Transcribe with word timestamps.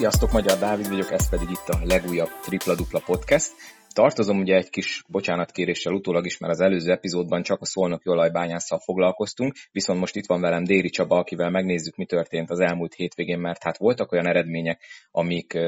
Sziasztok, 0.00 0.32
Magyar 0.32 0.58
Dávid 0.58 0.88
vagyok, 0.88 1.10
ez 1.10 1.28
pedig 1.28 1.50
itt 1.50 1.68
a 1.68 1.78
legújabb 1.84 2.28
Tripla 2.42 2.74
Dupla 2.74 3.02
Podcast. 3.06 3.52
Tartozom 3.94 4.38
ugye 4.38 4.56
egy 4.56 4.70
kis 4.70 5.04
bocsánatkéréssel 5.08 5.92
utólag 5.92 6.26
is, 6.26 6.38
mert 6.38 6.52
az 6.52 6.60
előző 6.60 6.92
epizódban 6.92 7.42
csak 7.42 7.60
a 7.60 7.64
szolnoki 7.64 8.08
olajbányásszal 8.08 8.78
foglalkoztunk, 8.78 9.54
viszont 9.72 10.00
most 10.00 10.16
itt 10.16 10.26
van 10.26 10.40
velem 10.40 10.64
Déri 10.64 10.88
Csaba, 10.88 11.18
akivel 11.18 11.50
megnézzük, 11.50 11.96
mi 11.96 12.06
történt 12.06 12.50
az 12.50 12.60
elmúlt 12.60 12.94
hétvégén, 12.94 13.38
mert 13.38 13.62
hát 13.62 13.78
voltak 13.78 14.12
olyan 14.12 14.28
eredmények, 14.28 14.82
amik 15.10 15.58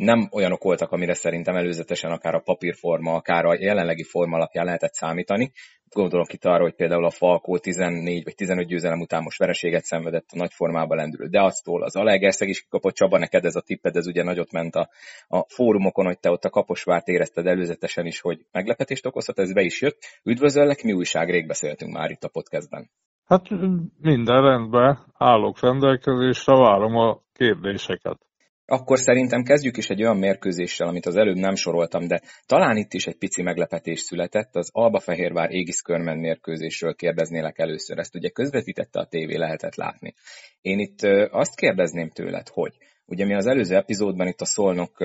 nem 0.00 0.28
olyanok 0.32 0.62
voltak, 0.62 0.92
amire 0.92 1.14
szerintem 1.14 1.56
előzetesen 1.56 2.10
akár 2.10 2.34
a 2.34 2.40
papírforma, 2.40 3.14
akár 3.14 3.44
a 3.44 3.56
jelenlegi 3.60 4.02
forma 4.02 4.36
alapján 4.36 4.64
lehetett 4.64 4.92
számítani. 4.92 5.52
Gondolok 5.88 6.32
itt 6.32 6.44
arra, 6.44 6.62
hogy 6.62 6.74
például 6.74 7.04
a 7.04 7.10
Falkó 7.10 7.58
14 7.58 8.24
vagy 8.24 8.34
15 8.34 8.66
győzelem 8.66 9.00
után 9.00 9.22
most 9.22 9.38
vereséget 9.38 9.84
szenvedett 9.84 10.28
a 10.32 10.36
nagy 10.36 10.52
formában 10.52 10.96
lendülő 10.96 11.26
Deactól, 11.28 11.82
az 11.82 11.96
Alegerszeg 11.96 12.48
is 12.48 12.66
kapott 12.68 12.94
Csaba, 12.94 13.18
neked 13.18 13.44
ez 13.44 13.56
a 13.56 13.60
tipped, 13.60 13.96
ez 13.96 14.06
ugye 14.06 14.22
nagyot 14.22 14.52
ment 14.52 14.74
a, 14.74 14.88
a 15.28 15.44
fórumokon, 15.48 16.04
hogy 16.04 16.18
te 16.18 16.30
ott 16.30 16.44
a 16.44 16.50
Kaposvárt 16.50 17.08
érezted 17.08 17.46
előzetesen 17.46 18.06
is, 18.06 18.20
hogy 18.20 18.46
meglepetést 18.52 19.06
okozhat, 19.06 19.38
ez 19.38 19.52
be 19.52 19.62
is 19.62 19.80
jött. 19.80 19.98
Üdvözöllek, 20.24 20.82
mi 20.82 20.92
újság, 20.92 21.30
rég 21.30 21.46
beszéltünk 21.46 21.92
már 21.92 22.10
itt 22.10 22.24
a 22.24 22.28
podcastben. 22.28 22.90
Hát 23.24 23.48
minden 24.00 24.42
rendben, 24.42 24.98
állok 25.18 25.60
rendelkezésre, 25.60 26.54
várom 26.54 26.96
a 26.96 27.20
kérdéseket. 27.32 28.29
Akkor 28.72 28.98
szerintem 28.98 29.42
kezdjük 29.42 29.76
is 29.76 29.88
egy 29.88 30.02
olyan 30.02 30.16
mérkőzéssel, 30.16 30.88
amit 30.88 31.06
az 31.06 31.16
előbb 31.16 31.36
nem 31.36 31.54
soroltam, 31.54 32.06
de 32.06 32.20
talán 32.46 32.76
itt 32.76 32.92
is 32.92 33.06
egy 33.06 33.16
pici 33.16 33.42
meglepetés 33.42 34.00
született. 34.00 34.56
Az 34.56 34.68
Alba-Fehérvár 34.72 35.50
Égis 35.50 35.82
Körmen 35.82 36.18
mérkőzésről 36.18 36.94
kérdeznélek 36.94 37.58
először. 37.58 37.98
Ezt 37.98 38.14
ugye 38.14 38.28
közvetítette 38.28 39.00
a 39.00 39.06
tévé, 39.06 39.36
lehetett 39.36 39.74
látni. 39.74 40.14
Én 40.60 40.78
itt 40.78 41.02
azt 41.30 41.56
kérdezném 41.56 42.10
tőled, 42.10 42.48
hogy 42.48 42.76
Ugye 43.10 43.24
mi 43.24 43.34
az 43.34 43.46
előző 43.46 43.76
epizódban 43.76 44.26
itt 44.26 44.40
a 44.40 44.44
szolnok 44.44 44.96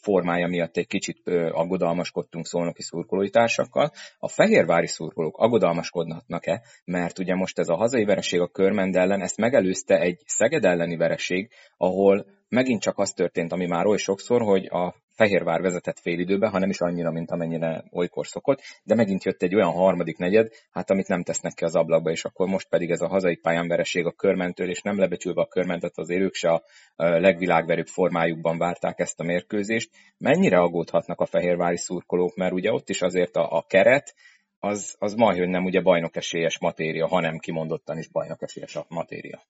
formája 0.00 0.46
miatt 0.46 0.76
egy 0.76 0.86
kicsit 0.86 1.28
aggodalmaskodtunk 1.52 2.46
szolnoki 2.46 2.82
szurkolói 2.82 3.30
társakkal. 3.30 3.90
A 4.18 4.28
fehérvári 4.28 4.86
szurkolók 4.86 5.36
aggodalmaskodnak-e, 5.36 6.62
mert 6.84 7.18
ugye 7.18 7.34
most 7.34 7.58
ez 7.58 7.68
a 7.68 7.76
hazai 7.76 8.04
vereség 8.04 8.40
a 8.40 8.48
Körmend 8.48 8.96
ellen, 8.96 9.20
ezt 9.20 9.36
megelőzte 9.36 10.00
egy 10.00 10.20
Szeged 10.26 10.64
elleni 10.64 10.96
vereség, 10.96 11.50
ahol 11.76 12.26
megint 12.48 12.80
csak 12.80 12.98
az 12.98 13.10
történt, 13.10 13.52
ami 13.52 13.66
már 13.66 13.86
oly 13.86 13.96
sokszor, 13.96 14.42
hogy 14.42 14.66
a 14.66 14.94
Fehérvár 15.14 15.60
vezetett 15.60 15.98
fél 15.98 16.18
időbe, 16.18 16.48
ha 16.48 16.58
nem 16.58 16.70
is 16.70 16.80
annyira, 16.80 17.10
mint 17.10 17.30
amennyire 17.30 17.84
olykor 17.90 18.26
szokott, 18.26 18.60
de 18.84 18.94
megint 18.94 19.24
jött 19.24 19.42
egy 19.42 19.54
olyan 19.54 19.72
harmadik 19.72 20.18
negyed, 20.18 20.52
hát 20.70 20.90
amit 20.90 21.08
nem 21.08 21.22
tesznek 21.22 21.54
ki 21.54 21.64
az 21.64 21.74
ablakba, 21.74 22.10
és 22.10 22.24
akkor 22.24 22.48
most 22.48 22.68
pedig 22.68 22.90
ez 22.90 23.00
a 23.00 23.08
hazai 23.08 23.36
pályán 23.36 23.68
vereség 23.68 24.06
a 24.06 24.12
körmentől, 24.12 24.68
és 24.68 24.82
nem 24.82 24.98
lebecsülve 24.98 25.40
a 25.40 25.46
körmentet, 25.46 25.98
azért 25.98 26.22
ők 26.22 26.34
se 26.34 26.50
a 26.50 26.62
legvilágverőbb 26.96 27.86
formájukban 27.86 28.58
várták 28.58 28.98
ezt 28.98 29.20
a 29.20 29.24
mérkőzést. 29.24 29.90
Mennyire 30.18 30.58
aggódhatnak 30.58 31.20
a 31.20 31.26
fehérvári 31.26 31.76
szurkolók, 31.76 32.34
mert 32.36 32.52
ugye 32.52 32.72
ott 32.72 32.88
is 32.88 33.02
azért 33.02 33.36
a, 33.36 33.56
a 33.56 33.64
keret, 33.68 34.14
az, 34.58 34.96
az 34.98 35.14
majd, 35.14 35.38
hogy 35.38 35.48
nem 35.48 35.64
ugye 35.64 35.80
bajnokesélyes 35.80 36.58
matéria, 36.58 37.06
hanem 37.06 37.38
kimondottan 37.38 37.98
is 37.98 38.08
bajnokesélyes 38.08 38.76
a 38.76 38.84
matéria. 38.88 39.42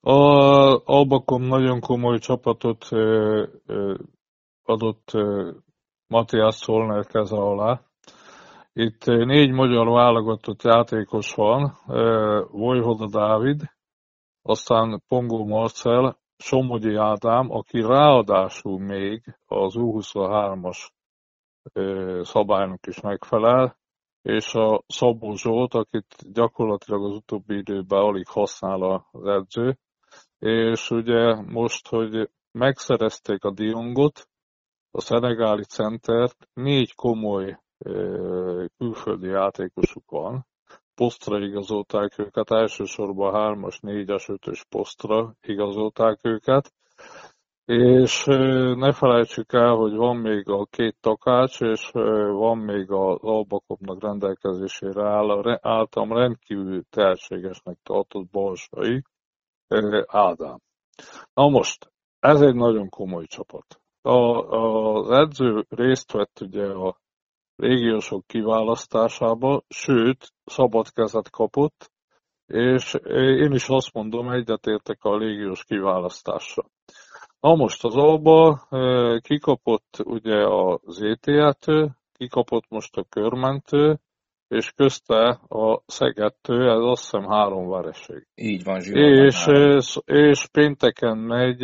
A 0.00 0.12
Albakom 0.84 1.42
nagyon 1.42 1.80
komoly 1.80 2.18
csapatot 2.18 2.88
adott 4.68 5.12
Matthias 6.06 6.54
Szolner 6.54 7.06
keze 7.06 7.36
alá. 7.36 7.80
Itt 8.72 9.04
négy 9.04 9.50
magyar 9.50 9.86
válogatott 9.88 10.62
játékos 10.62 11.34
van, 11.34 11.76
Vojhoda 12.50 13.08
Dávid, 13.08 13.62
aztán 14.42 15.02
Pongó 15.08 15.46
Marcel, 15.46 16.18
Somogyi 16.36 16.94
Ádám, 16.94 17.50
aki 17.50 17.80
ráadásul 17.80 18.78
még 18.78 19.38
az 19.46 19.74
U23-as 19.76 20.88
szabálynak 22.22 22.86
is 22.86 23.00
megfelel, 23.00 23.76
és 24.22 24.54
a 24.54 24.82
Szabó 24.86 25.34
Zsolt, 25.34 25.74
akit 25.74 26.32
gyakorlatilag 26.32 27.04
az 27.04 27.16
utóbbi 27.16 27.56
időben 27.56 28.00
alig 28.00 28.28
használ 28.28 28.82
az 29.10 29.26
edző, 29.26 29.78
és 30.38 30.90
ugye 30.90 31.34
most, 31.34 31.88
hogy 31.88 32.30
megszerezték 32.52 33.44
a 33.44 33.50
Diongot, 33.50 34.28
a 34.90 35.00
szenegáli 35.00 35.64
centert, 35.64 36.48
négy 36.52 36.94
komoly 36.94 37.58
külföldi 38.76 39.26
játékosuk 39.26 40.10
van, 40.10 40.46
posztra 40.94 41.38
igazolták 41.38 42.18
őket, 42.18 42.50
elsősorban 42.50 43.34
a 43.34 43.54
3-as, 43.54 43.78
4-es, 43.82 44.24
5-ös 44.26 44.62
posztra 44.68 45.34
igazolták 45.40 46.18
őket, 46.22 46.72
és 47.64 48.24
ne 48.76 48.92
felejtsük 48.92 49.52
el, 49.52 49.74
hogy 49.74 49.94
van 49.94 50.16
még 50.16 50.48
a 50.48 50.64
két 50.64 50.96
takács, 51.00 51.60
és 51.60 51.90
van 52.32 52.58
még 52.58 52.90
az 52.90 53.16
Albakopnak 53.20 54.02
rendelkezésére 54.02 55.02
áll, 55.02 55.58
álltam 55.62 56.12
rendkívül 56.12 56.82
tehetségesnek 56.90 57.78
tartott 57.82 58.30
balsai, 58.30 59.02
Ádám. 60.06 60.58
Na 61.34 61.48
most, 61.48 61.92
ez 62.18 62.40
egy 62.40 62.54
nagyon 62.54 62.88
komoly 62.88 63.26
csapat. 63.26 63.80
A, 64.08 64.48
az 64.48 65.10
edző 65.10 65.64
részt 65.68 66.12
vett 66.12 66.40
ugye 66.40 66.66
a 66.66 66.98
régiósok 67.56 68.26
kiválasztásába, 68.26 69.62
sőt, 69.68 70.32
szabad 70.44 70.90
kezet 70.90 71.30
kapott, 71.30 71.90
és 72.46 72.94
én 73.14 73.52
is 73.52 73.68
azt 73.68 73.94
mondom, 73.94 74.30
egyetértek 74.30 75.04
a 75.04 75.16
légiós 75.16 75.64
kiválasztásra. 75.64 76.64
Na 77.40 77.54
most 77.54 77.84
az 77.84 77.96
Alba 77.96 78.66
kikapott 79.20 79.98
ugye 80.04 80.46
az 80.46 81.02
ETA-től, 81.02 81.90
kikapott 82.12 82.68
most 82.68 82.96
a 82.96 83.04
Körmentő, 83.08 83.98
és 84.48 84.72
közte 84.72 85.40
a 85.48 85.82
Szegettő, 85.86 86.70
ez 86.70 86.82
azt 86.82 87.02
hiszem 87.02 87.28
három 87.28 87.68
vereség. 87.68 88.26
Így 88.34 88.64
van, 88.64 88.80
Zsülán 88.80 89.24
és, 89.24 89.46
és, 89.46 89.98
és 90.04 90.46
pénteken 90.52 91.18
megy 91.18 91.62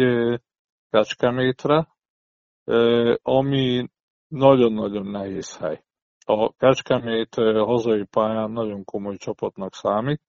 Kecskemétre, 0.91 1.94
ami 3.23 3.89
nagyon-nagyon 4.29 5.07
nehéz 5.07 5.57
hely. 5.57 5.83
A 6.27 6.53
Kecskemét 6.53 7.35
hazai 7.35 8.05
pályán 8.05 8.51
nagyon 8.51 8.85
komoly 8.85 9.17
csapatnak 9.17 9.75
számít, 9.75 10.23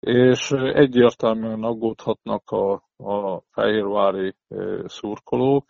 és 0.00 0.50
egyértelműen 0.52 1.62
aggódhatnak 1.62 2.50
a, 2.50 2.72
a 2.96 3.42
fehérvári 3.50 4.34
szurkolók. 4.84 5.64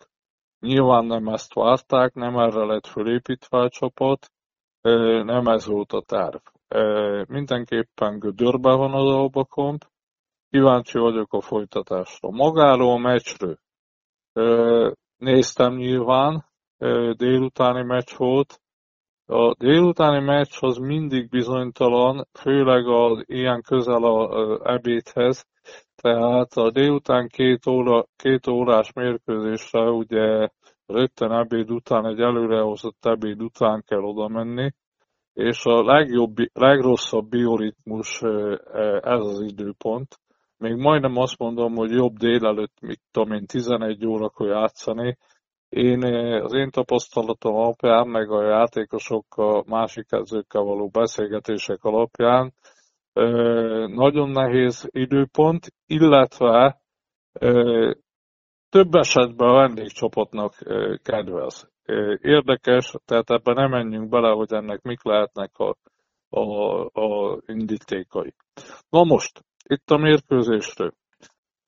Nyilván 0.59 1.05
nem 1.05 1.27
ezt 1.27 1.53
várták, 1.53 2.13
nem 2.13 2.37
erre 2.37 2.65
lett 2.65 2.87
fölépítve 2.87 3.57
a 3.57 3.69
csapat, 3.69 4.31
nem 5.23 5.47
ez 5.47 5.65
volt 5.65 5.91
a 5.91 6.01
terv. 6.01 6.41
Mindenképpen 7.29 8.19
gödörbe 8.19 8.75
van 8.75 8.93
az 8.93 9.09
albakomp, 9.09 9.85
kíváncsi 10.49 10.97
vagyok 10.97 11.33
a 11.33 11.41
folytatásra. 11.41 12.29
Magáról 12.29 12.91
a 12.91 12.97
meccsről 12.97 13.57
néztem 15.21 15.75
nyilván, 15.75 16.45
délutáni 17.17 17.83
meccs 17.83 18.15
volt. 18.17 18.61
A 19.25 19.55
délutáni 19.57 20.25
meccs 20.25 20.57
az 20.59 20.77
mindig 20.77 21.29
bizonytalan, 21.29 22.27
főleg 22.39 22.87
az 22.87 23.23
ilyen 23.27 23.61
közel 23.61 24.03
a 24.03 24.59
ebédhez, 24.73 25.45
tehát 25.95 26.53
a 26.53 26.71
délután 26.71 27.27
két, 27.27 27.67
óra, 27.67 28.05
két 28.15 28.47
órás 28.47 28.93
mérkőzésre 28.93 29.89
ugye 29.89 30.49
rögtön 30.85 31.31
ebéd 31.31 31.71
után, 31.71 32.05
egy 32.05 32.19
előrehozott 32.19 33.05
ebéd 33.05 33.41
után 33.41 33.83
kell 33.87 34.01
oda 34.03 34.27
menni, 34.27 34.71
és 35.33 35.65
a 35.65 35.83
legjobb, 35.83 36.35
legrosszabb 36.53 37.29
bioritmus 37.29 38.21
ez 39.01 39.19
az 39.19 39.41
időpont. 39.41 40.19
Még 40.61 40.75
majdnem 40.75 41.17
azt 41.17 41.37
mondom, 41.37 41.75
hogy 41.75 41.91
jobb 41.91 42.17
délelőtt, 42.17 42.79
mit 42.81 43.01
tudom 43.11 43.31
én, 43.31 43.45
11 43.45 44.05
órakor 44.05 44.47
játszani. 44.47 45.17
Én 45.69 46.03
az 46.43 46.53
én 46.53 46.69
tapasztalatom 46.69 47.55
alapján, 47.55 48.07
meg 48.07 48.31
a 48.31 48.43
játékosok 48.43 49.25
a 49.35 49.63
másik 49.67 50.05
edzőkkel 50.09 50.61
való 50.61 50.89
beszélgetések 50.89 51.83
alapján 51.83 52.53
nagyon 53.87 54.29
nehéz 54.29 54.87
időpont, 54.91 55.73
illetve 55.85 56.81
több 58.69 58.93
esetben 58.93 59.47
a 59.47 59.53
vendégcsapatnak 59.53 60.53
kedvez. 61.03 61.69
Érdekes, 62.21 62.93
tehát 63.05 63.29
ebben 63.29 63.55
nem 63.55 63.69
menjünk 63.69 64.09
bele, 64.09 64.29
hogy 64.29 64.53
ennek 64.53 64.81
mik 64.81 65.03
lehetnek 65.03 65.51
a, 65.57 65.75
a, 66.29 66.85
a 66.85 67.39
indítékai. 67.45 68.33
Na 68.89 69.03
most, 69.03 69.43
itt 69.71 69.89
a 69.89 69.97
mérkőzésről. 69.97 70.93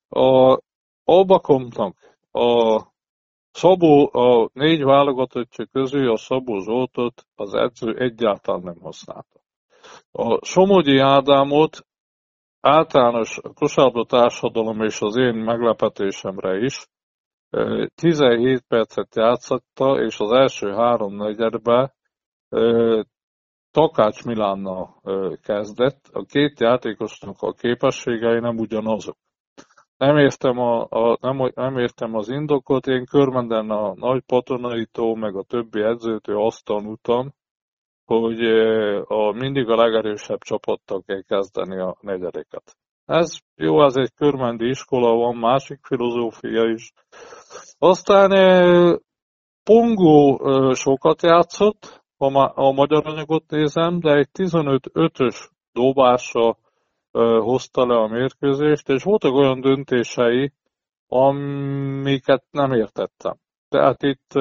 A 0.10 0.60
Albakomnak 1.04 1.96
a 2.32 2.82
Szabó, 3.52 4.10
a 4.14 4.50
négy 4.54 4.84
válogatottja 4.84 5.66
közül 5.66 6.12
a 6.12 6.18
Szabó 6.18 6.60
Zsoltot 6.60 7.26
az 7.36 7.54
edző 7.54 7.96
egyáltalán 7.98 8.62
nem 8.62 8.80
használta. 8.82 9.40
A 10.12 10.46
Somogyi 10.46 10.98
Ádámot 10.98 11.86
általános 12.62 13.40
kosárlabda 13.54 14.06
társadalom 14.06 14.82
és 14.82 15.02
az 15.02 15.18
én 15.18 15.36
meglepetésemre 15.36 16.58
is 16.58 16.88
17 17.96 18.64
percet 18.68 19.16
játszotta, 19.16 20.02
és 20.02 20.20
az 20.20 20.32
első 20.32 20.72
három 20.72 21.16
negyedben 21.16 21.94
Takács 23.74 24.24
Milánnal 24.24 25.02
kezdett. 25.44 26.10
A 26.12 26.24
két 26.24 26.60
játékosnak 26.60 27.36
a 27.40 27.52
képességei 27.52 28.40
nem 28.40 28.58
ugyanazok. 28.58 29.18
Nem 29.98 30.18
értem, 30.18 30.58
a, 30.58 30.88
a, 30.90 31.18
nem, 31.22 31.52
nem 31.56 31.78
értem 31.78 32.16
az 32.16 32.30
indokot, 32.30 32.88
én 32.88 33.06
körmenden 33.06 33.70
a 33.70 33.94
nagy 33.96 34.22
patonaitó, 34.26 35.16
meg 35.16 35.36
a 35.36 35.44
többi 35.44 35.82
edzőtől 35.82 36.46
azt 36.46 36.66
tanultam, 36.66 37.34
hogy 38.06 38.44
a, 39.04 39.32
mindig 39.32 39.70
a 39.70 39.76
legerősebb 39.76 40.40
csapattal 40.40 41.02
kell 41.06 41.22
kezdeni 41.22 41.80
a 41.80 41.98
negyedeket. 42.02 42.78
Ez 43.06 43.38
jó, 43.56 43.84
ez 43.84 43.96
egy 43.96 44.14
körmendi 44.16 44.68
iskola, 44.68 45.16
van 45.16 45.36
másik 45.36 45.80
filozófia 45.82 46.64
is. 46.64 46.94
Aztán 47.78 48.32
Pongó 49.64 50.42
sokat 50.74 51.22
játszott, 51.22 52.03
ha 52.32 52.44
a 52.56 52.72
magyar 52.72 53.02
anyagot 53.06 53.44
nézem, 53.50 54.00
de 54.00 54.14
egy 54.14 54.30
15-5-ös 54.34 55.50
dobása 55.72 56.58
hozta 57.40 57.86
le 57.86 57.96
a 57.96 58.08
mérkőzést, 58.08 58.90
és 58.90 59.04
voltak 59.04 59.34
olyan 59.34 59.62
döntései, 59.62 60.52
amiket 61.08 62.44
nem 62.52 62.72
értettem. 62.72 63.36
Tehát 63.70 64.04
itt 64.04 64.32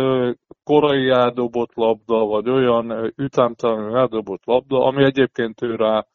korai 0.64 1.08
eldobott 1.08 1.74
labda, 1.74 2.24
vagy 2.24 2.48
olyan 2.48 3.12
ütemtelenül 3.16 3.96
eldobott 3.96 4.44
labda, 4.44 4.84
ami 4.84 5.04
egyébként 5.04 5.62
ő 5.62 5.74
rá 5.74 6.06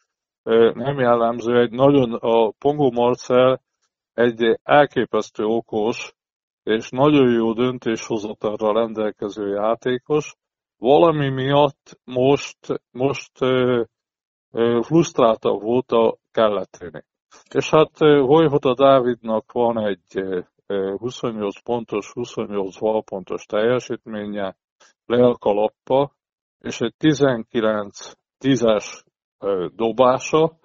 nem 0.74 1.00
jellemző. 1.00 1.60
Egy 1.60 1.72
nagyon, 1.72 2.14
a 2.14 2.52
Pongo 2.60 2.92
Marcel 2.92 3.62
egy 4.14 4.60
elképesztő 4.64 5.44
okos, 5.44 6.14
és 6.64 6.90
nagyon 6.90 7.32
jó 7.32 7.54
döntéshozatalra 7.54 8.74
rendelkező 8.74 9.48
játékos. 9.48 10.36
Valami 10.78 11.30
miatt 11.30 12.00
most, 12.04 12.58
most 12.92 13.32
frusztráltabb 14.82 15.62
volt 15.62 15.92
a 15.92 16.18
kelleténél. 16.32 17.04
És 17.54 17.70
hát 17.70 17.98
Hojhoda 17.98 18.74
Dávidnak 18.74 19.52
van 19.52 19.78
egy 19.78 20.24
28 20.98 21.62
pontos, 21.62 22.12
28 22.12 22.80
valpontos 22.80 23.46
teljesítménye, 23.46 24.58
le 25.06 25.26
a 25.26 25.38
kalappa, 25.38 26.16
és 26.60 26.82
egy 26.82 26.94
19-10-es 27.00 29.04
dobása. 29.76 30.58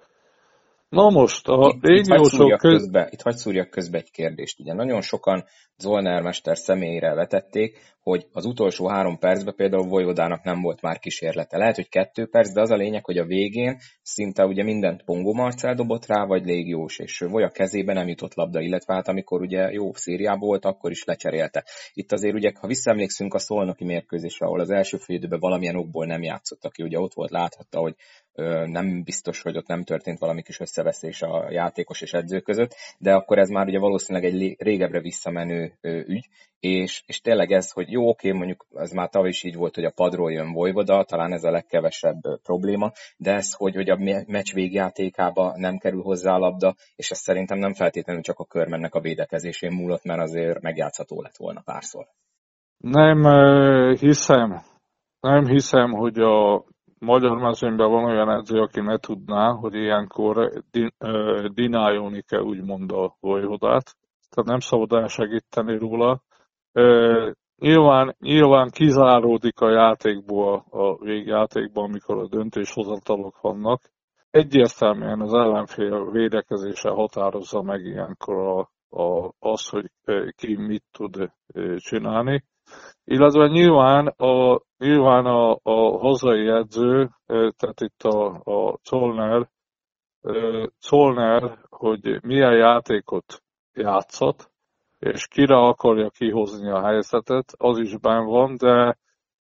Na 0.93 1.09
most 1.09 1.47
a 1.47 1.73
itt, 1.75 1.85
régiósok 1.85 2.49
itt 2.49 2.57
köz... 2.57 2.79
közbe, 2.79 3.07
itt 3.11 3.21
hagy 3.21 3.35
szúrjak 3.35 3.69
közbe 3.69 3.97
egy 3.97 4.11
kérdést. 4.11 4.59
Ugye 4.59 4.73
nagyon 4.73 5.01
sokan 5.01 5.43
Zolnár 5.77 6.21
mester 6.21 6.57
személyére 6.57 7.13
vetették, 7.13 7.77
hogy 8.01 8.25
az 8.31 8.45
utolsó 8.45 8.87
három 8.87 9.17
percben 9.19 9.55
például 9.55 9.87
Vojvodának 9.87 10.43
nem 10.43 10.61
volt 10.61 10.81
már 10.81 10.99
kísérlete. 10.99 11.57
Lehet, 11.57 11.75
hogy 11.75 11.89
kettő 11.89 12.27
perc, 12.27 12.53
de 12.53 12.61
az 12.61 12.71
a 12.71 12.75
lényeg, 12.75 13.05
hogy 13.05 13.17
a 13.17 13.25
végén 13.25 13.77
szinte 14.01 14.45
ugye 14.45 14.63
mindent 14.63 15.03
Pongó 15.03 15.33
Marcel 15.33 15.75
dobott 15.75 16.05
rá, 16.05 16.25
vagy 16.25 16.45
Légiós, 16.45 16.99
és 16.99 17.19
Voja 17.19 17.49
kezébe 17.49 17.93
nem 17.93 18.07
jutott 18.07 18.33
labda, 18.33 18.59
illetve 18.59 18.93
hát 18.93 19.07
amikor 19.07 19.41
ugye 19.41 19.71
jó 19.71 19.93
szériában 19.93 20.47
volt, 20.47 20.65
akkor 20.65 20.91
is 20.91 21.03
lecserélte. 21.03 21.63
Itt 21.93 22.11
azért 22.11 22.35
ugye, 22.35 22.51
ha 22.59 22.67
visszaemlékszünk 22.67 23.33
a 23.33 23.39
szolnoki 23.39 23.83
mérkőzésre, 23.83 24.45
ahol 24.45 24.59
az 24.59 24.69
első 24.69 24.97
fél 24.97 25.39
valamilyen 25.39 25.75
okból 25.75 26.05
nem 26.05 26.23
játszott, 26.23 26.65
aki 26.65 26.83
ugye 26.83 26.99
ott 26.99 27.13
volt, 27.13 27.31
láthatta, 27.31 27.79
hogy 27.79 27.95
nem 28.65 29.03
biztos, 29.03 29.41
hogy 29.41 29.57
ott 29.57 29.67
nem 29.67 29.83
történt 29.83 30.19
valami 30.19 30.41
kis 30.41 30.59
összeveszés 30.59 31.21
a 31.21 31.51
játékos 31.51 32.01
és 32.01 32.13
edző 32.13 32.39
között, 32.39 32.75
de 32.97 33.13
akkor 33.13 33.37
ez 33.37 33.49
már 33.49 33.67
ugye 33.67 33.79
valószínűleg 33.79 34.33
egy 34.33 34.55
régebbre 34.57 34.99
visszamenő 34.99 35.73
ügy, 35.81 36.27
és, 36.59 37.03
és 37.05 37.21
tényleg 37.21 37.51
ez, 37.51 37.71
hogy 37.71 37.91
jó, 37.91 38.09
oké, 38.09 38.31
mondjuk 38.31 38.65
ez 38.75 38.91
már 38.91 39.09
tavaly 39.09 39.29
is 39.29 39.43
így 39.43 39.55
volt, 39.55 39.75
hogy 39.75 39.83
a 39.83 39.91
padról 39.95 40.31
jön 40.31 40.51
Vojvoda, 40.51 41.03
talán 41.03 41.33
ez 41.33 41.43
a 41.43 41.51
legkevesebb 41.51 42.21
probléma, 42.43 42.91
de 43.17 43.33
ez, 43.33 43.53
hogy, 43.53 43.75
hogy 43.75 43.89
a 43.89 43.97
meccs 44.27 44.53
végjátékába 44.53 45.53
nem 45.57 45.77
kerül 45.77 46.01
hozzá 46.01 46.33
a 46.33 46.37
labda, 46.37 46.75
és 46.95 47.11
ez 47.11 47.17
szerintem 47.17 47.57
nem 47.57 47.73
feltétlenül 47.73 48.21
csak 48.21 48.39
a 48.39 48.45
körmennek 48.45 48.93
a 48.93 49.01
védekezésén 49.01 49.71
múlott, 49.71 50.03
mert 50.03 50.21
azért 50.21 50.61
megjátszható 50.61 51.21
lett 51.21 51.37
volna 51.37 51.61
párszor. 51.61 52.05
Nem 52.77 53.23
hiszem, 53.95 54.61
nem 55.19 55.45
hiszem, 55.45 55.91
hogy 55.91 56.19
a 56.19 56.65
magyar 57.03 57.37
mezőnyben 57.37 57.89
van 57.89 58.03
olyan 58.03 58.29
edző, 58.29 58.59
aki 58.59 58.81
ne 58.81 58.97
tudná, 58.97 59.51
hogy 59.51 59.73
ilyenkor 59.73 60.51
dinálni 61.53 62.21
kell 62.21 62.41
úgymond 62.41 62.91
a 62.91 63.17
Vojvodát. 63.19 63.95
Tehát 64.29 64.49
nem 64.49 64.59
szabad 64.59 64.91
elsegíteni 64.91 65.77
róla 65.77 66.21
nyilván, 67.57 68.15
nyilván 68.19 68.69
kizáródik 68.69 69.59
a 69.59 69.69
játékból, 69.69 70.65
a 70.69 70.97
végjátékban, 70.97 71.83
amikor 71.83 72.17
a 72.17 72.27
döntéshozatalok 72.27 73.41
vannak. 73.41 73.81
Egyértelműen 74.31 75.21
az 75.21 75.33
ellenfél 75.33 76.11
védekezése 76.11 76.89
határozza 76.89 77.61
meg 77.61 77.85
ilyenkor 77.85 78.35
a, 78.35 78.69
a, 79.01 79.33
az, 79.39 79.69
hogy 79.69 79.91
ki 80.35 80.55
mit 80.55 80.83
tud 80.91 81.31
csinálni. 81.77 82.43
Illetve 83.03 83.47
nyilván 83.47 84.07
a, 84.07 84.61
nyilván 84.83 85.25
a, 85.25 85.51
a 85.63 85.97
hazai 85.97 86.47
edző, 86.47 87.09
tehát 87.25 87.81
itt 87.81 88.01
a, 88.01 88.41
a 88.43 88.79
Zollner, 88.83 89.49
Zollner, 90.79 91.57
hogy 91.69 92.23
milyen 92.23 92.53
játékot 92.53 93.43
játszott, 93.73 94.51
és 94.99 95.27
kire 95.27 95.55
akarja 95.55 96.09
kihozni 96.09 96.69
a 96.69 96.85
helyzetet, 96.85 97.53
az 97.57 97.77
is 97.77 97.97
benn 97.97 98.25
van, 98.25 98.55
de 98.57 98.97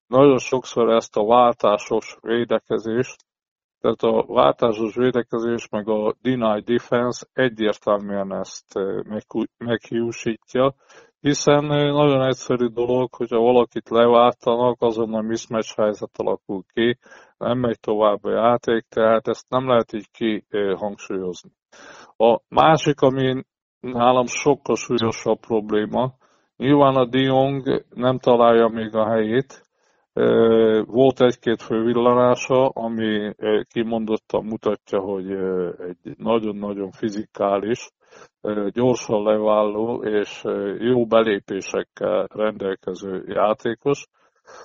nagyon 0.06 0.38
sokszor 0.38 0.90
ezt 0.90 1.16
a 1.16 1.24
váltásos 1.24 2.16
védekezést, 2.20 3.24
tehát 3.80 4.02
a 4.02 4.24
váltásos 4.26 4.94
védekezés 4.94 5.68
meg 5.68 5.88
a 5.88 6.14
deny 6.20 6.62
defense 6.64 7.26
egyértelműen 7.32 8.32
ezt 8.32 8.78
meghiúsítja, 9.58 10.74
hiszen 11.22 11.64
nagyon 11.64 12.22
egyszerű 12.22 12.66
dolog, 12.66 13.14
hogyha 13.14 13.38
valakit 13.38 13.88
leváltanak, 13.88 14.76
azon 14.78 15.14
a 15.14 15.20
mismatch 15.20 15.76
helyzet 15.76 16.10
alakul 16.16 16.62
ki, 16.72 16.98
nem 17.38 17.58
megy 17.58 17.80
tovább 17.80 18.24
a 18.24 18.30
játék, 18.30 18.84
tehát 18.88 19.28
ezt 19.28 19.46
nem 19.48 19.68
lehet 19.68 19.92
így 19.92 20.08
kihangsúlyozni. 20.48 21.50
A 22.16 22.40
másik, 22.48 23.00
ami 23.00 23.44
nálam 23.80 24.26
sokkal 24.26 24.76
súlyosabb 24.76 25.38
probléma. 25.40 26.12
Nyilván 26.56 26.94
a 26.94 27.06
Diong 27.06 27.84
nem 27.94 28.18
találja 28.18 28.68
még 28.68 28.94
a 28.94 29.08
helyét. 29.08 29.62
Volt 30.86 31.20
egy-két 31.20 31.62
fővillanása, 31.62 32.68
ami 32.68 33.34
kimondottan 33.72 34.44
mutatja, 34.44 35.00
hogy 35.00 35.30
egy 35.88 36.16
nagyon-nagyon 36.16 36.90
fizikális, 36.90 37.90
gyorsan 38.72 39.22
leváló 39.22 40.04
és 40.04 40.42
jó 40.78 41.06
belépésekkel 41.06 42.26
rendelkező 42.34 43.24
játékos. 43.26 44.06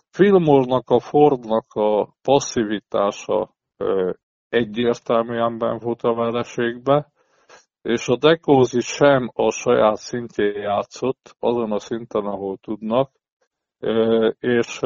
Filmornak, 0.10 0.90
a 0.90 1.00
Fordnak 1.00 1.66
a 1.74 2.10
passzivitása 2.22 3.56
egyértelműen 4.50 5.58
ben 5.58 5.78
volt 5.78 6.02
a 6.02 6.14
vereségbe, 6.14 7.12
és 7.82 8.08
a 8.08 8.18
Dekózi 8.18 8.80
sem 8.80 9.30
a 9.34 9.52
saját 9.52 9.96
szintjén 9.96 10.54
játszott, 10.54 11.36
azon 11.40 11.72
a 11.72 11.80
szinten, 11.80 12.26
ahol 12.26 12.58
tudnak, 12.58 13.12
és 14.40 14.80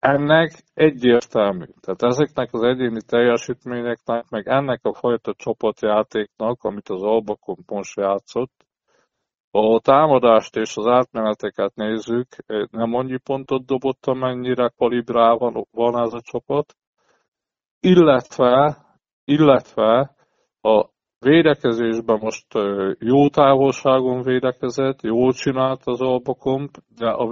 ennek 0.00 0.52
egyértelmű. 0.74 1.64
Tehát 1.80 2.02
ezeknek 2.02 2.52
az 2.52 2.62
egyéni 2.62 3.02
teljesítményeknek, 3.06 4.28
meg 4.28 4.48
ennek 4.48 4.80
a 4.82 4.94
fajta 4.94 5.34
csapatjátéknak, 5.34 6.62
amit 6.62 6.88
az 6.88 7.02
Albakon 7.02 7.56
most 7.66 7.96
játszott, 7.96 8.52
a 9.52 9.80
támadást 9.80 10.56
és 10.56 10.76
az 10.76 10.86
átmeneteket 10.86 11.74
nézzük, 11.74 12.26
nem 12.70 12.94
annyi 12.94 13.18
pontot 13.18 13.66
dobott, 13.66 14.06
amennyire 14.06 14.72
kalibrálva 14.76 15.64
van 15.70 16.02
ez 16.02 16.12
a 16.12 16.20
csapat, 16.20 16.74
illetve, 17.80 18.76
illetve 19.24 20.14
a 20.60 20.88
Védekezésben 21.18 22.18
most 22.20 22.46
jó 22.98 23.28
távolságon 23.28 24.22
védekezett, 24.22 25.02
jól 25.02 25.32
csinált 25.32 25.80
az 25.84 26.00
albakomp, 26.00 26.76
de 26.96 27.06
a 27.06 27.28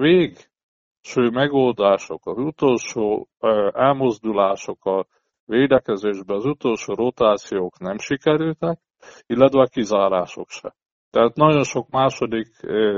végső 1.15 1.31
megoldások, 1.31 2.27
az 2.27 2.39
utolsó 2.39 3.29
elmozdulások 3.73 4.85
a 4.85 5.07
védekezésben, 5.45 6.37
az 6.37 6.45
utolsó 6.45 6.95
rotációk 6.95 7.79
nem 7.79 7.99
sikerültek, 7.99 8.79
illetve 9.27 9.61
a 9.61 9.67
kizárások 9.67 10.49
se. 10.49 10.75
Tehát 11.11 11.35
nagyon 11.35 11.65
sok 11.65 11.91
második 11.91 12.47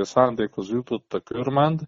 szándékhoz 0.00 0.71
jutott 0.71 1.12
a 1.12 1.21
körmend, 1.21 1.81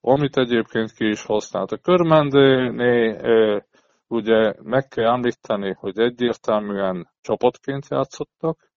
amit 0.00 0.36
egyébként 0.36 0.92
ki 0.92 1.06
is 1.06 1.24
használt. 1.24 1.72
A 1.72 1.76
körmendnél 1.76 3.64
ugye 4.08 4.54
meg 4.62 4.88
kell 4.88 5.12
említeni, 5.12 5.76
hogy 5.78 5.98
egyértelműen 5.98 7.08
csapatként 7.20 7.86
játszottak, 7.88 8.69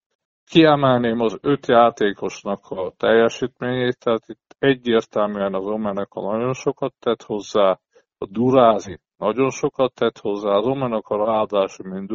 Kiemelném 0.49 1.19
az 1.19 1.37
öt 1.41 1.67
játékosnak 1.67 2.69
a 2.69 2.93
teljesítményét, 2.97 3.99
tehát 3.99 4.23
itt 4.27 4.55
egyértelműen 4.59 5.53
az 5.53 5.65
Omeneka 5.65 6.21
nagyon 6.21 6.53
sokat 6.53 6.93
tett 6.99 7.21
hozzá, 7.21 7.79
a 8.17 8.25
Durázi 8.25 8.99
nagyon 9.17 9.49
sokat 9.49 9.93
tett 9.93 10.17
hozzá, 10.17 10.49
az 10.49 10.65
Omeneka 10.65 11.25
ráadásul, 11.25 11.89
mint 11.89 12.11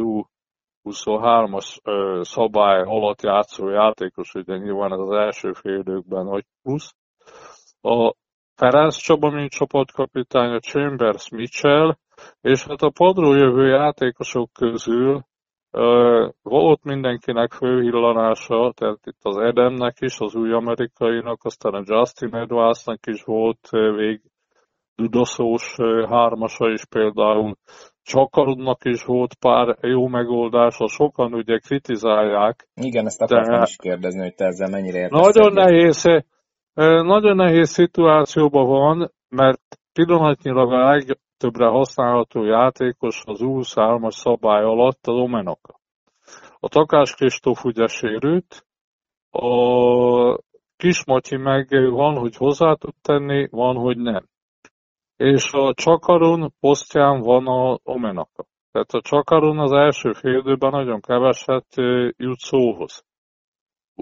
U23-as 0.83 1.79
szabály 2.23 2.81
alatt 2.81 3.21
játszó 3.21 3.69
játékos, 3.69 4.33
ugye 4.33 4.57
nyilván 4.57 4.91
ez 4.91 4.99
az 4.99 5.11
első 5.11 5.53
fél 5.53 5.79
időkben 5.79 6.25
nagy 6.25 6.45
plusz. 6.61 6.95
A 7.81 8.13
Ferenc 8.55 8.95
Csaba, 8.95 9.29
mint 9.29 9.51
csapatkapitány, 9.51 10.53
a 10.53 10.59
Chambers 10.59 11.29
Mitchell, 11.29 11.97
és 12.41 12.63
hát 12.63 12.81
a 12.81 12.89
padról 12.89 13.37
jövő 13.37 13.67
játékosok 13.67 14.53
közül 14.53 15.23
volt 16.41 16.83
mindenkinek 16.83 17.53
főhillanása, 17.53 18.73
tehát 18.75 18.99
itt 19.03 19.19
az 19.21 19.37
Edemnek 19.37 19.95
is, 19.99 20.19
az 20.19 20.35
új 20.35 20.53
amerikainak, 20.53 21.43
aztán 21.43 21.73
a 21.73 21.83
Justin 21.85 22.35
Edwardsnak 22.35 23.05
is 23.05 23.23
volt 23.23 23.69
vég 23.95 24.21
dudaszós 24.95 25.75
hármasa 26.09 26.69
is 26.69 26.85
például. 26.85 27.55
Csakarudnak 28.03 28.85
is 28.85 29.03
volt 29.03 29.35
pár 29.35 29.77
jó 29.81 30.07
megoldása, 30.07 30.87
sokan 30.87 31.33
ugye 31.33 31.57
kritizálják. 31.57 32.67
Igen, 32.73 33.05
ezt 33.05 33.21
akartam 33.21 33.61
is 33.61 33.75
kérdezni, 33.75 34.21
hogy 34.21 34.35
te 34.35 34.45
ezzel 34.45 34.69
mennyire 34.69 34.97
értesz. 34.97 35.21
Nagyon 35.21 35.53
nehéz, 35.53 36.23
nagyon 37.03 37.35
nehéz 37.35 37.69
szituációban 37.69 38.67
van, 38.67 39.11
mert 39.29 39.61
pillanatnyilag 39.93 40.71
a 40.71 40.87
legtöbbre 41.39 41.67
használható 41.67 42.43
játékos 42.43 43.23
az 43.25 43.39
23-as 43.41 44.11
szabály 44.11 44.63
alatt 44.63 45.07
az 45.07 45.15
Omenaka. 45.15 45.79
A 46.59 46.67
Takás 46.67 47.15
Kristóf 47.15 47.63
ugye 47.63 47.87
sérült, 47.87 48.65
a 49.31 50.37
Kismatyi 50.77 51.37
meg 51.37 51.67
van, 51.91 52.17
hogy 52.17 52.35
hozzá 52.35 52.73
tud 52.73 52.93
tenni, 53.01 53.47
van, 53.51 53.75
hogy 53.75 53.97
nem. 53.97 54.25
És 55.15 55.51
a 55.51 55.73
Csakaron 55.73 56.53
posztján 56.59 57.21
van 57.21 57.47
a 57.47 57.79
Omenaka. 57.83 58.45
Tehát 58.71 58.91
a 58.91 59.01
Csakaron 59.01 59.59
az 59.59 59.71
első 59.71 60.13
félidőben 60.13 60.71
nagyon 60.71 61.01
keveset 61.01 61.67
jut 62.17 62.39
szóhoz. 62.39 63.05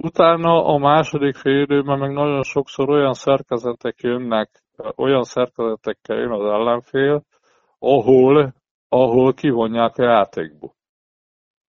Utána 0.01 0.65
a 0.65 0.77
második 0.77 1.35
félidőben 1.35 1.99
meg 1.99 2.11
nagyon 2.11 2.43
sokszor 2.43 2.89
olyan 2.89 3.13
szerkezetek 3.13 4.01
jönnek, 4.01 4.63
olyan 4.95 5.23
szerkezetekkel 5.23 6.17
jön 6.17 6.31
az 6.31 6.45
ellenfél, 6.45 7.23
ahol, 7.79 8.53
ahol 8.87 9.33
kivonják 9.33 9.97
a 9.97 10.03
játékból. 10.03 10.75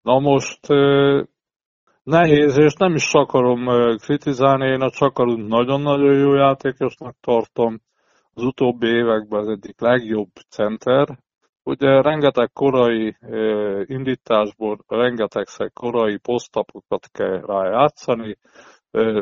Na 0.02 0.18
most 0.18 0.61
nehéz, 2.02 2.58
és 2.58 2.75
nem 2.75 2.94
is 2.94 3.12
akarom 3.12 3.66
kritizálni, 3.97 4.66
én 4.66 4.80
a 4.80 4.90
Csakarun 4.90 5.40
nagyon-nagyon 5.40 6.18
jó 6.18 6.35
játékosnak 6.35 7.16
tartom. 7.20 7.80
Az 8.35 8.42
utóbbi 8.42 8.87
években 8.87 9.40
az 9.40 9.49
egyik 9.49 9.80
legjobb 9.80 10.30
center. 10.49 11.18
Ugye 11.68 12.00
rengeteg 12.02 12.50
korai 12.52 13.16
indításból, 13.84 14.78
rengetegszer 14.87 15.70
korai 15.72 16.16
posztapokat 16.16 17.06
kell 17.12 17.40
rájátszani, 17.46 18.37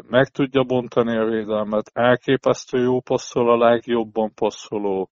meg 0.09 0.29
tudja 0.29 0.63
bontani 0.63 1.17
a 1.17 1.25
védelmet, 1.25 1.91
elképesztő 1.93 2.79
jó 2.79 3.01
passzol, 3.01 3.51
a 3.51 3.57
legjobban 3.57 4.35
passzoló 4.35 5.11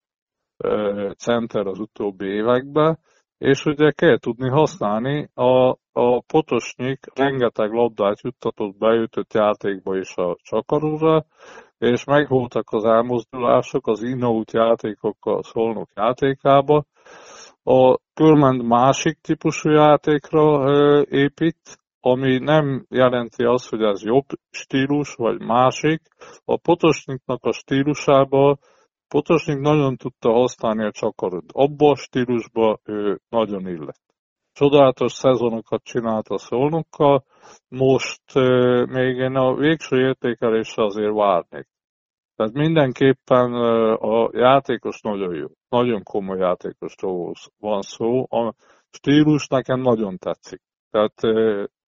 center 1.16 1.66
az 1.66 1.78
utóbbi 1.78 2.26
években, 2.26 2.98
és 3.38 3.64
ugye 3.64 3.90
kell 3.90 4.18
tudni 4.18 4.48
használni 4.48 5.28
a, 5.34 5.68
a 5.92 6.22
Potosnyik 6.26 6.98
rengeteg 7.14 7.72
labdát 7.72 8.20
juttatott 8.20 8.76
beütött 8.78 9.32
játékba 9.32 9.96
is 9.96 10.16
a 10.16 10.36
Csakarúra, 10.42 11.24
és 11.78 12.04
megvoltak 12.04 12.70
az 12.70 12.84
elmozdulások 12.84 13.86
az 13.86 14.02
in-out 14.02 14.52
játékokkal 14.52 15.42
szólnok 15.42 15.88
játékába. 15.94 16.84
A 17.66 17.98
Körmend 18.14 18.62
másik 18.62 19.18
típusú 19.20 19.70
játékra 19.70 20.70
épít, 21.02 21.78
ami 22.00 22.38
nem 22.38 22.86
jelenti 22.88 23.44
azt, 23.44 23.68
hogy 23.68 23.82
ez 23.82 24.02
jobb 24.02 24.26
stílus, 24.50 25.14
vagy 25.14 25.40
másik. 25.40 26.00
A 26.44 26.56
Potosnyiknak 26.56 27.44
a 27.44 27.52
stílusába 27.52 28.58
Potosnik 29.08 29.58
nagyon 29.58 29.96
tudta 29.96 30.32
használni 30.32 30.84
a 30.84 30.90
csakarot. 30.90 31.44
Abba 31.52 31.90
a 31.90 31.96
stílusba 31.96 32.78
ő 32.84 33.20
nagyon 33.28 33.66
illett. 33.66 34.02
Csodálatos 34.52 35.12
szezonokat 35.12 35.82
csinált 35.82 36.28
a 36.28 36.38
szolnokkal, 36.38 37.24
most 37.68 38.34
még 38.86 39.16
én 39.16 39.34
a 39.34 39.54
végső 39.54 39.96
értékelésre 39.96 40.84
azért 40.84 41.12
várnék. 41.12 41.68
Tehát 42.36 42.52
mindenképpen 42.52 43.54
a 43.94 44.28
játékos 44.32 45.00
nagyon 45.00 45.34
jó. 45.34 45.46
Nagyon 45.68 46.02
komoly 46.02 46.38
játékosról 46.38 47.32
van 47.58 47.80
szó. 47.82 48.26
A 48.30 48.54
stílus 48.90 49.46
nekem 49.46 49.80
nagyon 49.80 50.18
tetszik. 50.18 50.60
Tehát 50.90 51.20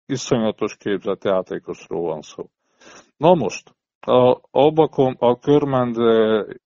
iszonyatos 0.05 0.75
képzett 0.77 1.23
játékosról 1.23 2.01
van 2.01 2.21
szó. 2.21 2.43
Na 3.17 3.33
most, 3.33 3.75
a, 3.99 4.39
Albakom, 4.51 5.15
a 5.19 5.39
Körmend 5.39 5.95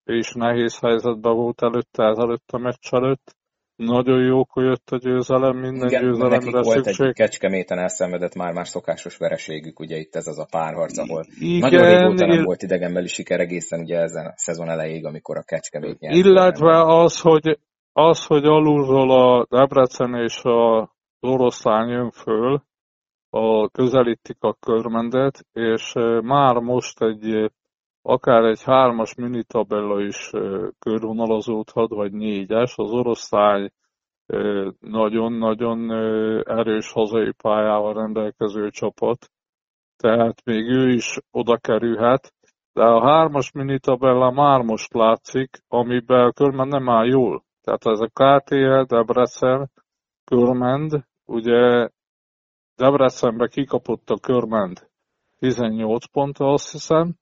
is 0.03 0.33
nehéz 0.33 0.79
helyzetben 0.79 1.35
volt 1.35 1.61
előtte, 1.61 2.03
ezelőtt 2.03 2.49
a 2.51 2.57
meccs 2.57 2.93
előtt. 2.93 3.37
Nagyon 3.79 4.23
jó, 4.23 4.45
hogy 4.49 4.63
jött 4.63 4.89
a 4.89 4.97
győzelem, 4.97 5.57
minden 5.57 5.87
Igen, 5.87 6.03
győzelemre 6.03 6.61
volt 6.61 6.83
szükség. 6.83 7.07
egy 7.07 7.13
kecskeméten 7.13 7.77
elszenvedett 7.79 8.35
már 8.35 8.53
már 8.53 8.67
szokásos 8.67 9.17
vereségük, 9.17 9.79
ugye 9.79 9.97
itt 9.97 10.15
ez 10.15 10.27
az 10.27 10.39
a 10.39 10.47
párharc, 10.51 10.97
ahol 10.97 11.25
Igen, 11.39 11.59
nagyon 11.59 11.87
régóta 11.87 12.25
nem 12.25 12.43
volt 12.43 12.61
idegenbeli 12.61 13.07
siker 13.07 13.39
egészen 13.39 13.79
ugye 13.79 13.97
ezen 13.97 14.25
a 14.25 14.33
szezon 14.35 14.69
elejéig, 14.69 15.05
amikor 15.05 15.37
a 15.37 15.43
kecskemét 15.43 15.99
nyert. 15.99 16.15
Illetve 16.15 16.83
az, 16.83 17.19
hogy, 17.19 17.59
az, 17.91 18.25
hogy 18.25 18.45
alulról 18.45 19.11
a 19.11 19.45
Debrecen 19.49 20.15
és 20.15 20.43
a 20.43 20.91
oroszlán 21.19 21.89
jön 21.89 22.11
föl, 22.11 22.61
a 23.29 23.69
közelítik 23.69 24.37
a 24.39 24.53
körmendet, 24.53 25.45
és 25.53 25.93
már 26.21 26.55
most 26.55 27.01
egy 27.01 27.51
akár 28.01 28.43
egy 28.43 28.63
hármas 28.63 29.15
minitabella 29.15 30.01
is 30.01 30.29
körvonalazódhat, 30.79 31.89
vagy 31.89 32.11
négyes. 32.11 32.73
Az 32.77 32.91
oroszlány 32.91 33.69
nagyon-nagyon 34.79 35.91
erős 36.47 36.91
hazai 36.91 37.31
pályával 37.31 37.93
rendelkező 37.93 38.69
csapat, 38.69 39.29
tehát 39.97 40.45
még 40.45 40.69
ő 40.69 40.89
is 40.89 41.19
oda 41.31 41.57
kerülhet, 41.57 42.33
de 42.73 42.83
a 42.83 43.01
hármas 43.01 43.51
minitabella 43.51 44.31
már 44.31 44.61
most 44.61 44.93
látszik, 44.93 45.49
amiben 45.67 46.25
a 46.25 46.31
körmend 46.31 46.71
nem 46.71 46.89
áll 46.89 47.05
jól. 47.05 47.43
Tehát 47.61 47.85
ez 47.85 47.99
a 47.99 48.07
KTL, 48.07 48.95
Debrecen, 48.95 49.71
körmend, 50.23 51.03
ugye 51.25 51.89
Debrecenbe 52.75 53.47
kikapott 53.47 54.09
a 54.09 54.19
körment 54.19 54.91
18 55.37 56.05
pontra, 56.11 56.51
azt 56.51 56.71
hiszem, 56.71 57.15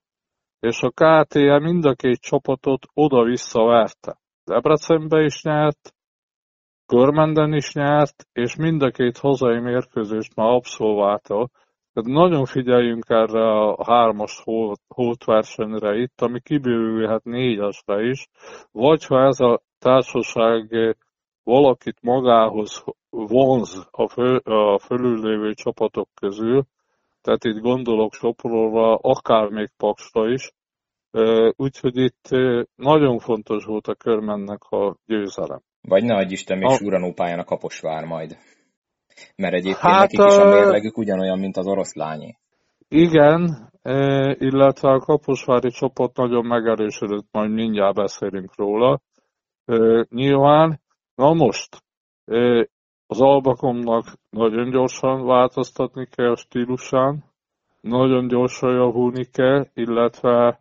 és 0.60 0.82
a 0.82 0.90
KTL 0.90 1.58
mind 1.58 1.86
a 1.86 1.94
két 1.94 2.20
csapatot 2.20 2.86
oda-vissza 2.94 3.64
verte. 3.64 4.18
Debrecenbe 4.44 5.24
is 5.24 5.44
nyert, 5.44 5.96
Körmenden 6.88 7.54
is 7.54 7.74
nyert, 7.74 8.28
és 8.34 8.56
mind 8.56 8.82
a 8.82 8.92
két 8.92 9.18
hazai 9.18 9.60
mérkőzést 9.60 10.36
már 10.36 10.48
abszolválta. 10.48 11.50
Tehát 11.94 12.22
nagyon 12.22 12.46
figyeljünk 12.46 13.06
erre 13.08 13.50
a 13.50 13.84
hármas 13.86 14.44
hótversenyre 14.88 15.96
itt, 15.96 16.22
ami 16.22 16.40
kibővülhet 16.42 17.24
négyesre 17.24 18.02
is, 18.02 18.28
vagy 18.72 19.06
ha 19.06 19.26
ez 19.26 19.40
a 19.40 19.62
társaság 19.80 20.96
valakit 21.44 22.02
magához 22.02 22.84
vonz 23.10 23.88
a, 23.92 24.08
fő, 24.08 24.38
a 24.38 24.80
fölüllévő 24.80 25.54
csapatok 25.54 26.10
közül, 26.22 26.64
tehát 27.22 27.44
itt 27.44 27.60
gondolok 27.60 28.14
Sopronra, 28.14 28.96
akár 28.96 29.50
még 29.50 29.70
Paksra 29.78 30.30
is, 30.30 30.52
úgyhogy 31.56 31.98
itt 31.98 32.30
nagyon 32.76 33.20
fontos 33.20 33.66
volt 33.66 33.88
a 33.88 33.96
körmennek 33.96 34.64
a 34.64 34.98
győzelem. 35.06 35.62
Vagy 35.82 36.04
ne 36.04 36.16
adj 36.16 36.32
Isten, 36.32 36.58
még 36.58 36.68
a... 36.68 36.74
Súranó 36.74 37.14
pályán 37.14 37.40
a 37.40 37.44
Kaposvár 37.44 38.06
majd. 38.06 38.38
Mert 39.36 39.54
egyébként 39.54 39.94
hát, 39.94 40.12
nekik 40.12 40.32
is 40.32 40.38
a 40.38 40.50
mérlegük 40.50 40.98
ugyanolyan, 40.98 41.40
mint 41.40 41.58
az 41.58 41.68
oroszlányé. 41.68 42.38
Igen, 42.88 43.72
illetve 44.40 44.90
a 44.90 45.00
kaposvári 45.00 45.70
csapat 45.70 46.16
nagyon 46.16 46.46
megerősödött, 46.46 47.28
majd 47.32 47.52
mindjárt 47.52 47.96
beszélünk 47.96 48.56
róla. 48.56 49.02
Nyilván, 50.10 50.82
na 51.16 51.34
most, 51.34 51.84
az 53.08 53.22
albakomnak 53.22 54.06
nagyon 54.30 54.70
gyorsan 54.70 55.26
változtatni 55.26 56.06
kell 56.06 56.36
stílusán, 56.36 57.24
nagyon 57.82 58.28
gyorsan 58.28 58.74
javulni 58.74 59.26
kell, 59.26 59.66
illetve 59.74 60.60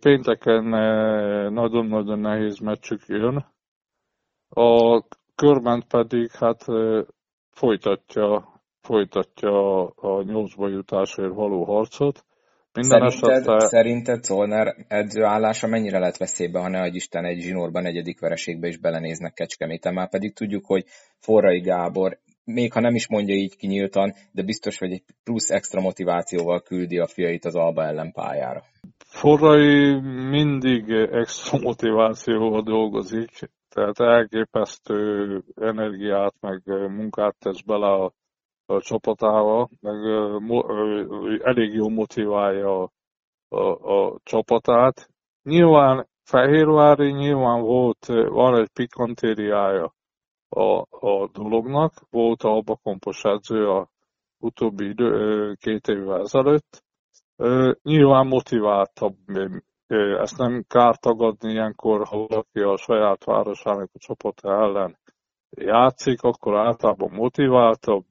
pénteken 0.00 0.64
nagyon-nagyon 1.52 2.18
nehéz 2.18 2.58
meccsük 2.58 3.00
jön. 3.06 3.46
A 4.48 5.02
körment 5.34 5.84
pedig 5.86 6.30
hát 6.30 6.64
folytatja 7.50 8.52
folytatja 8.82 9.86
a 9.86 10.22
nyolcba 10.22 10.68
jutásért 10.68 11.34
való 11.34 11.64
harcot. 11.64 12.24
Minden 12.74 13.10
szerinted, 13.10 13.48
esetre... 13.48 13.68
szerinted 13.68 14.24
Zolnár 14.24 14.74
edzőállása 14.88 15.66
mennyire 15.66 15.98
lett 15.98 16.16
veszélybe, 16.16 16.60
ha 16.60 16.68
ne 16.68 16.82
egy 16.82 16.94
Isten 16.94 17.24
egy 17.24 17.40
zsinórban 17.40 17.82
negyedik 17.82 18.20
vereségbe 18.20 18.68
is 18.68 18.76
belenéznek 18.76 19.32
Kecskeméten? 19.32 19.94
Már 19.94 20.08
pedig 20.08 20.34
tudjuk, 20.34 20.66
hogy 20.66 20.84
Forrai 21.18 21.60
Gábor 21.60 22.18
még 22.44 22.72
ha 22.72 22.80
nem 22.80 22.94
is 22.94 23.08
mondja 23.08 23.34
így 23.34 23.56
kinyíltan, 23.56 24.12
de 24.32 24.42
biztos, 24.42 24.78
hogy 24.78 24.92
egy 24.92 25.02
plusz 25.24 25.50
extra 25.50 25.80
motivációval 25.80 26.62
küldi 26.62 26.98
a 26.98 27.06
fiait 27.06 27.44
az 27.44 27.54
Alba 27.54 27.84
ellen 27.84 28.12
pályára. 28.12 28.62
Forrai 29.06 30.00
mindig 30.30 30.90
extra 30.90 31.58
motivációval 31.68 32.62
dolgozik, 32.62 33.30
tehát 33.68 34.00
elképesztő 34.00 35.42
energiát, 35.60 36.34
meg 36.40 36.62
munkát 36.88 37.36
tesz 37.38 37.60
bele 37.60 37.86
a, 37.86 38.12
a 38.66 38.80
csapatával, 38.80 39.68
meg 39.80 39.94
elég 41.42 41.74
jó 41.74 41.88
motiválja 41.88 42.82
a, 42.82 42.90
a, 43.48 44.06
a 44.06 44.18
csapatát. 44.22 45.08
Nyilván 45.42 46.10
Fehérvári 46.24 47.10
nyilván 47.10 47.60
volt, 47.60 48.06
van 48.28 48.60
egy 48.60 48.68
pikantériája 48.72 49.94
a, 50.48 50.80
a 51.06 51.28
dolognak. 51.32 51.92
Volt 52.10 52.42
Alba 52.42 52.78
Kompos 52.82 53.24
edző 53.24 53.68
a 53.68 53.88
utóbbi 54.38 54.88
idő, 54.88 55.54
két 55.54 55.88
évvel 55.88 56.20
ezelőtt. 56.20 56.82
Nyilván 57.82 58.26
motiváltabb, 58.26 59.16
ezt 60.20 60.38
nem 60.38 60.64
kár 60.68 60.96
tagadni 60.96 61.52
ilyenkor, 61.52 62.06
ha 62.06 62.26
valaki 62.26 62.60
a 62.60 62.76
saját 62.76 63.24
városának 63.24 63.90
a 63.92 63.98
csapata 63.98 64.50
ellen 64.50 64.98
játszik, 65.50 66.22
akkor 66.22 66.56
általában 66.56 67.10
motiváltabb, 67.10 68.04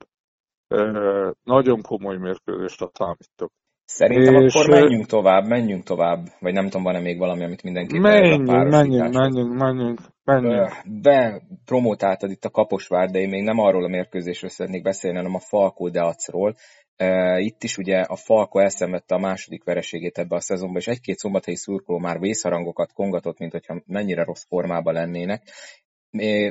nagyon 1.43 1.81
komoly 1.81 2.17
mérkőzésre 2.17 2.89
számítok. 2.93 3.51
Szerintem 3.85 4.35
és 4.35 4.53
akkor 4.53 4.69
menjünk 4.69 5.05
tovább, 5.05 5.47
menjünk 5.47 5.83
tovább. 5.83 6.27
Vagy 6.39 6.53
nem 6.53 6.63
tudom, 6.63 6.83
van-e 6.83 6.99
még 6.99 7.17
valami, 7.17 7.43
amit 7.43 7.63
mindenképpen 7.63 8.01
menjünk, 8.01 8.45
menjünk, 8.45 8.69
menjünk, 8.71 9.13
menjünk, 9.13 9.99
menjünk. 10.23 10.71
Be 11.01 11.41
promotáltad 11.65 12.31
itt 12.31 12.45
a 12.45 12.49
Kaposvár, 12.49 13.09
de 13.09 13.19
én 13.19 13.29
még 13.29 13.43
nem 13.43 13.59
arról 13.59 13.83
a 13.83 13.87
mérkőzésről 13.87 14.49
szeretnék 14.49 14.81
beszélni, 14.81 15.17
hanem 15.17 15.35
a 15.35 15.39
Falkó 15.39 15.89
Deacról. 15.89 16.55
Itt 17.37 17.63
is 17.63 17.77
ugye 17.77 17.99
a 17.99 18.15
Falko 18.15 18.59
elszenvedte 18.59 19.15
a 19.15 19.19
második 19.19 19.63
vereségét 19.63 20.17
ebbe 20.17 20.35
a 20.35 20.41
szezonban, 20.41 20.77
és 20.77 20.87
egy-két 20.87 21.17
szombathelyi 21.17 21.57
szurkoló 21.57 21.99
már 21.99 22.19
vészharangokat 22.19 22.93
kongatott, 22.93 23.37
mint 23.39 23.51
hogyha 23.51 23.81
mennyire 23.85 24.23
rossz 24.23 24.45
formában 24.47 24.93
lennének. 24.93 25.43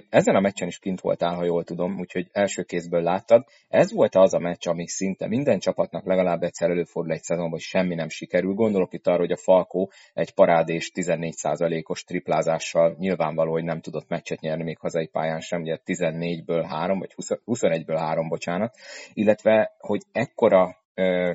Ezen 0.08 0.34
a 0.34 0.40
meccsen 0.40 0.68
is 0.68 0.78
kint 0.78 1.00
voltál, 1.00 1.34
ha 1.34 1.44
jól 1.44 1.64
tudom, 1.64 1.98
úgyhogy 1.98 2.28
első 2.32 2.62
kézből 2.62 3.02
láttad. 3.02 3.44
Ez 3.68 3.92
volt 3.92 4.14
az 4.14 4.34
a 4.34 4.38
meccs, 4.38 4.68
ami 4.68 4.86
szinte 4.86 5.26
minden 5.26 5.58
csapatnak 5.58 6.06
legalább 6.06 6.42
egyszer 6.42 6.70
előfordul 6.70 7.12
egy 7.12 7.22
szezonban, 7.22 7.52
hogy 7.52 7.60
semmi 7.60 7.94
nem 7.94 8.08
sikerül. 8.08 8.54
Gondolok 8.54 8.92
itt 8.92 9.06
arra, 9.06 9.18
hogy 9.18 9.32
a 9.32 9.36
Falkó 9.36 9.90
egy 10.14 10.34
parádés 10.34 10.90
14%-os 10.94 12.04
triplázással 12.04 12.96
nyilvánvaló, 12.98 13.52
hogy 13.52 13.64
nem 13.64 13.80
tudott 13.80 14.08
meccset 14.08 14.40
nyerni 14.40 14.62
még 14.62 14.78
hazai 14.78 15.06
pályán 15.06 15.40
sem, 15.40 15.60
ugye 15.60 15.78
14-ből 15.86 16.64
3, 16.68 16.98
vagy 16.98 17.14
21-ből 17.46 17.96
3, 17.98 18.28
bocsánat, 18.28 18.76
illetve, 19.12 19.74
hogy 19.78 20.02
ekkora 20.12 20.79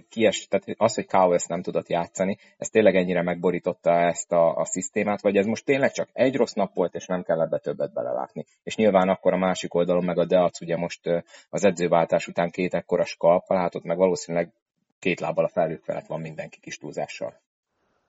kies, 0.10 0.48
tehát 0.48 0.66
az, 0.78 0.96
hogy 0.96 1.34
ezt 1.34 1.48
nem 1.50 1.62
tudott 1.62 1.90
játszani, 1.90 2.38
ez 2.58 2.68
tényleg 2.68 2.96
ennyire 2.96 3.22
megborította 3.22 3.92
ezt 3.92 4.32
a, 4.32 4.56
a 4.56 4.66
szisztémát, 4.66 5.22
vagy 5.22 5.38
ez 5.38 5.46
most 5.46 5.66
tényleg 5.66 5.92
csak 5.92 6.10
egy 6.14 6.36
rossz 6.36 6.54
nap 6.54 6.74
volt, 6.74 6.96
és 6.96 7.06
nem 7.06 7.24
kell 7.24 7.42
ebbe 7.42 7.58
többet 7.58 7.94
belelátni. 7.94 8.46
És 8.64 8.76
nyilván 8.76 9.10
akkor 9.10 9.34
a 9.34 9.38
másik 9.38 9.74
oldalon 9.74 10.04
meg 10.04 10.18
a 10.18 10.25
Deac 10.25 10.62
ugye 10.62 10.78
most 10.78 11.01
az 11.50 11.64
edzőváltás 11.64 12.28
után 12.28 12.50
két 12.50 12.74
ekkora 12.74 13.06
skalppal, 13.06 13.58
hát 13.58 13.75
ott 13.75 13.84
meg 13.84 13.98
valószínűleg 13.98 14.54
két 15.00 15.20
lábbal 15.20 15.46
a 15.46 15.50
felők 15.50 15.84
felett 15.84 16.08
van 16.08 16.22
mindenki 16.22 16.60
kis 16.60 16.78
túlzással. 16.78 17.34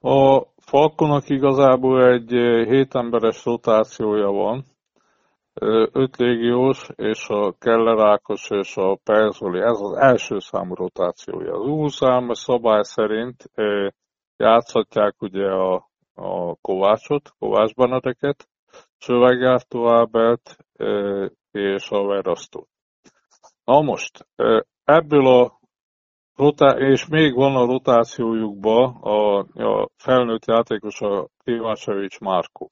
A 0.00 0.42
Falkonak 0.56 1.28
igazából 1.28 2.12
egy 2.12 2.30
hétemberes 2.68 3.44
rotációja 3.44 4.30
van, 4.30 4.64
öt 5.92 6.16
légiós, 6.16 6.88
és 6.94 7.28
a 7.28 7.52
Keller 7.58 7.98
Ákos 7.98 8.50
és 8.50 8.76
a 8.76 8.98
Perzoli, 9.04 9.60
ez 9.60 9.80
az 9.80 9.96
első 9.96 10.38
számú 10.38 10.74
rotációja. 10.74 11.52
Az 11.52 11.64
U23 11.66 12.34
szabály 12.34 12.82
szerint 12.82 13.50
játszhatják 14.36 15.22
ugye 15.22 15.46
a, 15.46 15.88
a 16.14 16.54
Kovácsot, 16.54 17.30
Kovács 17.38 17.74
Benedeket, 17.74 18.48
Csövegártó 18.98 19.88
Ábelt 19.88 20.56
és 21.50 21.90
a 21.90 22.06
Verasztót. 22.06 22.68
Na 23.64 23.80
most, 23.80 24.26
ebből 24.84 25.26
a 25.26 25.58
rotá- 26.36 26.78
és 26.78 27.06
még 27.06 27.34
van 27.34 27.56
a 27.56 27.66
rotációjukban 27.66 28.94
a, 28.94 29.38
a 29.38 29.88
felnőtt 29.96 30.44
játékos 30.44 31.00
a 31.00 31.28
Kivácsevics 31.44 32.20
Márkó. 32.20 32.70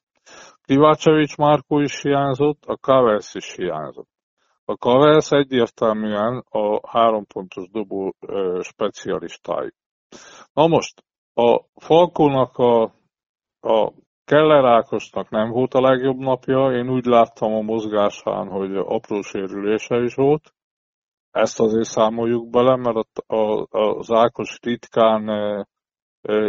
Kovácsevics 0.66 1.36
Márkó 1.36 1.78
is 1.80 2.02
hiányzott, 2.02 2.64
a 2.64 2.76
Kavers 2.76 3.34
is 3.34 3.54
hiányzott. 3.54 4.08
A 4.64 4.76
Kavers 4.76 5.30
egyértelműen 5.30 6.44
a 6.50 6.88
hárompontos 6.88 7.68
dobó 7.70 8.14
ö, 8.20 8.60
specialistája. 8.62 9.70
Na 10.52 10.66
most, 10.66 11.04
a 11.34 11.64
Falkónak 11.74 12.56
a, 12.56 12.82
a 13.60 13.92
Keller 14.24 14.64
Ákosnak 14.64 15.30
nem 15.30 15.50
volt 15.50 15.74
a 15.74 15.80
legjobb 15.80 16.18
napja, 16.18 16.72
én 16.72 16.90
úgy 16.90 17.04
láttam 17.04 17.54
a 17.54 17.60
mozgásán, 17.60 18.48
hogy 18.48 18.76
apró 18.76 19.20
sérülése 19.20 19.96
is 19.96 20.14
volt. 20.14 20.54
Ezt 21.30 21.60
azért 21.60 21.88
számoljuk 21.88 22.50
bele, 22.50 22.76
mert 22.76 23.08
az 23.68 24.10
Ákos 24.12 24.58
ritkán 24.62 25.26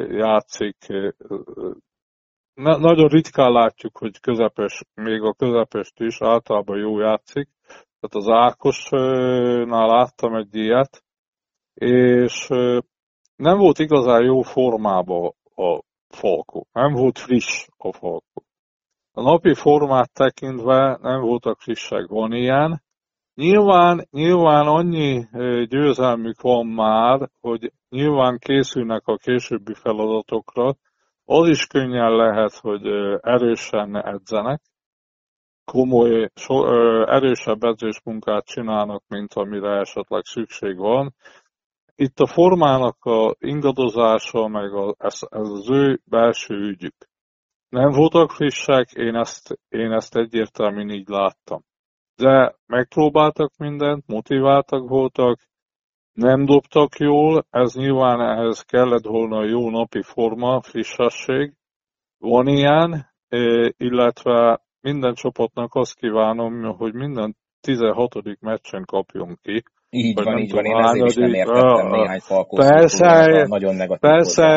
játszik 0.10 0.78
na, 2.56 2.78
nagyon 2.78 3.08
ritkán 3.08 3.52
látjuk, 3.52 3.98
hogy 3.98 4.20
közepes, 4.20 4.84
még 4.94 5.22
a 5.22 5.34
közepest 5.34 6.00
is 6.00 6.22
általában 6.22 6.78
jó 6.78 7.00
játszik. 7.00 7.50
Tehát 8.00 8.28
az 8.28 8.28
Ákosnál 8.30 9.88
láttam 9.88 10.36
egy 10.36 10.56
ilyet, 10.56 11.04
és 11.74 12.48
nem 13.36 13.58
volt 13.58 13.80
igazán 13.80 14.24
jó 14.24 14.42
formában 14.42 15.34
a 15.56 15.80
Falkó. 16.08 16.68
Nem 16.72 16.94
volt 16.94 17.20
friss 17.20 17.68
a 17.78 17.92
Falkó. 17.92 18.44
A 19.12 19.22
napi 19.22 19.54
formát 19.54 20.14
tekintve 20.14 20.98
nem 21.02 21.22
voltak 21.22 21.60
frissek. 21.60 22.08
Van 22.08 22.34
ilyen. 22.34 22.84
Nyilván, 23.34 24.08
nyilván 24.12 24.68
annyi 24.68 25.28
győzelmük 25.66 26.42
van 26.42 26.66
már, 26.66 27.30
hogy 27.42 27.72
nyilván 27.90 28.38
készülnek 28.38 29.08
a 29.08 29.18
későbbi 29.18 29.74
feladatokra, 29.74 30.76
az 31.26 31.48
is 31.48 31.66
könnyen 31.66 32.16
lehet, 32.16 32.54
hogy 32.54 32.86
erősen 33.22 33.96
edzenek, 33.96 34.62
komoly, 35.66 36.30
so, 36.36 36.66
erősebb 37.06 37.64
edzésmunkát 37.64 38.46
csinálnak, 38.46 39.04
mint 39.08 39.34
amire 39.34 39.80
esetleg 39.80 40.26
szükség 40.26 40.78
van. 40.78 41.14
Itt 41.96 42.20
a 42.20 42.28
formának 42.28 43.06
a 43.06 43.36
ingadozása, 43.40 44.48
meg 44.48 44.74
a, 44.74 44.96
ez, 44.98 45.20
ez 45.30 45.50
az 45.50 45.70
ő 45.70 46.02
belső 46.06 46.56
ügyük. 46.56 46.96
Nem 47.70 47.92
voltak 47.92 48.32
frissek, 48.32 48.92
én 48.92 49.16
ezt, 49.16 49.60
én 49.70 49.92
ezt 49.92 50.16
egyértelműen 50.16 50.90
így 50.90 51.08
láttam. 51.08 51.62
De 52.16 52.56
megpróbáltak 52.66 53.52
mindent, 53.58 54.08
motiváltak 54.08 54.90
voltak, 54.90 55.40
nem 56.16 56.46
dobtak 56.46 56.98
jól, 56.98 57.46
ez 57.50 57.74
nyilván 57.74 58.22
ehhez 58.22 58.62
kellett 58.62 59.06
volna 59.06 59.46
jó 59.46 59.70
napi 59.70 60.02
forma, 60.02 60.62
frissesség. 60.62 61.54
Van 62.18 62.48
ilyen, 62.48 63.14
illetve 63.78 64.62
minden 64.82 65.14
csapatnak 65.14 65.74
azt 65.74 65.96
kívánom, 65.96 66.64
hogy 66.78 66.94
minden 66.94 67.36
16. 67.62 68.16
meccsen 68.40 68.84
kapjon 68.86 69.40
ki. 69.42 69.64
Így 69.90 70.24
van, 70.24 70.38
így 70.38 70.52
van, 70.52 70.66
én 70.66 70.76
ezért 70.76 71.06
is 71.06 71.16
nem 71.16 71.34
értettem 71.34 71.88
néhány 71.88 72.20
falkószó 72.20 72.70
persze, 72.70 73.46
nagyon 73.48 73.76
negatív 73.76 74.10
Persze, 74.10 74.48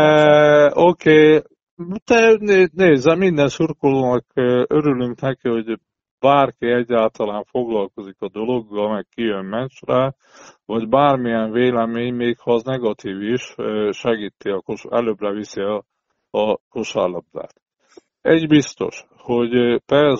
oké, 0.74 1.36
okay. 1.36 1.98
te 2.04 2.38
nézze, 2.72 3.14
minden 3.14 3.48
szurkolónak 3.48 4.24
örülünk 4.66 5.20
neki, 5.20 5.48
hogy 5.48 5.78
bárki 6.20 6.66
egyáltalán 6.66 7.44
foglalkozik 7.44 8.16
a 8.18 8.28
dologgal, 8.28 8.92
meg 8.92 9.06
kijön 9.14 9.44
meccsre, 9.44 10.14
vagy 10.64 10.88
bármilyen 10.88 11.50
vélemény, 11.50 12.14
még 12.14 12.38
ha 12.38 12.52
az 12.52 12.62
negatív 12.62 13.22
is, 13.22 13.54
segíti, 13.90 14.48
a 14.48 14.60
kos, 14.60 14.84
előbbre 14.90 15.32
viszi 15.32 15.60
a, 15.60 15.84
a 16.30 16.58
kosárlabdát. 16.68 17.54
Egy 18.20 18.46
biztos, 18.46 19.06
hogy 19.16 19.82
Per 19.84 20.16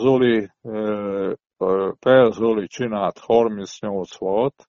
Zoli, 2.33 2.67
csinált 2.67 3.19
38 3.19 4.19
volt, 4.19 4.69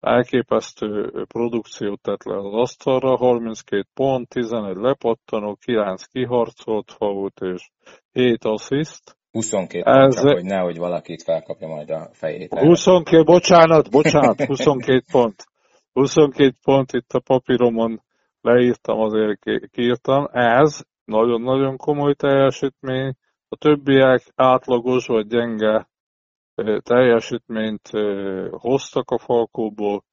elképesztő 0.00 1.24
produkciót 1.28 2.00
tett 2.00 2.22
le 2.22 2.36
az 2.36 2.54
asztalra, 2.54 3.16
32 3.16 3.86
pont, 3.94 4.28
11 4.28 4.76
lepattanó, 4.76 5.54
9 5.54 6.04
kiharcolt 6.04 6.92
fault 6.92 7.40
és 7.40 7.70
7 8.12 8.44
assziszt, 8.44 9.16
22 9.34 9.90
ez... 9.90 10.20
pont, 10.20 10.34
hogy 10.34 10.44
nehogy 10.44 10.78
valakit 10.78 11.22
felkapja 11.22 11.68
majd 11.68 11.90
a 11.90 12.08
fejét. 12.12 12.54
22, 12.58 13.22
bocsánat, 13.22 13.90
bocsánat, 13.90 14.44
22 14.46 15.02
pont. 15.12 15.44
22 15.92 16.54
pont 16.62 16.92
itt 16.92 17.12
a 17.12 17.20
papíromon 17.20 18.02
leírtam, 18.40 19.00
azért 19.00 19.38
kiírtam. 19.70 20.28
Ez 20.32 20.80
nagyon-nagyon 21.04 21.76
komoly 21.76 22.14
teljesítmény. 22.14 23.14
A 23.48 23.56
többiek 23.56 24.22
átlagos 24.34 25.06
vagy 25.06 25.26
gyenge 25.26 25.88
teljesítményt 26.82 27.90
hoztak 28.50 29.10
a 29.10 29.18
Falkóból. 29.18 30.04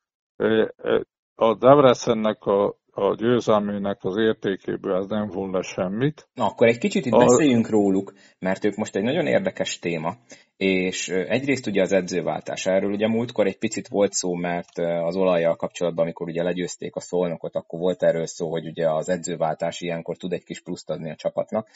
A 1.36 1.56
Debrecennek 1.56 2.46
a 2.46 2.76
a 2.92 3.16
győzelmének 3.16 3.98
az 4.02 4.18
értékéből 4.18 4.96
ez 4.96 5.08
nem 5.08 5.52
le 5.52 5.62
semmit. 5.62 6.30
Na, 6.34 6.46
akkor 6.46 6.68
egy 6.68 6.78
kicsit 6.78 7.06
itt 7.06 7.14
a... 7.14 7.18
beszéljünk 7.18 7.70
róluk, 7.70 8.14
mert 8.40 8.66
ők 8.66 8.76
most 8.76 8.96
egy 8.96 9.04
nagyon 9.04 9.26
érdekes 9.26 9.80
téma, 9.80 10.16
és 10.62 11.10
egyrészt 11.10 11.68
ugye 11.68 11.82
az 11.82 11.92
edzőváltás. 11.92 12.66
Erről 12.66 12.92
ugye 12.92 13.08
múltkor 13.08 13.48
egy 13.48 13.58
picit 13.58 13.88
volt 13.88 14.14
szó, 14.14 14.34
mert 14.34 14.78
az 14.78 15.16
olajjal 15.16 15.56
kapcsolatban, 15.56 16.04
amikor 16.04 16.28
ugye 16.28 16.44
legyőzték 16.44 16.96
a 16.96 17.00
szolnokot, 17.00 17.56
akkor 17.56 17.80
volt 17.80 18.04
erről 18.04 18.26
szó, 18.26 18.50
hogy 18.50 18.66
ugye 18.66 18.90
az 18.90 19.10
edzőváltás 19.10 19.82
ilyenkor 19.82 20.18
tud 20.18 20.34
egy 20.34 20.44
kis 20.44 20.62
pluszt 20.62 20.90
adni 20.90 21.12
a 21.12 21.16
csapatnak. 21.16 21.68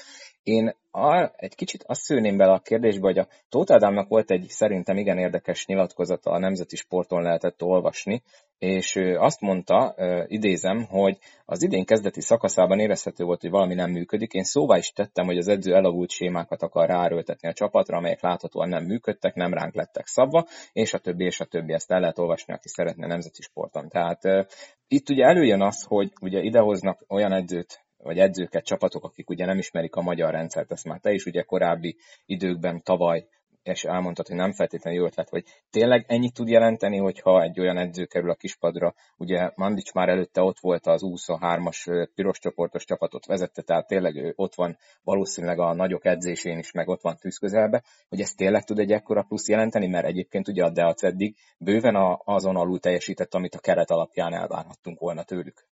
Én 0.43 0.75
egy 1.35 1.55
kicsit 1.55 1.83
azt 1.87 2.01
szűném 2.01 2.37
bele 2.37 2.53
a 2.53 2.59
kérdésbe, 2.59 3.05
hogy 3.05 3.17
a 3.17 3.27
Tóth 3.49 3.73
Ádámnak 3.73 4.07
volt 4.07 4.31
egy 4.31 4.45
szerintem 4.47 4.97
igen 4.97 5.17
érdekes 5.17 5.65
nyilatkozata, 5.65 6.31
a 6.31 6.39
Nemzeti 6.39 6.75
Sporton 6.75 7.21
lehetett 7.21 7.63
olvasni, 7.63 8.21
és 8.59 8.95
azt 9.17 9.41
mondta, 9.41 9.95
idézem, 10.27 10.83
hogy 10.83 11.17
az 11.45 11.63
idén 11.63 11.85
kezdeti 11.85 12.21
szakaszában 12.21 12.79
érezhető 12.79 13.23
volt, 13.23 13.41
hogy 13.41 13.49
valami 13.49 13.73
nem 13.73 13.91
működik. 13.91 14.33
Én 14.33 14.43
szóvá 14.43 14.77
is 14.77 14.91
tettem, 14.91 15.25
hogy 15.25 15.37
az 15.37 15.47
edző 15.47 15.75
elavult 15.75 16.09
sémákat 16.09 16.61
akar 16.61 16.87
ráerőltetni 16.87 17.47
a 17.47 17.53
csapatra, 17.53 17.97
amelyek 17.97 18.21
láthatóan 18.21 18.69
nem 18.75 18.85
működtek, 18.85 19.33
nem 19.35 19.53
ránk 19.53 19.75
lettek 19.75 20.07
szabva, 20.07 20.47
és 20.71 20.93
a 20.93 20.99
többi, 20.99 21.23
és 21.25 21.39
a 21.39 21.45
többi. 21.45 21.73
Ezt 21.73 21.91
el 21.91 21.99
lehet 21.99 22.19
olvasni, 22.19 22.53
aki 22.53 22.67
szeretne 22.67 23.07
nemzeti 23.07 23.41
sporton. 23.41 23.89
Tehát 23.89 24.21
itt 24.87 25.09
ugye 25.09 25.25
előjön 25.25 25.61
az, 25.61 25.83
hogy 25.83 26.11
ugye 26.21 26.39
idehoznak 26.39 27.03
olyan 27.07 27.31
edzőt, 27.31 27.85
vagy 27.97 28.17
edzőket, 28.17 28.65
csapatok, 28.65 29.03
akik 29.03 29.29
ugye 29.29 29.45
nem 29.45 29.57
ismerik 29.57 29.95
a 29.95 30.01
magyar 30.01 30.31
rendszert, 30.31 30.71
ezt 30.71 30.85
már 30.85 30.99
te 30.99 31.11
is 31.11 31.25
ugye 31.25 31.41
korábbi 31.41 31.97
időkben 32.25 32.81
tavaly 32.83 33.27
és 33.67 33.83
elmondtad, 33.83 34.27
hogy 34.27 34.35
nem 34.35 34.51
feltétlenül 34.51 34.99
jó 34.99 35.05
ötlet, 35.05 35.29
hogy 35.29 35.43
tényleg 35.69 36.05
ennyit 36.07 36.33
tud 36.33 36.47
jelenteni, 36.47 36.97
hogyha 36.97 37.41
egy 37.41 37.59
olyan 37.59 37.77
edző 37.77 38.05
kerül 38.05 38.29
a 38.29 38.35
kispadra, 38.35 38.93
ugye 39.17 39.51
Mandics 39.55 39.93
már 39.93 40.09
előtte 40.09 40.41
ott 40.41 40.59
volt 40.59 40.87
az 40.87 41.01
23-as 41.05 42.09
piros 42.15 42.39
csoportos 42.39 42.85
csapatot 42.85 43.25
vezette, 43.25 43.61
tehát 43.61 43.87
tényleg 43.87 44.15
ő 44.15 44.33
ott 44.35 44.55
van 44.55 44.77
valószínűleg 45.03 45.59
a 45.59 45.73
nagyok 45.73 46.05
edzésén 46.05 46.57
is, 46.57 46.71
meg 46.71 46.87
ott 46.87 47.01
van 47.01 47.17
tűzközelbe, 47.17 47.83
hogy 48.09 48.19
ez 48.19 48.33
tényleg 48.33 48.63
tud 48.63 48.79
egy 48.79 48.91
ekkora 48.91 49.23
plusz 49.23 49.47
jelenteni, 49.47 49.87
mert 49.87 50.05
egyébként 50.05 50.47
ugye 50.47 50.63
a 50.63 50.71
Deac 50.71 51.03
eddig 51.03 51.35
bőven 51.57 52.17
azon 52.23 52.55
alul 52.55 52.79
teljesített, 52.79 53.33
amit 53.33 53.55
a 53.55 53.59
keret 53.59 53.91
alapján 53.91 54.33
elvárhattunk 54.33 54.99
volna 54.99 55.23
tőlük. 55.23 55.67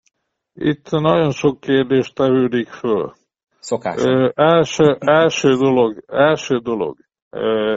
Itt 0.54 0.90
nagyon 0.90 1.32
sok 1.32 1.60
kérdést 1.60 2.16
tevődik 2.16 2.68
föl. 2.68 3.14
Szokás. 3.60 4.04
első, 4.36 4.98
első 5.00 5.56
dolog, 5.58 6.04
első 6.08 6.58
dolog 6.58 6.98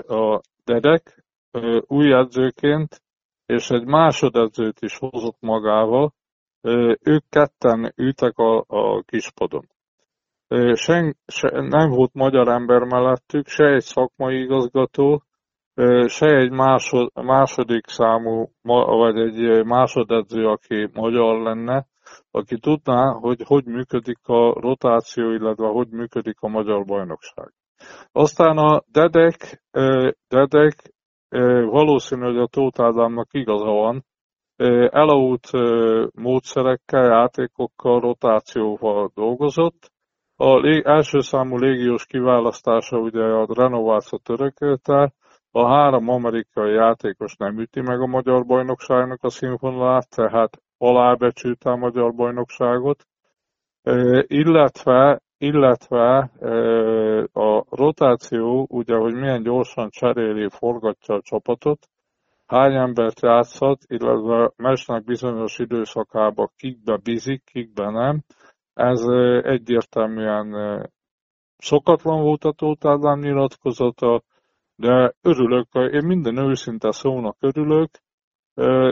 a 0.06 0.40
Dedek 0.64 1.24
új 1.86 2.12
edzőként, 2.12 3.02
és 3.46 3.70
egy 3.70 3.84
másodedzőt 3.84 4.80
is 4.80 4.98
hozott 4.98 5.40
magával, 5.40 6.14
ők 7.02 7.28
ketten 7.28 7.92
ültek 7.96 8.38
a, 8.38 8.64
a 8.66 9.02
kispadon. 9.02 9.68
Sen, 10.74 11.16
se, 11.26 11.50
nem 11.60 11.90
volt 11.90 12.14
magyar 12.14 12.48
ember 12.48 12.82
mellettük, 12.82 13.46
se 13.46 13.64
egy 13.64 13.82
szakmai 13.82 14.40
igazgató, 14.40 15.22
se 16.06 16.26
egy 16.26 16.50
másod, 16.50 17.10
második 17.14 17.86
számú, 17.86 18.50
vagy 18.62 19.18
egy 19.18 19.64
másodedző, 19.64 20.46
aki 20.46 20.88
magyar 20.92 21.40
lenne, 21.42 21.86
aki 22.30 22.58
tudná, 22.58 23.12
hogy 23.12 23.42
hogy 23.46 23.64
működik 23.64 24.18
a 24.22 24.60
rotáció, 24.60 25.30
illetve 25.30 25.66
hogy 25.66 25.88
működik 25.88 26.36
a 26.40 26.48
magyar 26.48 26.84
bajnokság. 26.84 27.52
Aztán 28.12 28.56
a 28.56 28.82
dedek, 28.92 29.62
dedek 30.28 30.92
valószínű, 31.70 32.22
hogy 32.22 32.38
a 32.38 32.46
Tóth 32.46 32.82
Ádámnak 32.82 33.28
igaza 33.30 33.70
van, 33.70 34.04
elavult 34.90 35.50
módszerekkel, 36.14 37.04
játékokkal, 37.04 38.00
rotációval 38.00 39.10
dolgozott. 39.14 39.90
A 40.36 40.58
lég, 40.58 40.82
első 40.84 41.20
számú 41.20 41.56
légiós 41.56 42.06
kiválasztása 42.06 42.98
ugye 42.98 43.22
a 43.22 43.46
renováció 43.54 44.18
törökölte, 44.18 45.12
a 45.50 45.66
három 45.66 46.08
amerikai 46.08 46.72
játékos 46.72 47.36
nem 47.36 47.58
üti 47.58 47.80
meg 47.80 48.00
a 48.00 48.06
magyar 48.06 48.44
bajnokságnak 48.46 49.18
a 49.22 49.30
színvonalát, 49.30 50.08
tehát 50.16 50.62
alábecsülte 50.78 51.70
a 51.70 51.76
magyar 51.76 52.14
bajnokságot, 52.14 53.06
illetve 54.26 55.20
illetve 55.42 56.30
a 57.32 57.64
rotáció, 57.68 58.66
ugye, 58.70 58.96
hogy 58.96 59.14
milyen 59.14 59.42
gyorsan 59.42 59.90
cseréli, 59.90 60.48
forgatja 60.48 61.14
a 61.14 61.20
csapatot, 61.20 61.88
hány 62.46 62.74
embert 62.74 63.20
játszhat, 63.20 63.78
illetve 63.86 64.50
mesnek 64.56 65.04
bizonyos 65.04 65.58
időszakában 65.58 66.50
kikbe 66.56 66.96
bizik, 66.96 67.44
kikbe 67.44 67.90
nem. 67.90 68.22
Ez 68.74 69.00
egyértelműen 69.42 70.46
szokatlan 71.56 72.22
volt 72.22 72.44
a 72.44 72.52
Tóth 72.52 73.04
nyilatkozata, 73.20 74.22
de 74.76 75.12
örülök, 75.22 75.66
én 75.74 76.04
minden 76.06 76.36
őszinte 76.36 76.92
szónak 76.92 77.36
örülök, 77.40 77.90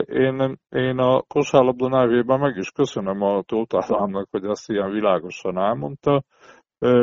én, 0.05 0.57
én 0.69 0.97
a 0.97 1.21
kosárlabda 1.21 1.87
nevében 1.87 2.39
meg 2.39 2.55
is 2.55 2.71
köszönöm 2.71 3.21
a 3.21 3.41
Tóth 3.41 3.75
Ádámnak, 3.75 4.27
hogy 4.31 4.45
ezt 4.45 4.69
ilyen 4.69 4.91
világosan 4.91 5.57
elmondta. 5.57 6.23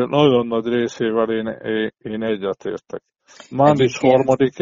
Nagyon 0.08 0.46
nagy 0.46 0.66
részével 0.66 1.30
én, 1.30 1.46
én 1.98 2.22
egyetértek. 2.22 3.02
Mandics 3.50 3.98
harmadik 4.00 4.54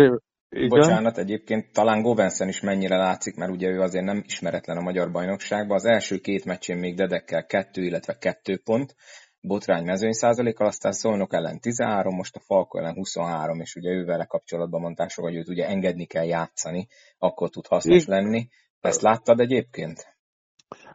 igen. 0.49 0.69
Bocsánat, 0.69 1.19
egyébként 1.19 1.73
talán 1.73 2.03
Govensen 2.03 2.49
is 2.49 2.61
mennyire 2.61 2.97
látszik, 2.97 3.37
mert 3.37 3.53
ugye 3.53 3.69
ő 3.69 3.81
azért 3.81 4.05
nem 4.05 4.23
ismeretlen 4.25 4.77
a 4.77 4.83
magyar 4.83 5.11
bajnokságban. 5.11 5.77
Az 5.77 5.85
első 5.85 6.19
két 6.19 6.45
meccsén 6.45 6.77
még 6.79 6.97
Dedekkel 6.97 7.47
kettő, 7.47 7.83
illetve 7.83 8.17
kettő 8.19 8.61
pont, 8.65 8.95
botrány 9.40 9.85
mezőny 9.85 10.12
százalékkal, 10.12 10.66
aztán 10.66 10.92
Szolnok 10.92 11.33
ellen 11.33 11.61
13, 11.61 12.14
most 12.14 12.37
a 12.37 12.40
Falko 12.40 12.79
ellen 12.79 12.94
23, 12.94 13.61
és 13.61 13.75
ugye 13.75 13.90
ővele 13.90 14.25
kapcsolatban 14.25 14.81
mondták 14.81 15.11
hogy 15.14 15.35
őt 15.35 15.49
ugye 15.49 15.68
engedni 15.68 16.07
kell 16.07 16.25
játszani, 16.25 16.87
akkor 17.18 17.51
tud 17.51 17.66
hasznos 17.66 18.07
lenni. 18.07 18.49
Ezt 18.81 19.01
láttad 19.01 19.40
egyébként? 19.40 20.16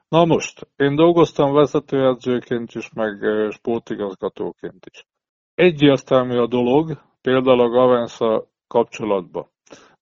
Na 0.07 0.25
most, 0.25 0.67
én 0.75 0.95
dolgoztam 0.95 1.53
vezetőedzőként 1.53 2.71
is, 2.73 2.89
meg 2.93 3.17
sportigazgatóként 3.51 4.85
is. 4.91 5.05
Egyértelmű 5.53 6.37
a 6.37 6.47
dolog, 6.47 7.01
például 7.21 7.61
a 7.61 7.69
Gavensa 7.69 8.47
kapcsolatban. 8.67 9.49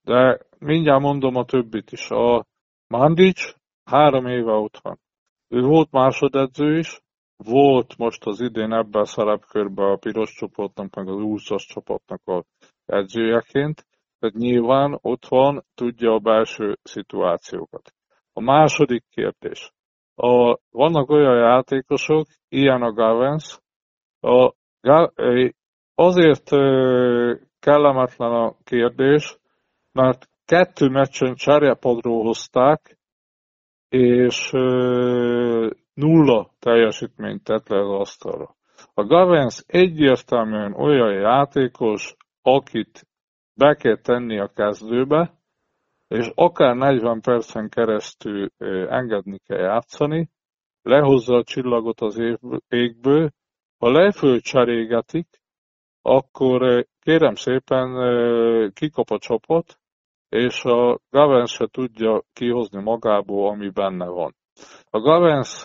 De 0.02 0.40
mindjárt 0.58 1.02
mondom 1.02 1.36
a 1.36 1.46
többit 1.46 1.92
is. 1.92 2.10
A 2.10 2.46
Mandic 2.88 3.56
három 3.84 4.26
éve 4.26 4.52
ott 4.52 4.80
van. 4.82 5.00
Ő 5.48 5.62
volt 5.62 5.92
másodedző 5.92 6.78
is, 6.78 7.02
volt 7.44 7.98
most 7.98 8.26
az 8.26 8.42
idén 8.42 8.74
ebben 8.74 9.02
a 9.02 9.06
szerepkörben 9.06 9.92
a 9.92 9.96
piros 9.96 10.34
csoportnak, 10.34 10.96
meg 10.96 11.08
az 11.08 11.22
úszas 11.22 11.66
csapatnak 11.66 12.22
a 12.26 12.44
edzőjeként, 12.86 13.86
tehát 14.20 14.36
nyilván 14.36 14.98
ott 15.02 15.26
van, 15.26 15.66
tudja 15.76 16.14
a 16.14 16.20
belső 16.20 16.78
szituációkat. 16.84 17.94
A 18.34 18.42
második 18.42 19.04
kérdés. 19.10 19.72
A, 20.16 20.58
vannak 20.70 21.10
olyan 21.10 21.38
játékosok, 21.38 22.28
ilyen 22.48 22.82
a 22.82 22.92
Gavens, 22.92 23.60
a, 24.20 24.54
azért 25.96 26.50
kellemetlen 27.60 28.32
a 28.32 28.56
kérdés, 28.64 29.38
mert 29.92 30.30
kettő 30.46 30.88
meccsen 30.88 31.36
cserjepadról 31.36 32.24
hozták, 32.24 32.98
és 33.90 34.52
nulla 36.00 36.50
teljesítményt 36.60 37.44
tett 37.44 37.68
le 37.68 37.80
az 37.80 38.00
asztalra. 38.00 38.56
A 38.94 39.04
Gavens 39.04 39.64
egyértelműen 39.68 40.74
olyan 40.74 41.14
játékos, 41.14 42.16
akit 42.42 43.08
be 43.54 43.76
kell 43.76 43.98
tenni 43.98 44.40
a 44.40 44.48
kezdőbe, 44.48 45.34
és 46.08 46.32
akár 46.36 46.76
40 46.76 47.22
percen 47.22 47.70
keresztül 47.70 48.50
engedni 48.90 49.38
kell 49.38 49.60
játszani, 49.60 50.30
lehozza 50.82 51.36
a 51.36 51.44
csillagot 51.44 52.02
az 52.02 52.22
égből, 52.68 53.30
ha 53.78 53.92
leföld 53.92 54.42
cserégetik, 54.42 55.28
akkor 56.02 56.86
kérem 57.00 57.36
szépen 57.36 57.90
kikap 58.74 59.10
a 59.10 59.18
csapat, 59.18 59.80
és 60.30 60.64
a 60.64 61.00
Gavens 61.10 61.52
se 61.52 61.68
tudja 61.68 62.24
kihozni 62.34 62.82
magából, 62.82 63.50
ami 63.50 63.70
benne 63.70 64.08
van. 64.08 64.36
A 64.90 65.00
Gavens 65.00 65.64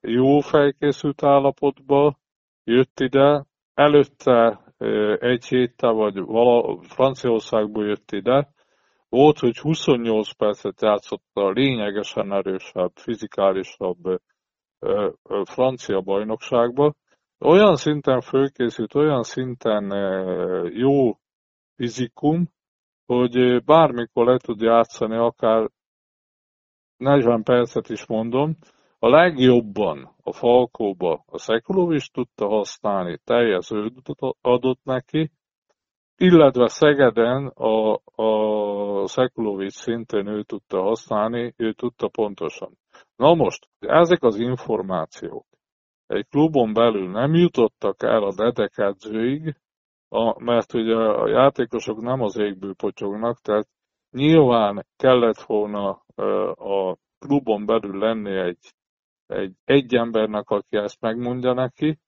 jó 0.00 0.40
felkészült 0.40 1.22
állapotba 1.22 2.18
jött 2.64 3.00
ide, 3.00 3.44
előtte 3.74 4.60
egy 5.18 5.44
héttel, 5.44 5.92
vagy 5.92 6.18
vala, 6.18 6.82
Franciaországból 6.82 7.86
jött 7.86 8.10
ide, 8.10 8.48
volt, 9.08 9.38
hogy 9.38 9.58
28 9.58 10.32
percet 10.36 10.82
játszott 10.82 11.24
a 11.32 11.50
lényegesen 11.50 12.32
erősebb, 12.32 12.90
fizikálisabb 12.94 14.20
francia 15.44 16.00
bajnokságba. 16.00 16.94
Olyan 17.38 17.76
szinten 17.76 18.20
fölkészült, 18.20 18.94
olyan 18.94 19.22
szinten 19.22 19.92
jó 20.72 21.18
fizikum, 21.76 22.48
hogy 23.06 23.64
bármikor 23.64 24.26
le 24.26 24.38
tud 24.38 24.60
játszani, 24.60 25.16
akár 25.16 25.70
40 27.00 27.42
percet 27.42 27.88
is 27.88 28.06
mondom, 28.06 28.56
a 28.98 29.08
legjobban 29.08 30.14
a 30.22 30.32
Falkóba 30.32 31.24
a 31.26 31.38
Szekulovics 31.38 32.10
tudta 32.10 32.48
használni, 32.48 33.18
teljes 33.24 33.70
adott 34.40 34.80
neki, 34.82 35.30
illetve 36.16 36.68
Szegeden 36.68 37.46
a, 37.46 38.00
a 38.22 39.06
Szekulovics 39.06 39.72
szintén 39.72 40.26
ő 40.26 40.42
tudta 40.42 40.82
használni, 40.82 41.54
ő 41.56 41.72
tudta 41.72 42.08
pontosan. 42.08 42.78
Na 43.16 43.34
most, 43.34 43.68
ezek 43.78 44.22
az 44.22 44.38
információk 44.38 45.46
egy 46.10 46.26
klubon 46.28 46.72
belül 46.72 47.10
nem 47.10 47.34
jutottak 47.34 48.02
el 48.02 48.22
a 48.22 48.34
dedekedzőig, 48.34 49.56
a, 50.08 50.42
mert 50.42 50.74
ugye 50.74 50.94
a 50.94 51.28
játékosok 51.28 52.00
nem 52.00 52.20
az 52.20 52.38
égből 52.38 52.74
potyognak, 52.74 53.38
tehát 53.40 53.68
nyilván 54.10 54.86
kellett 54.96 55.40
volna 55.40 55.90
a 56.54 56.96
klubon 57.18 57.66
belül 57.66 57.98
lenni 57.98 58.36
egy, 58.36 58.74
egy, 59.26 59.52
egy 59.64 59.94
embernek, 59.94 60.50
aki 60.50 60.76
ezt 60.76 61.00
megmondja 61.00 61.52
neki, 61.52 61.98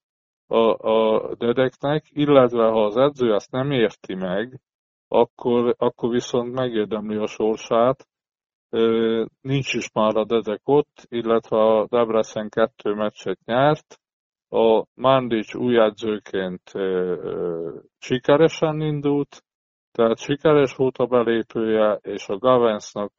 a, 0.47 0.91
a 0.91 1.35
dedeknek, 1.35 2.05
illetve 2.09 2.65
ha 2.65 2.85
az 2.85 2.97
edző 2.97 3.35
ezt 3.35 3.51
nem 3.51 3.71
érti 3.71 4.15
meg, 4.15 4.61
akkor, 5.09 5.75
akkor 5.79 6.11
viszont 6.11 6.53
megérdemli 6.53 7.17
a 7.17 7.27
sorsát, 7.27 8.07
nincs 9.41 9.75
is 9.75 9.91
már 9.93 10.17
a 10.17 10.25
dedek 10.25 10.61
ott, 10.65 11.07
illetve 11.09 11.57
a 11.57 11.87
Debrecen 11.87 12.49
kettő 12.49 12.95
meccset 12.95 13.39
nyert, 13.45 14.01
a 14.49 14.85
Mandic 14.95 15.55
új 15.55 15.79
edzőként 15.79 16.73
sikeresen 17.99 18.81
indult, 18.81 19.43
tehát 19.93 20.19
sikeres 20.19 20.75
volt 20.75 20.97
a 20.99 21.07
belépője, 21.07 21.99
és 22.03 22.29
a 22.29 22.39
Gavensnak 22.39 23.13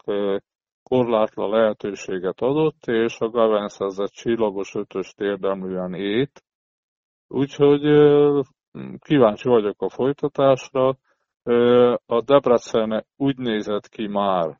korlátlan 0.83 1.49
lehetőséget 1.49 2.41
adott, 2.41 2.85
és 2.85 3.19
a 3.19 3.29
Gavens 3.29 3.75
ezzel 3.79 4.07
csillagos 4.07 4.75
ötöst 4.75 5.19
érdemlően 5.19 5.93
ét. 5.93 6.43
Úgyhogy 7.27 7.81
kíváncsi 8.99 9.49
vagyok 9.49 9.81
a 9.81 9.89
folytatásra. 9.89 10.97
A 12.05 12.21
Debrecen 12.21 13.05
úgy 13.17 13.37
nézett 13.37 13.87
ki 13.87 14.07
már, 14.07 14.59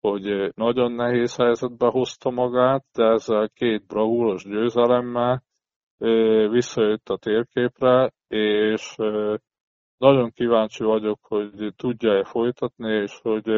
hogy 0.00 0.52
nagyon 0.54 0.92
nehéz 0.92 1.36
helyzetbe 1.36 1.86
hozta 1.86 2.30
magát, 2.30 2.84
de 2.92 3.04
ezzel 3.04 3.48
két 3.54 3.86
bravúros 3.86 4.44
győzelemmel 4.44 5.42
visszajött 6.50 7.08
a 7.08 7.16
térképre, 7.16 8.12
és 8.28 8.96
nagyon 9.98 10.30
kíváncsi 10.30 10.84
vagyok, 10.84 11.18
hogy 11.22 11.74
tudja-e 11.76 12.24
folytatni, 12.24 12.92
és 12.92 13.18
hogy 13.22 13.48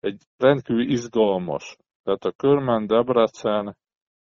egy 0.00 0.22
rendkívül 0.36 0.90
izgalmas. 0.90 1.76
Tehát 2.02 2.24
a 2.24 2.32
Körmen, 2.32 2.86
Debrecen, 2.86 3.76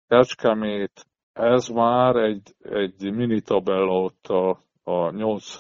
Kecskemét, 0.07 1.07
ez 1.33 1.69
már 1.69 2.17
egy, 2.17 2.55
egy 2.59 3.13
mini 3.13 3.41
tabella 3.41 4.01
ott 4.01 4.27
a, 4.27 4.63
a 4.83 5.11
8 5.11 5.59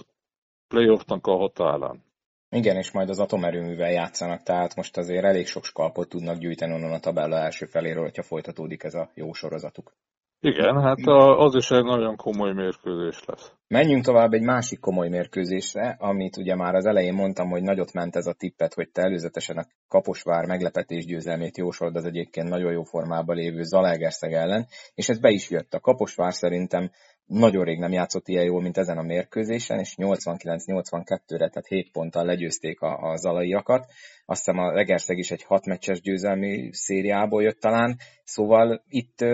playoffnak 0.69 1.27
a 1.27 1.37
határán. 1.37 2.07
Igen, 2.51 2.77
és 2.77 2.91
majd 2.91 3.09
az 3.09 3.19
atomerőművel 3.19 3.91
játszanak, 3.91 4.43
tehát 4.43 4.75
most 4.77 4.97
azért 4.97 5.25
elég 5.25 5.47
sok 5.47 5.65
skalpot 5.65 6.09
tudnak 6.09 6.39
gyűjteni 6.39 6.73
onnan 6.73 6.93
a 6.93 7.01
tabella 7.01 7.37
első 7.37 7.67
feléről, 7.67 8.03
hogyha 8.03 8.23
folytatódik 8.23 8.83
ez 8.83 8.95
a 8.95 9.11
jó 9.15 9.33
sorozatuk. 9.33 9.93
Igen, 10.41 10.83
hát 10.83 10.99
az 11.39 11.55
is 11.55 11.71
egy 11.71 11.85
nagyon 11.85 12.17
komoly 12.17 12.53
mérkőzés 12.53 13.25
lesz. 13.25 13.53
Menjünk 13.69 14.05
tovább 14.05 14.33
egy 14.33 14.43
másik 14.43 14.81
komoly 14.81 15.09
mérkőzésre, 15.09 15.97
amit 15.99 16.37
ugye 16.37 16.55
már 16.55 16.75
az 16.75 16.87
elején 16.87 17.15
mondtam, 17.15 17.51
hogy 17.51 17.63
nagyot 17.63 17.93
ment 17.93 18.17
ez 18.17 18.27
a 18.27 18.33
tippet, 18.33 18.75
hogy 18.75 18.91
te 18.91 19.03
előzetesen 19.03 19.57
a 19.57 19.67
Kaposvár 19.89 20.47
meglepetés 20.47 21.05
győzelmét 21.05 21.57
jósold 21.57 21.97
az 21.97 22.05
egyébként 22.05 22.49
nagyon 22.49 22.73
jó 22.73 22.83
formában 22.83 23.37
lévő 23.37 23.63
Zalaegerszeg 23.63 24.33
ellen, 24.33 24.67
és 24.95 25.09
ez 25.09 25.19
be 25.19 25.31
is 25.31 25.51
jött. 25.51 25.75
A 25.75 25.81
Kaposvár 25.81 26.33
szerintem 26.33 26.91
nagyon 27.27 27.65
rég 27.65 27.79
nem 27.79 27.93
játszott 27.93 28.29
ilyen 28.29 28.45
jól, 28.45 28.61
mint 28.61 28.79
ezen 28.79 28.99
a 28.99 29.03
mérkőzésen, 29.03 29.79
és 29.79 29.95
89-82-re, 29.97 31.49
tehát 31.49 31.67
7 31.69 31.91
ponttal 31.93 32.25
legyőzték 32.25 32.81
a, 32.81 33.11
a 33.11 33.17
zalaiakat. 33.17 33.87
Azt 34.27 34.45
hiszem 34.45 34.61
a 34.61 34.73
Legerszeg 34.73 35.19
is 35.19 35.31
egy 35.31 35.43
6 35.43 35.67
meccses 35.67 36.01
győzelmi 36.01 36.69
szériából 36.73 37.43
jött 37.43 37.61
talán, 37.61 37.97
szóval 38.25 38.83
itt 38.89 39.25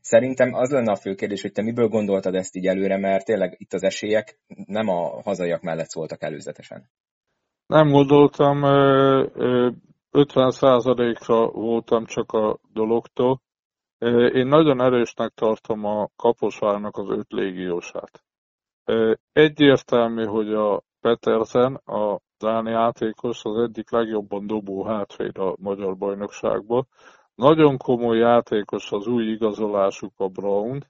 Szerintem 0.00 0.54
az 0.54 0.70
lenne 0.70 0.92
a 0.92 0.96
fő 0.96 1.14
kérdés, 1.14 1.42
hogy 1.42 1.52
te 1.52 1.62
miből 1.62 1.88
gondoltad 1.88 2.34
ezt 2.34 2.56
így 2.56 2.66
előre, 2.66 2.96
mert 2.96 3.24
tényleg 3.24 3.54
itt 3.58 3.72
az 3.72 3.82
esélyek 3.82 4.38
nem 4.66 4.88
a 4.88 5.22
hazaiak 5.22 5.62
mellett 5.62 5.88
szóltak 5.88 6.22
előzetesen. 6.22 6.90
Nem 7.66 7.90
gondoltam, 7.90 8.60
50%-ra 10.12 11.50
voltam 11.50 12.04
csak 12.04 12.32
a 12.32 12.58
dologtól. 12.72 13.42
Én 14.32 14.46
nagyon 14.46 14.80
erősnek 14.80 15.32
tartom 15.34 15.84
a 15.84 16.08
Kaposvárnak 16.16 16.96
az 16.96 17.08
öt 17.08 17.32
légiósát. 17.32 18.24
Egyértelmű, 19.32 20.24
hogy 20.24 20.52
a 20.52 20.82
Petersen, 21.00 21.74
a 21.74 22.20
Dáni 22.38 22.70
játékos 22.70 23.44
az 23.44 23.58
egyik 23.58 23.90
legjobban 23.90 24.46
dobó 24.46 24.84
hátvéd 24.84 25.38
a 25.38 25.56
magyar 25.58 25.96
bajnokságban. 25.96 26.88
Nagyon 27.40 27.76
komoly 27.76 28.18
játékos 28.18 28.92
az 28.92 29.06
új 29.06 29.24
igazolásuk 29.24 30.12
a 30.16 30.28
Brown, 30.28 30.86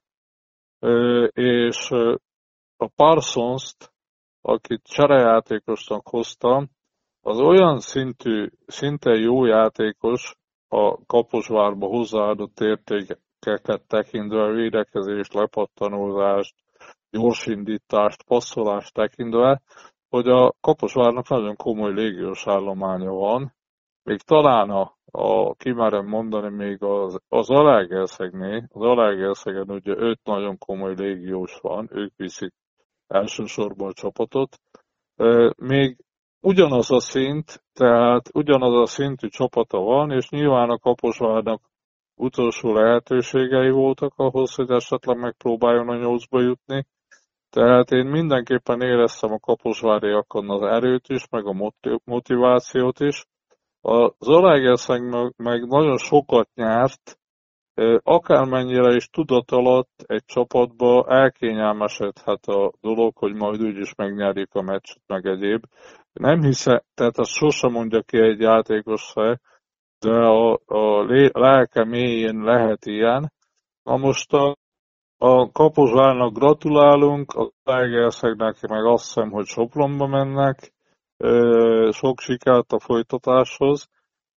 és 1.32 1.90
a 2.76 2.86
Parsons-t, 2.96 3.92
akit 4.40 4.82
cserejátékosnak 4.82 6.08
hoztam, 6.08 6.68
az 7.20 7.40
olyan 7.40 7.78
szintű, 7.78 8.48
szinte 8.66 9.10
jó 9.10 9.44
játékos 9.44 10.36
a 10.68 11.04
Kaposvárba 11.06 11.86
hozzáadott 11.86 12.60
értékeket 12.60 13.82
tekintve, 13.86 14.52
védekezést, 14.52 15.34
lepattanózást, 15.34 16.54
gyorsindítást, 17.10 18.22
passzolást 18.22 18.94
tekintve, 18.94 19.62
hogy 20.08 20.28
a 20.28 20.54
Kaposvárnak 20.60 21.28
nagyon 21.28 21.56
komoly 21.56 21.92
légiós 21.92 22.46
állománya 22.46 23.10
van, 23.10 23.54
még 24.02 24.20
talán 24.20 24.70
a 24.70 24.98
a, 25.10 25.54
kimerem 25.54 26.06
mondani 26.06 26.56
még 26.56 26.82
az, 26.82 27.20
az 27.28 27.50
Alágerszegnél, 27.50 28.68
az 28.72 28.82
Alágerszegen 28.82 29.70
ugye 29.70 29.92
öt 29.96 30.20
nagyon 30.24 30.58
komoly 30.58 30.94
légiós 30.94 31.58
van, 31.60 31.88
ők 31.92 32.12
viszik 32.16 32.52
elsősorban 33.06 33.88
a 33.88 33.92
csapatot. 33.92 34.60
Még 35.56 35.96
ugyanaz 36.40 36.90
a 36.90 37.00
szint, 37.00 37.62
tehát 37.72 38.28
ugyanaz 38.34 38.80
a 38.80 38.86
szintű 38.86 39.28
csapata 39.28 39.78
van, 39.78 40.10
és 40.10 40.28
nyilván 40.28 40.70
a 40.70 40.78
Kaposvárnak 40.78 41.60
utolsó 42.14 42.72
lehetőségei 42.72 43.70
voltak 43.70 44.12
ahhoz, 44.16 44.54
hogy 44.54 44.70
esetleg 44.70 45.18
megpróbáljon 45.18 45.88
a 45.88 45.96
nyolcba 45.96 46.40
jutni. 46.40 46.86
Tehát 47.50 47.90
én 47.90 48.06
mindenképpen 48.06 48.80
éreztem 48.80 49.32
a 49.32 49.38
kaposváriakon 49.38 50.50
az 50.50 50.62
erőt 50.62 51.08
is, 51.08 51.28
meg 51.30 51.46
a 51.46 51.72
motivációt 52.04 53.00
is, 53.00 53.26
a 53.82 54.12
Zalaegerszeg 54.18 55.02
meg, 55.36 55.66
nagyon 55.66 55.98
sokat 55.98 56.48
nyert, 56.54 57.18
akármennyire 58.02 58.94
is 58.94 59.08
tudat 59.08 59.50
alatt 59.50 60.04
egy 60.06 60.24
csapatba 60.24 61.06
elkényelmesedhet 61.08 62.46
a 62.46 62.72
dolog, 62.80 63.16
hogy 63.16 63.34
majd 63.34 63.62
úgyis 63.62 63.94
megnyerjük 63.94 64.54
a 64.54 64.62
meccset, 64.62 65.02
meg 65.06 65.26
egyéb. 65.26 65.64
Nem 66.12 66.42
hiszem, 66.42 66.80
tehát 66.94 67.18
azt 67.18 67.30
sosem 67.30 67.72
mondja 67.72 68.02
ki 68.02 68.18
egy 68.18 68.40
játékos 68.40 69.02
se, 69.02 69.40
de 69.98 70.12
a, 70.12 70.60
a 70.66 71.04
lelke 71.32 71.84
mélyén 71.84 72.42
lehet 72.42 72.86
ilyen. 72.86 73.32
Na 73.82 73.96
most 73.96 74.32
a, 74.32 74.56
a 75.18 75.50
Kaposvárnak 75.50 76.32
gratulálunk, 76.32 77.32
a 77.32 77.50
Zalaegerszegnek 77.64 78.60
meg 78.60 78.84
azt 78.84 79.04
hiszem, 79.04 79.30
hogy 79.30 79.46
Sopronba 79.46 80.06
mennek, 80.06 80.72
sok 81.90 82.20
sikert 82.20 82.72
a 82.72 82.78
folytatáshoz, 82.78 83.88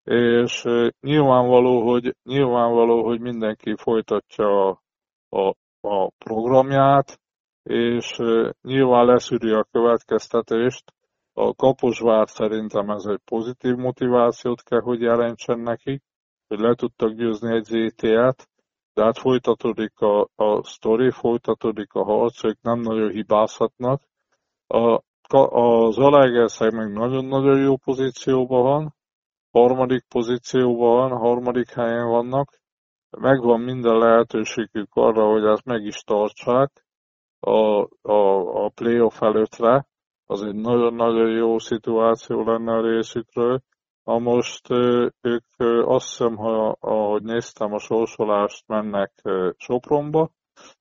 és 0.04 0.64
nyilvánvaló, 1.00 1.90
hogy, 1.90 2.16
nyilvánvaló, 2.22 3.04
hogy 3.04 3.20
mindenki 3.20 3.74
folytatja 3.76 4.68
a, 4.68 4.80
a, 5.28 5.54
a 5.80 6.10
programját, 6.18 7.20
és 7.62 8.16
nyilván 8.62 9.04
leszűri 9.06 9.50
a 9.50 9.66
következtetést. 9.70 10.92
A 11.32 11.54
Kaposvár 11.54 12.28
szerintem 12.28 12.90
ez 12.90 13.04
egy 13.04 13.20
pozitív 13.24 13.74
motivációt 13.74 14.62
kell, 14.62 14.80
hogy 14.80 15.00
jelentsen 15.00 15.58
neki, 15.58 16.00
hogy 16.48 16.58
le 16.58 16.74
tudtak 16.74 17.12
győzni 17.12 17.54
egy 17.54 17.64
ZT-et, 17.64 18.48
de 18.94 19.02
hát 19.04 19.18
folytatódik 19.18 20.00
a, 20.00 20.28
a 20.34 20.64
sztori, 20.64 21.10
folytatódik 21.10 21.92
a 21.92 22.04
harc, 22.04 22.44
ők 22.44 22.60
nem 22.60 22.80
nagyon 22.80 23.10
hibázhatnak, 23.10 24.02
A, 24.66 25.00
a 25.32 25.90
Zalaegerszeg 25.90 26.74
meg 26.74 26.92
nagyon-nagyon 26.92 27.58
jó 27.58 27.76
pozícióban 27.76 28.62
van, 28.62 28.94
harmadik 29.50 30.04
pozícióban 30.08 31.08
van, 31.08 31.18
harmadik 31.18 31.70
helyen 31.70 32.08
vannak, 32.08 32.60
megvan 33.10 33.60
minden 33.60 33.98
lehetőségük 33.98 34.88
arra, 34.94 35.26
hogy 35.26 35.44
ezt 35.44 35.64
meg 35.64 35.84
is 35.84 36.02
tartsák 36.02 36.84
a, 37.40 37.88
a, 38.02 38.64
a 38.64 38.68
playoff 38.68 39.20
előttre, 39.20 39.86
az 40.26 40.42
egy 40.42 40.54
nagyon-nagyon 40.54 41.30
jó 41.30 41.58
szituáció 41.58 42.44
lenne 42.44 42.72
a 42.72 42.80
részükről. 42.80 43.60
Ha 44.04 44.18
most 44.18 44.70
ők 45.20 45.44
azt 45.84 46.08
hiszem, 46.08 46.36
ha, 46.36 46.76
ahogy 46.80 47.22
néztem 47.22 47.72
a 47.72 47.78
sorsolást, 47.78 48.66
mennek 48.66 49.12
Sopronba. 49.56 50.30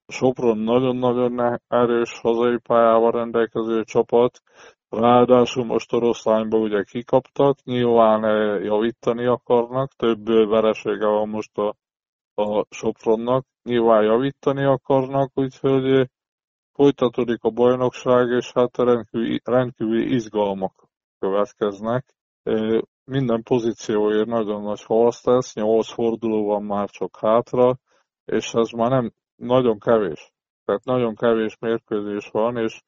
Sopron 0.07 0.57
nagyon-nagyon 0.57 1.61
erős 1.67 2.19
hazai 2.19 2.57
pályával 2.57 3.11
rendelkező 3.11 3.83
csapat, 3.83 4.41
ráadásul 4.89 5.65
most 5.65 5.93
oroszlányba 5.93 6.57
ugye 6.57 6.83
kikaptak, 6.83 7.63
nyilván 7.63 8.21
javítani 8.63 9.25
akarnak, 9.25 9.91
több 9.91 10.25
veresége 10.25 11.07
van 11.07 11.29
most 11.29 11.57
a, 11.57 11.75
a 12.41 12.65
Sopronnak, 12.69 13.45
nyilván 13.63 14.03
javítani 14.03 14.63
akarnak, 14.63 15.31
úgyhogy 15.33 16.07
Folytatódik 16.73 17.43
a 17.43 17.49
bajnokság, 17.49 18.29
és 18.29 18.51
hát 18.51 18.77
rendkívül, 18.77 19.37
rendkívül 19.43 20.01
izgalmak 20.01 20.87
következnek. 21.19 22.05
Minden 23.03 23.43
pozícióért 23.43 24.27
nagyon 24.27 24.61
nagy 24.61 24.83
harc 24.83 25.25
lesz, 25.25 25.53
8 25.53 25.93
forduló 25.93 26.45
van 26.45 26.63
már 26.63 26.89
csak 26.89 27.17
hátra, 27.19 27.77
és 28.25 28.53
ez 28.53 28.69
már 28.69 28.89
nem 28.89 29.11
nagyon 29.45 29.79
kevés. 29.79 30.31
Tehát 30.65 30.83
nagyon 30.83 31.15
kevés 31.15 31.57
mérkőzés 31.59 32.29
van, 32.31 32.57
és 32.57 32.81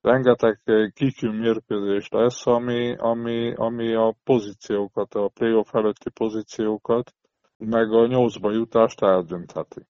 rengeteg 0.00 0.60
kikű 0.94 1.30
mérkőzés 1.30 2.08
lesz, 2.08 2.46
ami, 2.46 2.96
ami, 2.96 3.54
ami 3.54 3.94
a 3.94 4.14
pozíciókat, 4.24 5.14
a 5.14 5.28
playoff 5.28 5.74
előtti 5.74 6.10
pozíciókat, 6.10 7.14
meg 7.56 7.92
a 7.92 8.06
nyolcba 8.06 8.52
jutást 8.52 9.02
eldöntheti. 9.02 9.86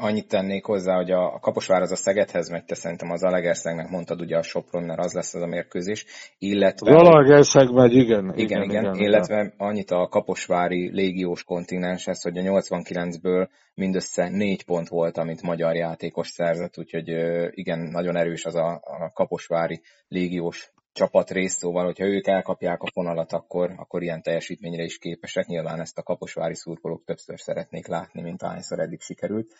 Annyit 0.00 0.28
tennék 0.28 0.64
hozzá, 0.64 0.96
hogy 0.96 1.10
a 1.10 1.38
Kaposvár 1.40 1.82
az 1.82 1.92
a 1.92 1.96
Szegedhez 1.96 2.48
megy, 2.48 2.64
te 2.64 2.74
szerintem 2.74 3.10
az 3.10 3.22
Alegerszegnek 3.22 3.88
mondtad 3.88 4.20
ugye 4.20 4.36
a 4.36 4.42
Sopron, 4.42 4.82
mert 4.82 4.98
az 4.98 5.12
lesz 5.12 5.34
az 5.34 5.42
a 5.42 5.46
mérkőzés, 5.46 6.06
illetve... 6.38 6.96
Az 6.96 7.06
Alegerszeg 7.06 7.72
megy, 7.72 7.94
igen. 7.94 8.32
Igen, 8.36 8.62
igen, 8.62 8.84
igen, 8.84 8.94
illetve 8.94 9.34
igen. 9.34 9.54
annyit 9.56 9.90
a 9.90 10.08
Kaposvári 10.08 10.90
légiós 10.92 11.44
kontinenshez, 11.44 12.22
hogy 12.22 12.38
a 12.38 12.42
89-ből 12.42 13.48
mindössze 13.74 14.28
négy 14.28 14.64
pont 14.64 14.88
volt, 14.88 15.16
amit 15.16 15.42
magyar 15.42 15.74
játékos 15.74 16.28
szerzett, 16.28 16.78
úgyhogy 16.78 17.08
igen, 17.50 17.78
nagyon 17.78 18.16
erős 18.16 18.44
az 18.44 18.54
a, 18.54 18.80
a 18.84 19.10
Kaposvári 19.12 19.80
légiós 20.08 20.72
csapat 20.92 21.30
rész, 21.30 21.54
szóval, 21.54 21.84
hogyha 21.84 22.04
ők 22.04 22.26
elkapják 22.26 22.82
a 22.82 22.90
fonalat, 22.92 23.32
akkor, 23.32 23.72
akkor 23.76 24.02
ilyen 24.02 24.22
teljesítményre 24.22 24.82
is 24.82 24.98
képesek. 24.98 25.46
Nyilván 25.46 25.80
ezt 25.80 25.98
a 25.98 26.02
kaposvári 26.02 26.54
szurkolók 26.54 27.04
többször 27.04 27.40
szeretnék 27.40 27.86
látni, 27.86 28.22
mint 28.22 28.42
ahányszor 28.42 28.78
eddig 28.78 29.00
sikerült. 29.00 29.52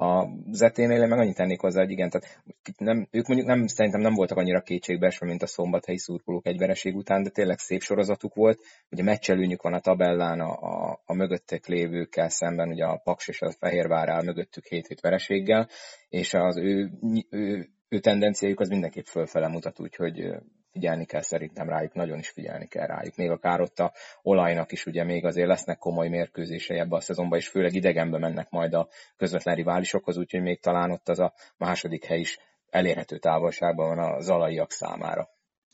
A 0.00 0.28
Zeténél 0.50 1.06
meg 1.06 1.18
annyit 1.18 1.36
tennék 1.36 1.60
hozzá, 1.60 1.80
hogy 1.80 1.90
igen, 1.90 2.10
tehát 2.10 2.42
nem, 2.78 3.08
ők 3.10 3.26
mondjuk 3.26 3.48
nem, 3.48 3.66
szerintem 3.66 4.00
nem 4.00 4.14
voltak 4.14 4.38
annyira 4.38 4.60
kétségbeesve, 4.60 5.26
mint 5.26 5.42
a 5.42 5.46
szombathelyi 5.46 5.98
szurkolók 5.98 6.46
egy 6.46 6.58
vereség 6.58 6.96
után, 6.96 7.22
de 7.22 7.30
tényleg 7.30 7.58
szép 7.58 7.80
sorozatuk 7.80 8.34
volt. 8.34 8.60
Ugye 8.90 9.02
meccselőnyük 9.02 9.62
van 9.62 9.72
a 9.72 9.80
tabellán 9.80 10.40
a, 10.40 10.52
a, 10.90 11.00
a 11.04 11.14
mögöttek 11.14 11.66
lévőkkel 11.66 12.28
szemben, 12.28 12.68
ugye 12.68 12.84
a 12.84 13.00
Paks 13.04 13.28
és 13.28 13.40
a 13.40 13.52
Fehérvár 13.58 14.08
áll 14.08 14.22
mögöttük 14.24 14.66
7 14.66 15.00
vereséggel, 15.00 15.68
és 16.08 16.34
az 16.34 16.56
ő, 16.56 16.90
ő, 17.30 17.68
ő 17.88 17.98
tendenciájuk 17.98 18.60
az 18.60 18.68
mindenképp 18.68 19.04
fölfele 19.04 19.48
mutat, 19.48 19.80
úgyhogy 19.80 20.32
figyelni 20.72 21.04
kell 21.04 21.20
szerintem 21.22 21.68
rájuk, 21.68 21.94
nagyon 21.94 22.18
is 22.18 22.28
figyelni 22.28 22.66
kell 22.66 22.86
rájuk. 22.86 23.16
Még 23.16 23.30
akár 23.30 23.60
ott 23.60 23.78
a 23.78 23.92
olajnak 24.22 24.72
is 24.72 24.86
ugye 24.86 25.04
még 25.04 25.24
azért 25.24 25.48
lesznek 25.48 25.78
komoly 25.78 26.08
mérkőzései 26.08 26.78
ebbe 26.78 26.96
a 26.96 27.00
szezonban, 27.00 27.38
és 27.38 27.48
főleg 27.48 27.74
idegenbe 27.74 28.18
mennek 28.18 28.50
majd 28.50 28.74
a 28.74 28.88
közvetlen 29.16 29.54
riválisokhoz, 29.54 30.18
úgyhogy 30.18 30.42
még 30.42 30.60
talán 30.60 30.90
ott 30.90 31.08
az 31.08 31.18
a 31.18 31.32
második 31.56 32.04
hely 32.04 32.18
is 32.18 32.38
elérhető 32.70 33.18
távolságban 33.18 33.96
van 33.96 33.98
a 33.98 34.20
zalaiak 34.20 34.70
számára, 34.70 35.28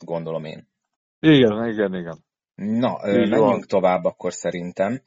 gondolom 0.05 0.45
én. 0.45 0.67
Igen, 1.19 1.67
igen, 1.67 1.93
igen. 1.93 2.25
Na, 2.55 2.99
Így 3.07 3.29
menjünk 3.29 3.39
van. 3.39 3.63
tovább 3.67 4.03
akkor 4.03 4.33
szerintem. 4.33 5.01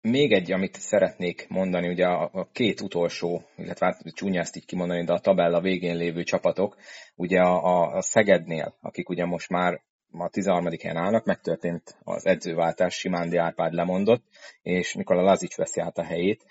Még 0.00 0.32
egy, 0.32 0.52
amit 0.52 0.74
szeretnék 0.74 1.46
mondani, 1.48 1.88
ugye 1.88 2.06
a, 2.06 2.48
két 2.52 2.80
utolsó, 2.80 3.42
illetve 3.56 3.86
hát 3.86 4.14
csúnya 4.14 4.40
ezt 4.40 4.56
így 4.56 4.64
kimondani, 4.64 5.04
de 5.04 5.12
a 5.12 5.18
tabella 5.18 5.60
végén 5.60 5.96
lévő 5.96 6.22
csapatok, 6.22 6.76
ugye 7.14 7.40
a, 7.40 7.96
a 7.96 8.02
Szegednél, 8.02 8.74
akik 8.80 9.08
ugye 9.08 9.24
most 9.24 9.48
már 9.48 9.80
a 10.12 10.28
13. 10.28 10.68
helyen 10.80 10.96
állnak, 10.96 11.24
megtörtént 11.24 11.98
az 12.04 12.26
edzőváltás, 12.26 12.94
Simándi 12.94 13.36
Árpád 13.36 13.72
lemondott, 13.72 14.24
és 14.62 14.94
Nikola 14.94 15.22
Lazics 15.22 15.56
veszi 15.56 15.80
át 15.80 15.98
a 15.98 16.04
helyét. 16.04 16.44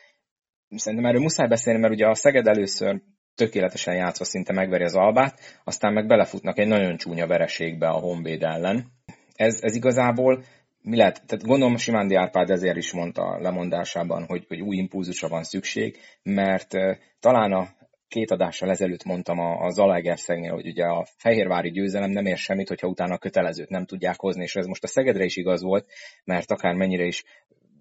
Szerintem 0.70 1.10
erről 1.10 1.22
muszáj 1.22 1.48
beszélni, 1.48 1.80
mert 1.80 1.94
ugye 1.94 2.08
a 2.08 2.16
Szeged 2.16 2.48
először 2.48 3.02
tökéletesen 3.36 3.96
játszva 3.96 4.26
szinte 4.26 4.54
megveri 4.54 4.84
az 4.84 4.96
Albát, 4.96 5.40
aztán 5.64 5.94
meg 5.94 6.08
belefutnak 6.08 6.58
egy 6.58 6.68
nagyon 6.68 6.98
csúnya 6.98 7.28
vereségbe 7.28 7.88
a 7.88 8.00
Honvéd 8.00 8.44
ellen. 8.44 8.92
Ez, 9.36 9.60
ez 9.62 9.76
igazából 9.76 10.44
mi 10.88 10.98
lehet, 10.98 11.26
tehát 11.26 11.46
gondolom 11.46 11.78
Simándi 11.78 12.16
Árpád 12.16 12.50
ezért 12.50 12.78
is 12.78 12.94
mondta 12.94 13.40
lemondásában, 13.42 14.26
hogy, 14.26 14.46
hogy 14.48 14.62
új 14.62 14.76
impulzusra 14.78 15.28
van 15.28 15.44
szükség, 15.44 15.98
mert 16.24 16.74
talán 17.20 17.52
a 17.52 17.68
két 18.08 18.32
adással 18.32 18.70
ezelőtt 18.70 19.04
mondtam 19.04 19.40
a, 19.40 19.66
a 19.66 19.70
Zalaegerszegnél, 19.70 20.54
hogy 20.54 20.68
ugye 20.68 20.86
a 20.86 21.08
fehérvári 21.18 21.72
győzelem 21.72 22.10
nem 22.10 22.26
ér 22.26 22.38
semmit, 22.38 22.68
hogyha 22.68 22.88
utána 22.88 23.14
a 23.14 23.18
kötelezőt 23.18 23.70
nem 23.70 23.86
tudják 23.86 24.20
hozni, 24.20 24.44
és 24.44 24.56
ez 24.56 24.66
most 24.66 24.84
a 24.84 24.88
Szegedre 24.88 25.24
is 25.24 25.36
igaz 25.36 25.62
volt, 25.62 25.88
mert 26.24 26.52
akár 26.52 26.74
mennyire 26.74 27.06
is 27.06 27.24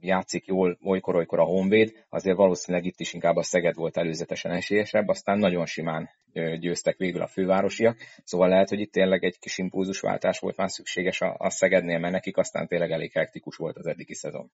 játszik 0.07 0.47
jól 0.47 0.79
olykor-olykor 0.85 1.39
a 1.39 1.45
Honvéd, 1.45 2.05
azért 2.09 2.37
valószínűleg 2.37 2.87
itt 2.87 3.01
is 3.01 3.13
inkább 3.13 3.37
a 3.37 3.43
Szeged 3.43 3.75
volt 3.75 3.97
előzetesen 3.97 4.53
esélyesebb, 4.53 5.09
aztán 5.09 5.39
nagyon 5.39 5.67
simán 5.67 6.11
győztek 6.59 6.97
végül 6.97 7.23
a 7.23 7.27
fővárosiak, 7.27 7.97
szóval 8.25 8.49
lehet, 8.49 8.69
hogy 8.69 8.81
itt 8.81 8.93
tényleg 8.93 9.25
egy 9.25 9.39
kis 9.39 9.59
impulzusváltás 9.59 10.39
volt 10.39 10.57
már 10.57 10.71
szükséges 10.71 11.21
a, 11.21 11.51
Szegednél, 11.51 11.99
mert 11.99 12.13
nekik 12.13 12.37
aztán 12.37 12.67
tényleg 12.67 12.91
elég 12.91 13.13
hektikus 13.13 13.57
volt 13.57 13.77
az 13.77 13.87
eddigi 13.87 14.15
szezon. 14.15 14.51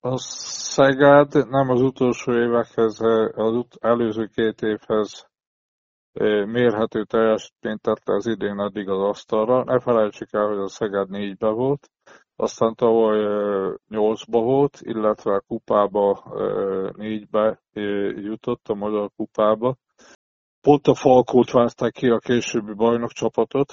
A 0.00 0.18
Szeged 0.18 1.48
nem 1.48 1.68
az 1.68 1.80
utolsó 1.80 2.32
évekhez, 2.32 3.00
az 3.34 3.64
előző 3.80 4.26
két 4.34 4.60
évhez 4.60 5.30
mérhető 6.46 7.04
teljesítményt 7.04 7.80
tette 7.80 8.14
az 8.14 8.26
idén 8.26 8.60
eddig 8.60 8.88
az 8.88 9.00
asztalra. 9.00 9.64
Ne 9.64 9.80
felejtsük 9.80 10.28
el, 10.32 10.46
hogy 10.46 10.58
a 10.58 10.68
Szeged 10.68 11.10
négybe 11.10 11.48
volt, 11.48 11.90
aztán 12.42 12.74
tavaly 12.74 13.18
nyolcba 13.88 14.40
volt, 14.40 14.78
illetve 14.80 15.34
a 15.34 15.44
kupába 15.46 16.24
négybe 16.96 17.60
jutott 18.14 18.68
a 18.68 18.74
Magyar 18.74 19.10
kupába. 19.16 19.76
Pont 20.60 20.86
a 20.86 20.94
Falkót 20.94 21.50
várták 21.50 21.92
ki 21.92 22.08
a 22.08 22.18
későbbi 22.18 22.72
bajnokcsapatot, 22.72 23.72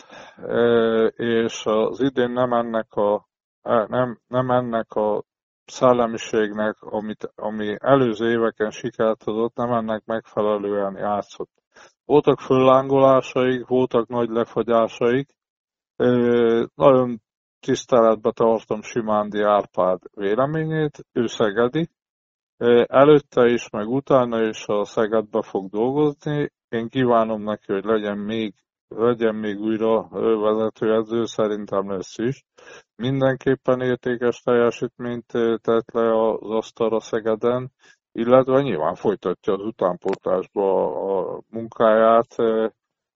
és 1.16 1.66
az 1.66 2.02
idén 2.02 2.32
nem 2.32 2.54
ennek 2.54 2.94
a, 2.94 3.28
nem, 3.88 4.20
nem 4.28 4.50
ennek 4.50 4.94
a 4.94 5.24
szellemiségnek, 5.66 6.82
amit, 6.82 7.32
ami 7.36 7.76
előző 7.80 8.30
éveken 8.30 8.72
sikert 8.72 9.24
adott, 9.24 9.56
nem 9.56 9.72
ennek 9.72 10.06
megfelelően 10.06 10.96
játszott. 10.96 11.52
Voltak 12.06 12.40
föllángolásaik, 12.40 13.68
voltak 13.68 14.08
nagy 14.08 14.30
lefagyásaik, 14.30 15.30
nagyon 16.76 17.22
tiszteletbe 17.60 18.32
tartom 18.32 18.82
Simándi 18.82 19.42
Árpád 19.42 20.00
véleményét, 20.14 21.06
ő 21.12 21.28
szegedi, 21.28 21.90
előtte 22.86 23.46
is, 23.48 23.70
meg 23.70 23.88
utána 23.88 24.42
is 24.42 24.66
a 24.68 24.86
Szegedbe 24.86 25.42
fog 25.42 25.70
dolgozni. 25.70 26.52
Én 26.70 26.88
kívánom 26.88 27.44
neki, 27.44 27.72
hogy 27.72 27.84
legyen 27.84 28.18
még, 28.18 28.54
legyen 28.88 29.36
még 29.36 29.60
újra 29.60 30.08
vezetőedző, 30.40 31.26
szerintem 31.26 31.92
lesz 31.92 32.18
is. 32.18 32.46
Mindenképpen 32.96 33.82
értékes 33.82 34.42
teljesítményt 34.42 35.26
tett 35.62 35.92
le 35.92 36.30
az 36.30 36.38
asztalra 36.42 37.00
Szegeden, 37.00 37.72
illetve 38.12 38.62
nyilván 38.62 38.96
folytatja 38.96 39.54
az 39.54 39.62
utánpótlásba 39.62 40.96
a 41.18 41.42
munkáját, 41.50 42.36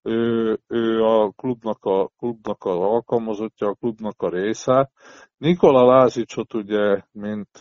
ő, 0.04 0.58
ő 0.66 1.02
a 1.04 1.30
klubnak, 1.30 1.84
a 1.84 2.10
klubnak 2.18 2.64
az 2.64 2.76
alkalmazottja, 2.76 3.68
a 3.68 3.74
klubnak 3.74 4.22
a 4.22 4.28
része. 4.28 4.90
Nikola 5.36 5.86
Lázicsot 5.86 6.54
ugye, 6.54 7.02
mint 7.12 7.60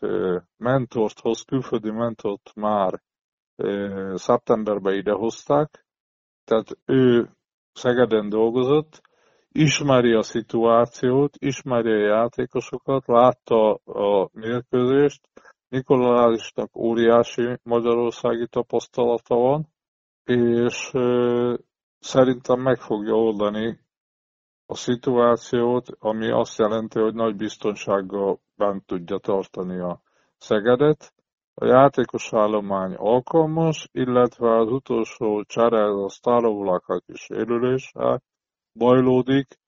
mentort 0.57 1.19
hoz, 1.19 1.41
külföldi 1.41 1.91
mentort 1.91 2.51
már 2.55 3.01
szeptemberben 4.15 4.93
idehozták, 4.93 5.85
tehát 6.45 6.77
ő 6.85 7.29
Szegeden 7.73 8.29
dolgozott, 8.29 9.01
ismeri 9.49 10.13
a 10.13 10.21
szituációt, 10.21 11.35
ismeri 11.37 11.91
a 11.91 12.05
játékosokat, 12.05 13.07
látta 13.07 13.73
a 13.73 14.29
mérkőzést, 14.31 15.29
Nikola 15.69 16.11
Lázicsnak 16.11 16.75
óriási 16.75 17.59
magyarországi 17.63 18.47
tapasztalata 18.47 19.35
van, 19.35 19.67
és 20.23 20.91
szerintem 22.03 22.59
meg 22.59 22.79
fogja 22.79 23.13
oldani 23.13 23.79
a 24.65 24.75
szituációt, 24.75 25.87
ami 25.99 26.31
azt 26.31 26.57
jelenti, 26.57 26.99
hogy 26.99 27.13
nagy 27.13 27.35
biztonsággal 27.35 28.39
bent 28.55 28.85
tudja 28.85 29.17
tartani 29.17 29.79
a 29.79 30.01
Szegedet. 30.37 31.13
A 31.55 31.65
játékos 31.65 32.33
állomány 32.33 32.93
alkalmas, 32.93 33.89
illetve 33.91 34.57
az 34.59 34.71
utolsó 34.71 35.43
csere, 35.43 35.85
a 35.85 36.09
Starovlak 36.09 37.03
is 37.05 37.29
érülése 37.29 38.21
bajlódik, 38.73 39.59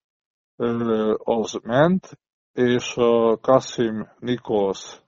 az 1.16 1.58
ment, 1.62 2.18
és 2.52 2.96
a 2.96 3.38
Kasim 3.40 4.08
Nikos 4.18 5.00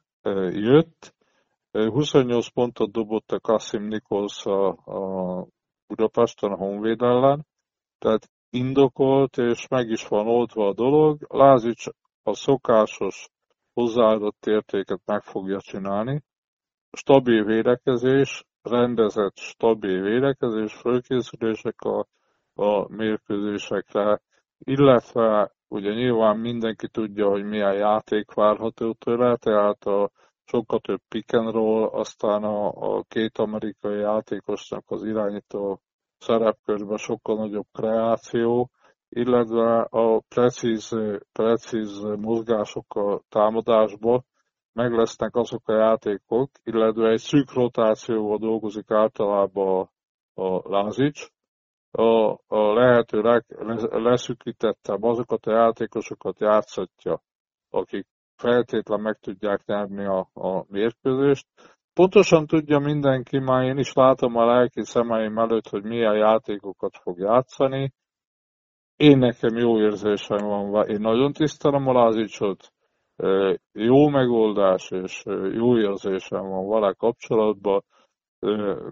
jött, 0.50 1.14
28 1.70 2.48
pontot 2.48 2.92
dobott 2.92 3.30
a 3.32 3.40
Kasim 3.40 3.82
Nikos 3.82 4.46
a, 4.46 4.68
a 4.68 5.46
Budapesten 5.89 6.53
a 6.53 6.57
Honvéd 6.57 7.03
ellen, 7.03 7.47
tehát 7.99 8.30
indokolt, 8.51 9.36
és 9.36 9.68
meg 9.68 9.89
is 9.89 10.09
van 10.09 10.26
oldva 10.26 10.66
a 10.66 10.74
dolog. 10.74 11.26
Lázics 11.28 11.86
a 12.22 12.34
szokásos 12.34 13.28
hozzáadott 13.72 14.47
értéket 14.47 15.01
meg 15.05 15.22
fogja 15.22 15.61
csinálni. 15.61 16.22
Stabil 16.91 17.45
védekezés, 17.45 18.45
rendezett 18.62 19.36
stabil 19.36 20.03
védekezés, 20.03 20.74
fölkészülések 20.74 21.80
a, 21.80 22.07
a 22.55 22.89
mérkőzésekre, 22.89 24.20
illetve 24.59 25.53
ugye 25.68 25.93
nyilván 25.93 26.36
mindenki 26.36 26.89
tudja, 26.89 27.28
hogy 27.28 27.45
milyen 27.45 27.74
játék 27.74 28.32
várható 28.32 28.93
tőle, 28.93 29.36
tehát 29.36 29.84
a 29.84 30.11
sokkal 30.49 30.80
több 30.80 31.01
pick 31.09 31.32
and 31.32 31.53
roll, 31.53 31.88
aztán 31.88 32.44
a, 32.44 32.66
a 32.68 33.03
két 33.09 33.38
amerikai 33.38 33.99
játékosnak 33.99 34.84
az 34.86 35.05
irányító 35.05 35.80
szerepkörben 36.18 36.96
sokkal 36.96 37.36
nagyobb 37.36 37.66
kreáció, 37.72 38.70
illetve 39.09 39.80
a 39.80 40.20
precíz, 40.28 40.96
precíz 41.32 42.01
mozgások 42.01 42.94
a 42.94 43.22
támadásból 43.28 44.24
meg 44.72 44.92
lesznek 44.92 45.36
azok 45.36 45.68
a 45.68 45.72
játékok, 45.72 46.51
illetve 46.62 47.09
egy 47.09 47.18
szűk 47.18 47.53
rotációval 47.53 48.38
dolgozik 48.38 48.90
általában 48.90 49.90
a, 50.34 50.42
a 50.42 50.62
Lázics, 50.64 51.28
a, 51.90 52.30
a 52.46 52.72
lehető 52.72 53.20
leg, 53.20 53.44
leszűkítettebb 53.90 55.03
azokat 55.03 55.46
a 55.46 55.53
játékosokat 55.53 56.40
játszhatja, 56.40 57.22
akik 57.70 58.07
feltétlen 58.39 59.01
meg 59.01 59.18
tudják 59.20 59.64
nyerni 59.64 60.05
a, 60.05 60.28
a 60.32 60.64
mérkőzést. 60.68 61.47
Pontosan 61.93 62.47
tudja 62.47 62.78
mindenki, 62.78 63.39
már 63.39 63.64
én 63.64 63.78
is 63.78 63.93
látom 63.93 64.36
a 64.36 64.47
lelki 64.47 64.84
szemeim 64.84 65.39
előtt, 65.39 65.68
hogy 65.68 65.82
milyen 65.82 66.16
játékokat 66.16 66.97
fog 67.03 67.18
játszani. 67.18 67.93
Én 68.97 69.18
nekem 69.18 69.57
jó 69.57 69.80
érzésem 69.80 70.47
van, 70.47 70.89
én 70.89 71.01
nagyon 71.01 71.32
tisztelem 71.32 71.86
a 71.86 71.93
Lázicsot, 71.93 72.72
jó 73.72 74.09
megoldás 74.09 74.91
és 74.91 75.22
jó 75.53 75.78
érzésem 75.78 76.49
van 76.49 76.68
vele 76.68 76.93
kapcsolatban, 76.93 77.84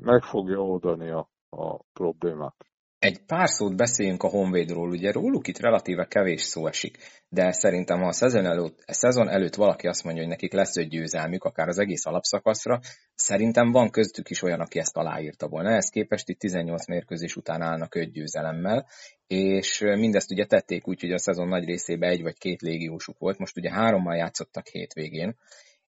meg 0.00 0.22
fogja 0.22 0.58
oldani 0.58 1.10
a, 1.10 1.28
a 1.50 1.78
problémát. 1.92 2.56
Egy 2.98 3.18
pár 3.26 3.48
szót 3.48 3.76
beszéljünk 3.76 4.22
a 4.22 4.28
Honvédról, 4.28 4.88
ugye 4.88 5.12
róluk 5.12 5.48
itt 5.48 5.58
relatíve 5.58 6.06
kevés 6.06 6.42
szó 6.42 6.66
esik, 6.66 6.98
de 7.28 7.52
szerintem 7.52 8.00
ha 8.00 8.06
a 8.06 8.12
szezon 8.12 8.44
előtt, 8.46 8.82
a 8.86 8.92
szezon 8.92 9.28
előtt 9.28 9.54
valaki 9.54 9.86
azt 9.86 10.04
mondja, 10.04 10.22
hogy 10.22 10.30
nekik 10.30 10.52
lesz 10.52 10.76
egy 10.76 10.88
győzelmük, 10.88 11.44
akár 11.44 11.68
az 11.68 11.78
egész 11.78 12.06
alapszakaszra, 12.06 12.80
szerintem 13.14 13.70
van 13.70 13.90
köztük 13.90 14.30
is 14.30 14.42
olyan, 14.42 14.60
aki 14.60 14.78
ezt 14.78 14.96
aláírta 14.96 15.48
volna. 15.48 15.70
Ehhez 15.70 15.88
képest 15.88 16.28
itt 16.28 16.38
18 16.38 16.86
mérkőzés 16.86 17.36
után 17.36 17.62
állnak 17.62 17.94
öt 17.94 18.12
győzelemmel, 18.12 18.86
és 19.26 19.80
mindezt 19.80 20.30
ugye 20.30 20.46
tették 20.46 20.88
úgy, 20.88 21.00
hogy 21.00 21.12
a 21.12 21.18
szezon 21.18 21.48
nagy 21.48 21.64
részében 21.64 22.10
egy 22.10 22.22
vagy 22.22 22.38
két 22.38 22.60
légiósuk 22.60 23.18
volt, 23.18 23.38
most 23.38 23.56
ugye 23.56 23.70
hárommal 23.70 24.16
játszottak 24.16 24.66
hétvégén, 24.66 25.36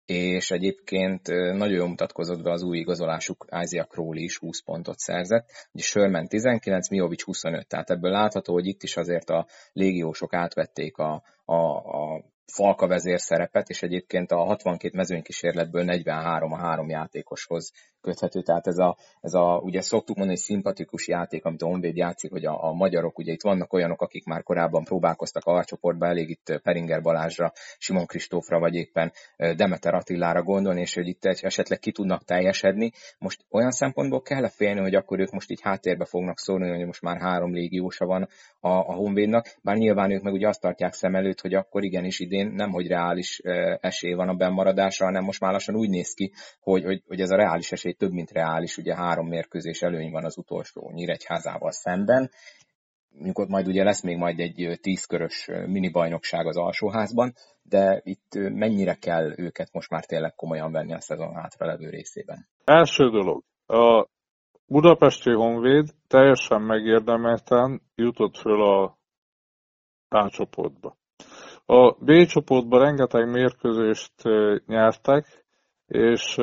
és 0.07 0.51
egyébként 0.51 1.27
nagyon 1.53 1.77
jól 1.77 1.87
mutatkozott 1.87 2.41
be 2.41 2.51
az 2.51 2.63
új 2.63 2.77
igazolásuk, 2.77 3.45
Isaac 3.61 3.89
Crowley 3.89 4.23
is 4.23 4.37
20 4.37 4.61
pontot 4.61 4.99
szerzett, 4.99 5.49
ugye 5.71 5.83
Sherman 5.83 6.27
19, 6.27 6.89
Miovic 6.89 7.23
25, 7.23 7.67
tehát 7.67 7.89
ebből 7.89 8.11
látható, 8.11 8.53
hogy 8.53 8.65
itt 8.65 8.83
is 8.83 8.97
azért 8.97 9.29
a 9.29 9.47
légiósok 9.73 10.33
átvették 10.33 10.97
a, 10.97 11.23
a, 11.45 11.55
a 11.55 12.23
falka 12.51 12.87
vezér 12.87 13.19
szerepet, 13.19 13.69
és 13.69 13.81
egyébként 13.81 14.31
a 14.31 14.37
62 14.37 14.97
mezőnykísérletből 14.97 15.83
43 15.83 16.51
a 16.51 16.57
három 16.57 16.89
játékoshoz 16.89 17.71
köthető, 18.01 18.41
tehát 18.41 18.67
ez 18.67 18.77
a, 18.77 18.97
ez 19.21 19.33
a 19.33 19.59
ugye 19.63 19.81
szoktuk 19.81 20.15
mondani, 20.15 20.37
hogy 20.37 20.47
szimpatikus 20.47 21.07
játék, 21.07 21.45
amit 21.45 21.61
a 21.61 21.65
Honvéd 21.65 21.95
játszik, 21.95 22.31
hogy 22.31 22.45
a, 22.45 22.63
a 22.63 22.73
magyarok, 22.73 23.17
ugye 23.17 23.31
itt 23.31 23.41
vannak 23.41 23.73
olyanok, 23.73 24.01
akik 24.01 24.25
már 24.25 24.43
korábban 24.43 24.83
próbálkoztak 24.83 25.45
a 25.45 25.63
csoportba, 25.63 26.05
elég 26.05 26.29
itt 26.29 26.59
Peringer 26.63 27.01
Balázsra, 27.01 27.51
Simon 27.77 28.05
Kristófra, 28.05 28.59
vagy 28.59 28.75
éppen 28.75 29.11
Demeter 29.37 29.93
Attilára 29.93 30.43
gondolni, 30.43 30.81
és 30.81 30.93
hogy 30.93 31.07
itt 31.07 31.25
esetleg 31.25 31.79
ki 31.79 31.91
tudnak 31.91 32.23
teljesedni. 32.23 32.91
Most 33.19 33.45
olyan 33.49 33.71
szempontból 33.71 34.21
kell 34.21 34.43
-e 34.43 34.49
félni, 34.49 34.79
hogy 34.79 34.95
akkor 34.95 35.19
ők 35.19 35.31
most 35.31 35.51
így 35.51 35.61
háttérbe 35.61 36.05
fognak 36.05 36.39
szólni, 36.39 36.69
hogy 36.69 36.85
most 36.85 37.01
már 37.01 37.17
három 37.17 37.53
légiósa 37.53 38.05
van 38.05 38.27
a, 38.59 38.69
a 38.69 38.93
Honvédnak, 38.93 39.55
bár 39.61 39.77
nyilván 39.77 40.11
ők 40.11 40.21
meg 40.21 40.33
ugye 40.33 40.47
azt 40.47 40.61
tartják 40.61 40.93
szem 40.93 41.15
előtt, 41.15 41.41
hogy 41.41 41.53
akkor 41.53 41.83
igenis 41.83 42.19
idén 42.19 42.36
nem, 42.43 42.71
hogy 42.71 42.87
reális 42.87 43.39
esély 43.79 44.13
van 44.13 44.29
a 44.29 44.35
bennmaradásra, 44.35 45.05
hanem 45.05 45.23
most 45.23 45.39
már 45.39 45.51
lassan 45.51 45.75
úgy 45.75 45.89
néz 45.89 46.13
ki, 46.13 46.31
hogy, 46.59 46.83
hogy, 46.83 47.03
hogy 47.07 47.21
ez 47.21 47.29
a 47.29 47.35
reális 47.35 47.71
esély 47.71 47.93
több 47.93 48.11
mint 48.11 48.31
reális, 48.31 48.77
ugye 48.77 48.95
három 48.95 49.27
mérkőzés 49.27 49.81
előny 49.81 50.11
van 50.11 50.25
az 50.25 50.37
utolsó 50.37 50.91
Nyíregyházával 50.93 51.71
szemben, 51.71 52.31
mikor 53.09 53.47
majd 53.47 53.67
ugye 53.67 53.83
lesz 53.83 54.03
még 54.03 54.17
majd 54.17 54.39
egy 54.39 54.79
tízkörös 54.81 55.49
minibajnokság 55.65 56.45
az 56.45 56.57
alsóházban, 56.57 57.33
de 57.61 58.01
itt 58.03 58.33
mennyire 58.33 58.93
kell 58.93 59.33
őket 59.37 59.73
most 59.73 59.89
már 59.89 60.05
tényleg 60.05 60.35
komolyan 60.35 60.71
venni 60.71 60.93
a 60.93 61.01
szezon 61.01 61.33
hátralevő 61.33 61.89
részében? 61.89 62.47
Első 62.63 63.09
dolog. 63.09 63.43
A 63.65 64.07
Budapesti 64.65 65.31
Honvéd 65.31 65.89
teljesen 66.07 66.61
megérdemelten 66.61 67.81
jutott 67.95 68.37
föl 68.37 68.63
a 68.63 68.97
A. 70.09 70.97
A 71.69 71.91
B 71.91 72.25
csoportban 72.25 72.79
rengeteg 72.79 73.31
mérkőzést 73.31 74.13
nyertek, 74.65 75.45
és 75.87 76.37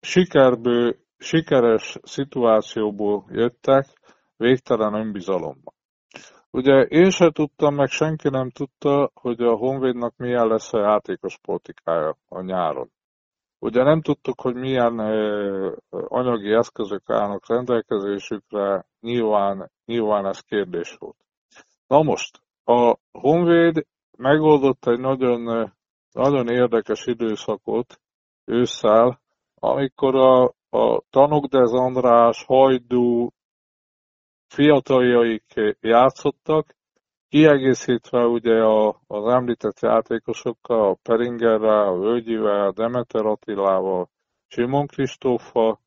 sikerből, 0.00 0.96
sikeres 1.18 1.98
szituációból 2.02 3.24
jöttek 3.28 3.86
végtelen 4.36 4.94
önbizalommal. 4.94 5.74
Ugye 6.50 6.82
én 6.82 7.10
se 7.10 7.30
tudtam, 7.30 7.74
meg 7.74 7.88
senki 7.88 8.28
nem 8.28 8.50
tudta, 8.50 9.10
hogy 9.14 9.40
a 9.40 9.56
Honvédnak 9.56 10.16
milyen 10.16 10.46
lesz 10.46 10.72
a 10.72 10.80
játékos 10.80 11.38
politikája 11.42 12.16
a 12.28 12.40
nyáron. 12.40 12.90
Ugye 13.58 13.82
nem 13.82 14.00
tudtuk, 14.00 14.40
hogy 14.40 14.54
milyen 14.54 14.98
anyagi 15.90 16.52
eszközök 16.52 17.10
állnak 17.10 17.48
rendelkezésükre, 17.48 18.86
nyilván, 19.00 19.70
nyilván 19.84 20.26
ez 20.26 20.40
kérdés 20.40 20.96
volt. 20.98 21.16
Na 21.86 22.02
most, 22.02 22.40
a 22.64 22.96
Honvéd 23.12 23.86
megoldott 24.16 24.86
egy 24.86 24.98
nagyon, 24.98 25.72
nagyon 26.12 26.48
érdekes 26.48 27.06
időszakot 27.06 28.00
ősszel, 28.44 29.20
amikor 29.54 30.14
a, 30.14 30.44
a 30.70 31.02
Tanokdez 31.10 31.72
András, 31.72 32.44
Hajdú 32.44 33.30
fiataljaik 34.46 35.76
játszottak, 35.80 36.74
kiegészítve 37.28 38.24
ugye 38.24 38.62
a, 38.62 39.00
az 39.06 39.26
említett 39.26 39.80
játékosokkal, 39.80 40.88
a 40.90 40.98
Peringerrel, 41.02 41.88
a 41.88 41.98
Völgyivel, 41.98 42.70
Demeter 42.70 43.26
Attilával, 43.26 44.08
Simon 44.46 44.86
Kristófa, 44.86 45.80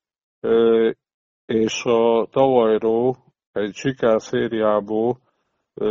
és 1.46 1.84
a 1.84 2.28
tavalyról 2.32 3.18
egy 3.52 3.74
sikerszériából 3.74 5.20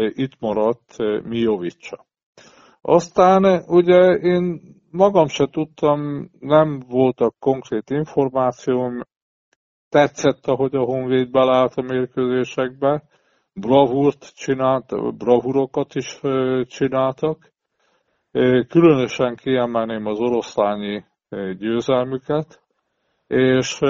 itt 0.09 0.41
maradt 0.41 0.97
Miovicsa. 1.23 2.07
Aztán 2.91 3.65
ugye 3.67 4.13
én 4.13 4.61
magam 4.91 5.27
se 5.27 5.47
tudtam, 5.47 6.31
nem 6.41 6.83
voltak 6.89 7.35
konkrét 7.39 7.91
információm, 7.91 9.01
tetszett, 9.89 10.47
ahogy 10.47 10.75
a 10.75 10.85
Honvéd 10.85 11.31
belállt 11.31 11.75
a 11.75 11.83
mérkőzésekbe, 11.83 13.03
bravúrt 13.53 14.35
csinált, 14.35 15.17
bravurokat 15.17 15.95
is 15.95 16.21
csináltak. 16.67 17.53
Különösen 18.69 19.37
kiemelném 19.37 20.07
az 20.07 20.19
oroszlányi 20.19 21.05
győzelmüket, 21.59 22.63
és 23.27 23.81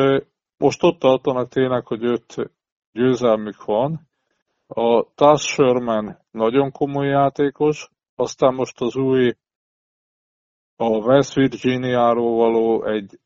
most 0.57 0.83
ott 0.83 0.99
tartanak 0.99 1.49
tényleg, 1.49 1.87
hogy 1.87 2.05
öt 2.05 2.53
győzelmük 2.93 3.65
van. 3.65 4.09
A 4.67 5.15
Taz 5.15 5.43
Sherman 5.43 6.19
nagyon 6.31 6.73
komoly 6.73 7.07
játékos, 7.07 7.91
aztán 8.19 8.55
most 8.55 8.81
az 8.81 8.97
új 8.97 9.35
a 10.77 10.87
West 10.87 11.35
Virginia-ról 11.35 12.37
való 12.37 12.85
egy 12.85 13.19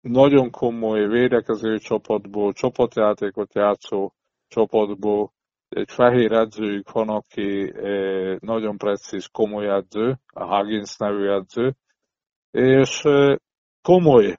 nagyon 0.00 0.50
komoly 0.50 1.06
védekező 1.06 1.78
csapatból, 1.78 2.52
csapatjátékot 2.52 3.54
játszó 3.54 4.12
csapatból 4.48 5.32
egy 5.68 5.90
fehér 5.90 6.32
edzőjük 6.32 6.90
van, 6.90 7.08
aki 7.08 7.72
nagyon 8.38 8.76
precíz, 8.76 9.26
komoly 9.26 9.68
edző, 9.68 10.18
a 10.26 10.56
Huggins 10.56 10.96
nevű 10.96 11.28
edző, 11.28 11.74
és 12.50 13.02
komoly 13.82 14.36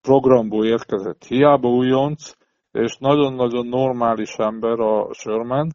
programból 0.00 0.66
érkezett. 0.66 1.24
Hiába 1.24 1.68
újonc, 1.68 2.32
és 2.70 2.96
nagyon-nagyon 2.96 3.66
normális 3.66 4.34
ember 4.36 4.78
a 4.78 5.12
Sherman. 5.12 5.70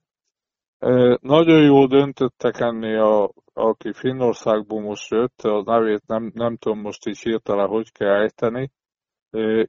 Nagyon 1.22 1.64
jól 1.64 1.88
döntöttek 1.88 2.60
ennél, 2.60 3.02
a, 3.02 3.32
aki 3.54 3.94
Finnországból 3.94 4.82
most 4.82 5.12
jött, 5.12 5.42
a 5.42 5.64
nevét 5.66 6.04
nem, 6.08 6.32
nem 6.34 6.58
tudom 6.58 6.80
most 6.80 7.08
így 7.08 7.20
hirtelen, 7.20 7.68
hogy 7.68 7.92
kell 7.92 8.22
ejteni, 8.22 8.72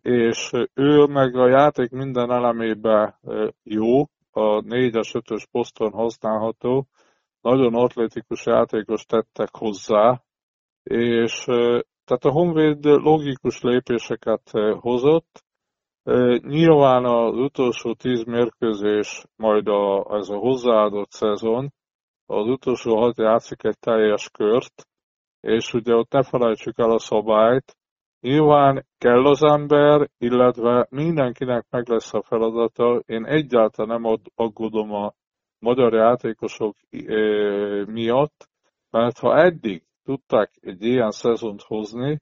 és 0.03 0.51
ő 0.75 1.05
meg 1.05 1.37
a 1.37 1.49
játék 1.49 1.91
minden 1.91 2.31
elemében 2.31 3.19
jó, 3.63 4.01
a 4.31 4.63
4-es, 4.63 5.11
5-ös 5.13 5.45
poszton 5.51 5.93
használható, 5.93 6.87
nagyon 7.41 7.75
atlétikus 7.75 8.47
játékos 8.47 9.05
tettek 9.05 9.49
hozzá, 9.57 10.23
és 10.83 11.45
tehát 12.05 12.25
a 12.25 12.31
Honvéd 12.31 12.85
logikus 12.85 13.61
lépéseket 13.61 14.51
hozott, 14.81 15.45
Nyilván 16.39 17.05
az 17.05 17.37
utolsó 17.37 17.95
tíz 17.95 18.25
mérkőzés, 18.25 19.25
majd 19.37 19.67
a, 19.69 20.17
ez 20.17 20.29
a 20.29 20.37
hozzáadott 20.37 21.11
szezon, 21.11 21.73
az 22.27 22.47
utolsó 22.47 22.97
hat 22.97 23.19
játszik 23.19 23.65
egy 23.65 23.79
teljes 23.79 24.31
kört, 24.31 24.87
és 25.41 25.73
ugye 25.73 25.95
ott 25.95 26.13
ne 26.13 26.23
felejtsük 26.23 26.79
el 26.79 26.91
a 26.91 26.99
szabályt, 26.99 27.79
Nyilván 28.21 28.87
kell 28.99 29.27
az 29.27 29.43
ember, 29.43 30.11
illetve 30.19 30.87
mindenkinek 30.91 31.67
meg 31.71 31.89
lesz 31.89 32.15
a 32.15 32.23
feladata. 32.23 33.03
Én 33.07 33.25
egyáltalán 33.25 34.01
nem 34.01 34.19
aggódom 34.35 34.93
a 34.93 35.13
magyar 35.59 35.93
játékosok 35.95 36.77
miatt, 37.87 38.49
mert 38.91 39.19
ha 39.19 39.37
eddig 39.37 39.83
tudták 40.05 40.51
egy 40.61 40.83
ilyen 40.83 41.11
szezont 41.11 41.63
hozni, 41.63 42.21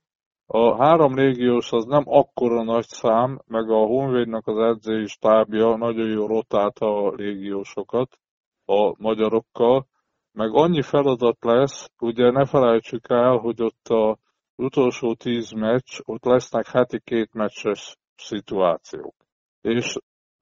a 0.51 0.83
három 0.83 1.15
légiós 1.15 1.71
az 1.71 1.85
nem 1.85 2.03
akkora 2.05 2.63
nagy 2.63 2.87
szám, 2.87 3.39
meg 3.47 3.69
a 3.69 3.85
Honvédnak 3.85 4.47
az 4.47 4.57
edzői 4.57 5.05
stábja 5.05 5.75
nagyon 5.75 6.09
jó 6.09 6.27
rotálta 6.27 6.85
a 6.85 7.13
légiósokat 7.15 8.19
a 8.65 8.93
magyarokkal, 8.97 9.87
meg 10.31 10.49
annyi 10.53 10.81
feladat 10.81 11.37
lesz, 11.39 11.89
ugye 11.99 12.31
ne 12.31 12.45
felejtsük 12.45 13.09
el, 13.09 13.37
hogy 13.37 13.61
ott 13.61 13.87
a 13.87 14.17
utolsó 14.55 15.13
tíz 15.13 15.51
meccs, 15.51 15.99
ott 16.05 16.25
lesznek 16.25 16.67
heti 16.67 16.99
két 17.03 17.33
meccses 17.33 17.97
szituációk. 18.15 19.15
És 19.61 19.97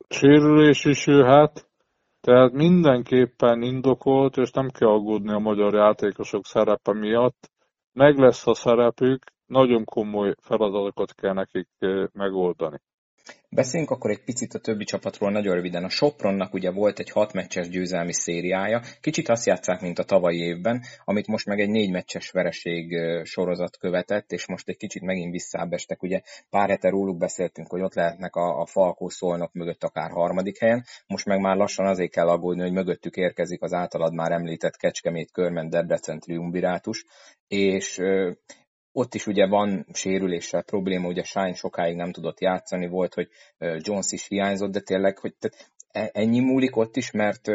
sérülés 0.09 0.85
is 0.85 1.07
jöhet, 1.07 1.69
tehát 2.21 2.51
mindenképpen 2.51 3.61
indokolt, 3.61 4.37
és 4.37 4.51
nem 4.51 4.67
kell 4.67 4.89
aggódni 4.89 5.33
a 5.33 5.39
magyar 5.39 5.73
játékosok 5.73 6.45
szerepe 6.45 6.93
miatt. 6.93 7.51
Meg 7.93 8.17
lesz 8.17 8.47
a 8.47 8.53
szerepük, 8.53 9.35
nagyon 9.47 9.83
komoly 9.83 10.33
feladatokat 10.41 11.15
kell 11.15 11.33
nekik 11.33 11.69
megoldani. 12.13 12.77
Beszéljünk 13.49 13.91
akkor 13.91 14.11
egy 14.11 14.23
picit 14.23 14.53
a 14.53 14.59
többi 14.59 14.83
csapatról 14.83 15.31
nagyon 15.31 15.55
röviden. 15.55 15.83
A 15.83 15.89
Sopronnak 15.89 16.53
ugye 16.53 16.71
volt 16.71 16.99
egy 16.99 17.09
hat 17.09 17.33
meccses 17.33 17.69
győzelmi 17.69 18.13
szériája, 18.13 18.81
kicsit 19.01 19.29
azt 19.29 19.45
játszák, 19.45 19.81
mint 19.81 19.99
a 19.99 20.03
tavalyi 20.03 20.37
évben, 20.37 20.81
amit 21.03 21.27
most 21.27 21.45
meg 21.45 21.59
egy 21.59 21.69
négy 21.69 21.91
meccses 21.91 22.31
vereség 22.31 22.97
sorozat 23.23 23.77
követett, 23.77 24.31
és 24.31 24.47
most 24.47 24.69
egy 24.69 24.77
kicsit 24.77 25.01
megint 25.01 25.31
visszábestek. 25.31 26.03
Ugye 26.03 26.21
pár 26.49 26.69
hete 26.69 26.89
róluk 26.89 27.17
beszéltünk, 27.17 27.69
hogy 27.69 27.81
ott 27.81 27.93
lehetnek 27.93 28.35
a, 28.35 28.59
a 28.59 28.65
Falkó 28.65 29.09
szolnok 29.09 29.53
mögött 29.53 29.83
akár 29.83 30.11
harmadik 30.11 30.59
helyen, 30.59 30.83
most 31.07 31.25
meg 31.25 31.39
már 31.39 31.55
lassan 31.55 31.85
azért 31.85 32.11
kell 32.11 32.27
aggódni, 32.27 32.61
hogy 32.61 32.71
mögöttük 32.71 33.15
érkezik 33.15 33.61
az 33.61 33.73
általad 33.73 34.13
már 34.13 34.31
említett 34.31 34.77
Kecskemét, 34.77 35.31
Körmen, 35.31 35.69
Debrecen 35.69 36.19
triumvirátus, 36.19 37.05
és 37.47 38.01
ott 38.91 39.13
is 39.13 39.27
ugye 39.27 39.47
van 39.47 39.85
sérüléssel 39.93 40.63
probléma, 40.63 41.07
ugye 41.07 41.23
Shine 41.23 41.53
sokáig 41.53 41.95
nem 41.95 42.11
tudott 42.11 42.39
játszani, 42.39 42.87
volt, 42.87 43.13
hogy 43.13 43.29
Jones 43.57 44.11
is 44.11 44.27
hiányzott, 44.27 44.71
de 44.71 44.79
tényleg, 44.79 45.17
hogy 45.17 45.35
tehát 45.39 45.71
e, 45.91 46.09
ennyi 46.13 46.39
múlik 46.39 46.75
ott 46.75 46.95
is, 46.95 47.11
mert 47.11 47.47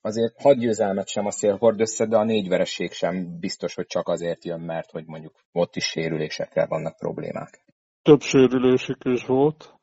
azért 0.00 0.40
hat 0.40 0.58
győzelmet 0.58 1.08
sem 1.08 1.26
a 1.26 1.30
szél 1.30 1.56
hord 1.56 1.80
össze, 1.80 2.06
de 2.06 2.16
a 2.16 2.24
négy 2.24 2.48
vereség 2.48 2.92
sem 2.92 3.38
biztos, 3.40 3.74
hogy 3.74 3.86
csak 3.86 4.08
azért 4.08 4.44
jön, 4.44 4.60
mert 4.60 4.90
hogy 4.90 5.06
mondjuk 5.06 5.34
ott 5.52 5.76
is 5.76 5.84
sérülésekkel 5.84 6.66
vannak 6.66 6.96
problémák. 6.96 7.64
Több 8.02 8.20
sérülésük 8.20 9.04
is 9.04 9.26
volt. 9.26 9.74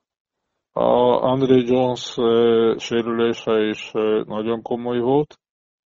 A 0.71 0.89
André 1.21 1.63
Jones 1.65 2.17
sérülése 2.77 3.67
is 3.69 3.91
nagyon 4.25 4.61
komoly 4.61 4.99
volt. 4.99 5.39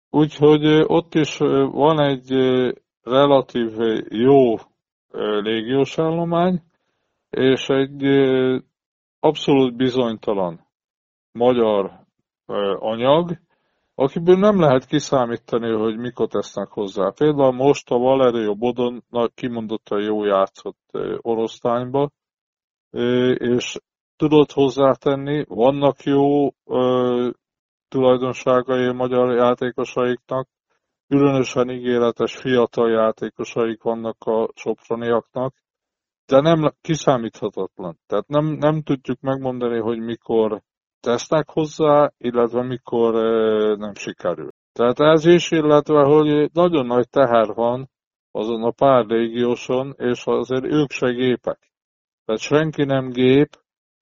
Úgyhogy 0.10 0.66
ott 0.68 1.16
is 1.16 1.38
van 1.72 2.02
egy 2.02 2.32
relatív 3.04 3.72
jó 4.10 4.56
légiós 5.42 6.00
állomány, 6.00 6.62
és 7.30 7.68
egy 7.68 8.04
abszolút 9.20 9.76
bizonytalan 9.76 10.68
magyar 11.32 11.92
anyag, 12.80 13.32
akiből 13.96 14.38
nem 14.38 14.60
lehet 14.60 14.86
kiszámítani, 14.86 15.72
hogy 15.72 15.98
mikor 15.98 16.28
tesznek 16.28 16.68
hozzá. 16.68 17.10
Például 17.16 17.52
most 17.52 17.92
a 17.92 17.98
Valerio 17.98 18.56
Bodon 18.56 19.04
kimondottan 19.36 20.02
jó 20.02 20.26
játszott 20.26 20.98
oroszlányba, 21.22 22.10
és 23.34 23.78
tudott 24.16 24.52
hozzátenni, 24.52 25.46
vannak 25.48 26.04
jó 26.04 26.50
tulajdonságai 27.88 28.86
a 28.86 28.94
magyar 28.94 29.36
játékosaiknak, 29.36 30.48
Különösen 31.14 31.70
ígéretes 31.70 32.36
fiatal 32.36 32.90
játékosaik 32.90 33.84
vannak 33.84 34.18
a 34.20 34.50
soproniaknak, 34.56 35.54
de 36.26 36.40
nem 36.42 36.74
kiszámíthatatlan. 36.82 37.98
Tehát 38.08 38.28
nem, 38.28 38.46
nem 38.46 38.82
tudjuk 38.82 39.20
megmondani, 39.20 39.80
hogy 39.80 40.00
mikor 40.00 40.62
tesznek 41.00 41.50
hozzá, 41.50 42.12
illetve 42.18 42.64
mikor 42.64 43.14
nem 43.78 43.94
sikerül. 43.94 44.50
Tehát 44.72 45.00
ez 45.00 45.26
is, 45.26 45.52
illetve, 45.52 46.04
hogy 46.04 46.50
nagyon 46.54 46.86
nagy 46.86 47.10
teher 47.10 47.54
van 47.54 47.90
azon 48.32 48.64
a 48.64 48.72
pár 48.72 49.06
légióson, 49.06 49.94
és 49.98 50.24
azért 50.26 50.66
ők 50.66 50.92
se 50.92 51.12
gépek. 51.12 51.72
Tehát 52.26 52.42
senki 52.42 52.84
nem 52.84 53.10
gép, 53.10 53.50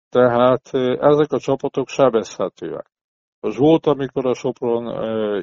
tehát 0.10 0.70
ezek 1.00 1.32
a 1.32 1.40
csapatok 1.40 1.88
sebezhetőek. 1.88 2.94
Volt, 3.54 3.86
amikor 3.86 4.26
a 4.26 4.34
Sopron 4.34 4.84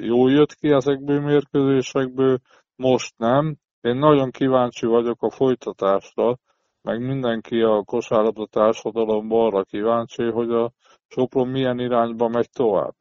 jól 0.03 0.31
jött 0.31 0.53
ki 0.53 0.69
ezekből 0.69 1.21
mérkőzésekből, 1.21 2.37
most 2.75 3.13
nem. 3.17 3.55
Én 3.81 3.95
nagyon 3.95 4.31
kíváncsi 4.31 4.85
vagyok 4.85 5.21
a 5.21 5.31
folytatásra, 5.31 6.37
meg 6.81 6.99
mindenki 6.99 7.61
a 7.61 7.83
kosárlabda 7.83 8.45
társadalomban 8.45 9.45
arra 9.45 9.63
kíváncsi, 9.63 10.23
hogy 10.23 10.51
a 10.51 10.71
Sopron 11.07 11.47
milyen 11.47 11.79
irányba 11.79 12.27
megy 12.27 12.49
tovább. 12.49 12.95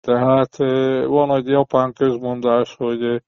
Tehát 0.00 0.56
van 1.06 1.30
egy 1.30 1.46
japán 1.46 1.92
közmondás, 1.92 2.74
hogy 2.76 3.22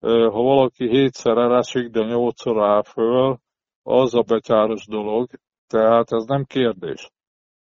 ha 0.00 0.42
valaki 0.42 0.88
hétszer 0.88 1.36
elesik, 1.36 1.90
de 1.90 2.04
nyolcszor 2.04 2.62
áll 2.62 2.82
föl, 2.82 3.38
az 3.82 4.14
a 4.14 4.22
betyáros 4.22 4.86
dolog, 4.86 5.28
tehát 5.66 6.12
ez 6.12 6.24
nem 6.24 6.44
kérdés. 6.44 7.10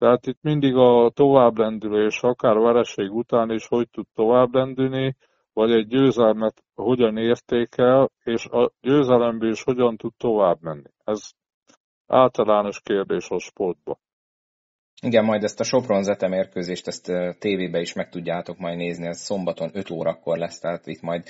Tehát 0.04 0.28
itt 0.28 0.42
mindig 0.42 0.76
a 0.76 1.12
továbblendülés, 1.14 2.22
akár 2.22 2.58
vereség 2.58 3.12
után 3.12 3.52
is, 3.52 3.68
hogy 3.68 3.90
tud 3.90 4.06
továbblendülni, 4.14 5.16
vagy 5.54 5.72
egy 5.72 5.88
győzelmet 5.88 6.64
hogyan 6.76 7.18
értékel, 7.18 8.12
és 8.24 8.46
a 8.46 8.72
győzelemből 8.82 9.52
is 9.52 9.64
hogyan 9.64 9.98
tud 9.98 10.14
tovább 10.18 10.58
menni. 10.62 10.90
Ez 11.04 11.32
általános 12.08 12.82
kérdés 12.82 13.30
a 13.30 13.40
sportban. 13.40 13.98
Igen, 15.06 15.26
majd 15.26 15.44
ezt 15.44 15.60
a 15.60 15.64
Sopron 15.64 16.04
Zete 16.04 16.28
mérkőzést, 16.28 16.88
ezt 16.88 17.12
tévébe 17.40 17.80
is 17.80 17.94
meg 17.94 18.10
tudjátok 18.10 18.58
majd 18.58 18.78
nézni, 18.78 19.08
ez 19.08 19.20
szombaton 19.20 19.70
5 19.74 19.90
órakor 19.90 20.38
lesz, 20.38 20.60
tehát 20.60 20.88
itt 20.88 21.02
majd 21.02 21.24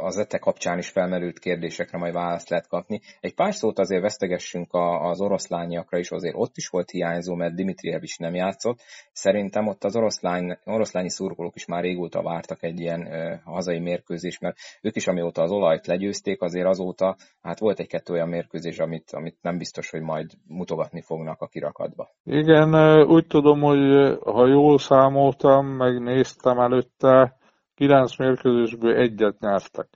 a 0.00 0.10
Zete 0.10 0.38
kapcsán 0.38 0.78
is 0.78 0.88
felmerült 0.88 1.38
kérdésekre 1.38 1.98
majd 1.98 2.12
választ 2.12 2.48
lehet 2.48 2.68
kapni. 2.68 3.00
Egy 3.20 3.34
pár 3.34 3.54
szót 3.54 3.78
azért 3.78 4.02
vesztegessünk 4.02 4.68
az 5.00 5.20
oroszlányiakra 5.20 5.98
is, 5.98 6.10
azért 6.10 6.34
ott 6.38 6.56
is 6.56 6.68
volt 6.68 6.90
hiányzó, 6.90 7.34
mert 7.34 7.54
Dimitriev 7.54 8.02
is 8.02 8.16
nem 8.16 8.34
játszott. 8.34 8.80
Szerintem 9.12 9.66
ott 9.66 9.84
az 9.84 9.96
oroszlány, 9.96 10.58
oroszlányi 10.64 11.10
szurkolók 11.10 11.54
is 11.54 11.64
már 11.64 11.82
régóta 11.82 12.22
vártak 12.22 12.62
egy 12.62 12.80
ilyen 12.80 13.08
hazai 13.44 13.78
mérkőzést, 13.78 14.40
mert 14.40 14.56
ők 14.82 14.96
is 14.96 15.06
amióta 15.06 15.42
az 15.42 15.50
olajt 15.50 15.86
legyőzték, 15.86 16.42
azért 16.42 16.66
azóta 16.66 17.16
hát 17.42 17.58
volt 17.58 17.80
egy-kettő 17.80 18.12
olyan 18.12 18.28
mérkőzés, 18.28 18.78
amit, 18.78 19.10
amit 19.10 19.36
nem 19.40 19.58
biztos, 19.58 19.90
hogy 19.90 20.00
majd 20.00 20.30
mutogatni 20.48 21.02
fognak 21.02 21.40
a 21.40 21.46
kirakatba. 21.46 22.10
Igen, 22.24 22.55
igen, 22.56 23.02
úgy 23.06 23.26
tudom, 23.26 23.60
hogy 23.60 24.18
ha 24.24 24.46
jól 24.46 24.78
számoltam, 24.78 25.66
megnéztem 25.66 26.58
előtte, 26.58 27.36
kilenc 27.74 28.18
mérkőzésből 28.18 28.96
egyet 28.96 29.38
nyertek. 29.38 29.88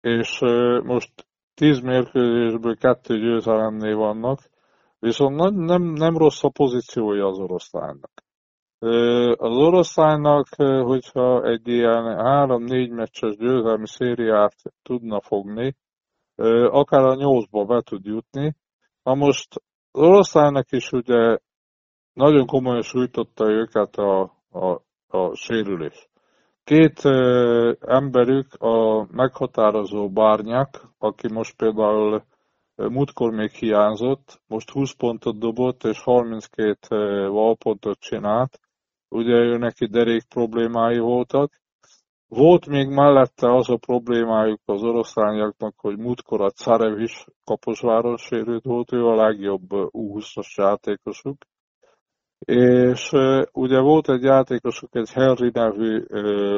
És 0.00 0.38
most 0.84 1.12
tíz 1.54 1.80
mérkőzésből 1.80 2.76
kettő 2.76 3.18
győzelemnél 3.18 3.96
vannak, 3.96 4.38
viszont 4.98 5.36
nem, 5.54 5.82
nem 5.82 6.16
rossz 6.16 6.44
a 6.44 6.48
pozíciója 6.48 7.26
az 7.26 7.38
oroszlánnak. 7.38 8.12
Az 9.36 9.56
oroszlánynak, 9.56 10.46
hogyha 10.82 11.42
egy 11.42 11.68
ilyen 11.68 12.16
három-négy 12.16 12.90
meccses 12.90 13.36
győzelmi 13.36 13.86
szériát 13.86 14.54
tudna 14.82 15.20
fogni, 15.20 15.76
akár 16.70 17.04
a 17.04 17.14
nyolcba 17.14 17.64
be 17.64 17.80
tud 17.80 18.04
jutni. 18.04 18.54
Na 19.02 19.14
most 19.14 19.54
az 19.90 20.02
oroszlánynak 20.02 20.72
is 20.72 20.92
ugye 20.92 21.38
nagyon 22.12 22.46
komolyan 22.46 22.82
sújtotta 22.82 23.50
őket 23.50 23.96
a, 23.96 24.20
a, 24.50 24.82
a 25.08 25.34
sérülés. 25.34 26.08
Két 26.64 27.04
ö, 27.04 27.72
emberük 27.80 28.54
a 28.54 29.06
meghatározó 29.10 30.10
bárnyak, 30.10 30.94
aki 30.98 31.32
most 31.32 31.56
például 31.56 32.24
múltkor 32.74 33.30
még 33.30 33.50
hiányzott, 33.50 34.40
most 34.46 34.70
20 34.70 34.92
pontot 34.92 35.38
dobott 35.38 35.84
és 35.84 36.02
32 36.02 37.28
valpontot 37.28 37.98
csinált. 38.00 38.60
Ugye 39.08 39.34
ő 39.34 39.56
neki 39.56 39.86
derék 39.86 40.24
problémái 40.28 40.98
voltak. 40.98 41.60
Volt 42.28 42.66
még 42.66 42.88
mellette 42.88 43.54
az 43.54 43.70
a 43.70 43.76
problémájuk 43.76 44.60
az 44.64 44.82
oroszlányoknak, 44.82 45.74
hogy 45.76 45.98
múltkor 45.98 46.40
a 46.40 46.50
Carev 46.50 47.00
is 47.00 47.24
Kaposváron 47.44 48.16
sérült 48.16 48.64
volt, 48.64 48.92
ő 48.92 49.06
a 49.06 49.14
legjobb 49.14 49.66
U20-as 49.70 50.54
játékosuk 50.54 51.36
és 52.44 53.10
ugye 53.52 53.80
volt 53.80 54.08
egy 54.08 54.22
játékosuk, 54.22 54.94
egy 54.94 55.10
Henry 55.10 55.50
nevű 55.52 56.04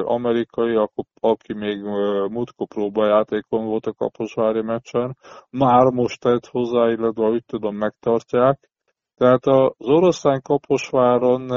amerikai, 0.04 0.88
aki 1.20 1.52
még 1.52 1.82
múltkor 2.30 2.66
próbajátékon 2.66 3.64
volt 3.64 3.86
a 3.86 3.92
Kaposvári 3.92 4.62
meccsen, 4.62 5.16
már 5.50 5.92
most 5.92 6.20
tett 6.20 6.46
hozzá, 6.46 6.90
illetve 6.90 7.28
úgy 7.28 7.44
tudom 7.44 7.76
megtartják. 7.76 8.70
Tehát 9.16 9.46
az 9.46 9.88
oroszlán 9.88 10.42
Kaposváron 10.42 11.50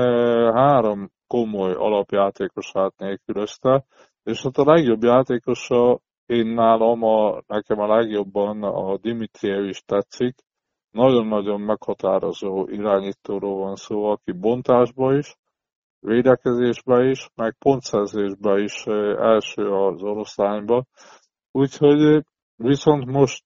három 0.54 1.10
komoly 1.28 1.74
alapjátékosát 1.74 2.94
nélkülözte, 2.98 3.86
és 4.24 4.44
ott 4.44 4.58
a 4.58 4.74
legjobb 4.74 5.04
játékosa 5.04 6.00
én 6.26 6.48
nálam, 6.48 7.04
a, 7.04 7.42
nekem 7.48 7.80
a 7.80 7.96
legjobban 7.96 8.64
a 8.64 8.98
Dimitriev 8.98 9.64
is 9.64 9.82
tetszik, 9.86 10.36
nagyon-nagyon 10.96 11.62
meghatározó 11.62 12.68
irányítóról 12.68 13.58
van 13.58 13.76
szó, 13.76 14.06
aki 14.06 14.32
bontásba 14.32 15.14
is, 15.14 15.36
védekezésbe 16.00 17.04
is, 17.04 17.30
meg 17.36 17.56
pontszerzésbe 17.60 18.60
is 18.60 18.86
első 19.18 19.72
az 19.72 20.02
oroszlányba. 20.02 20.86
Úgyhogy 21.52 22.24
viszont 22.56 23.06
most 23.06 23.44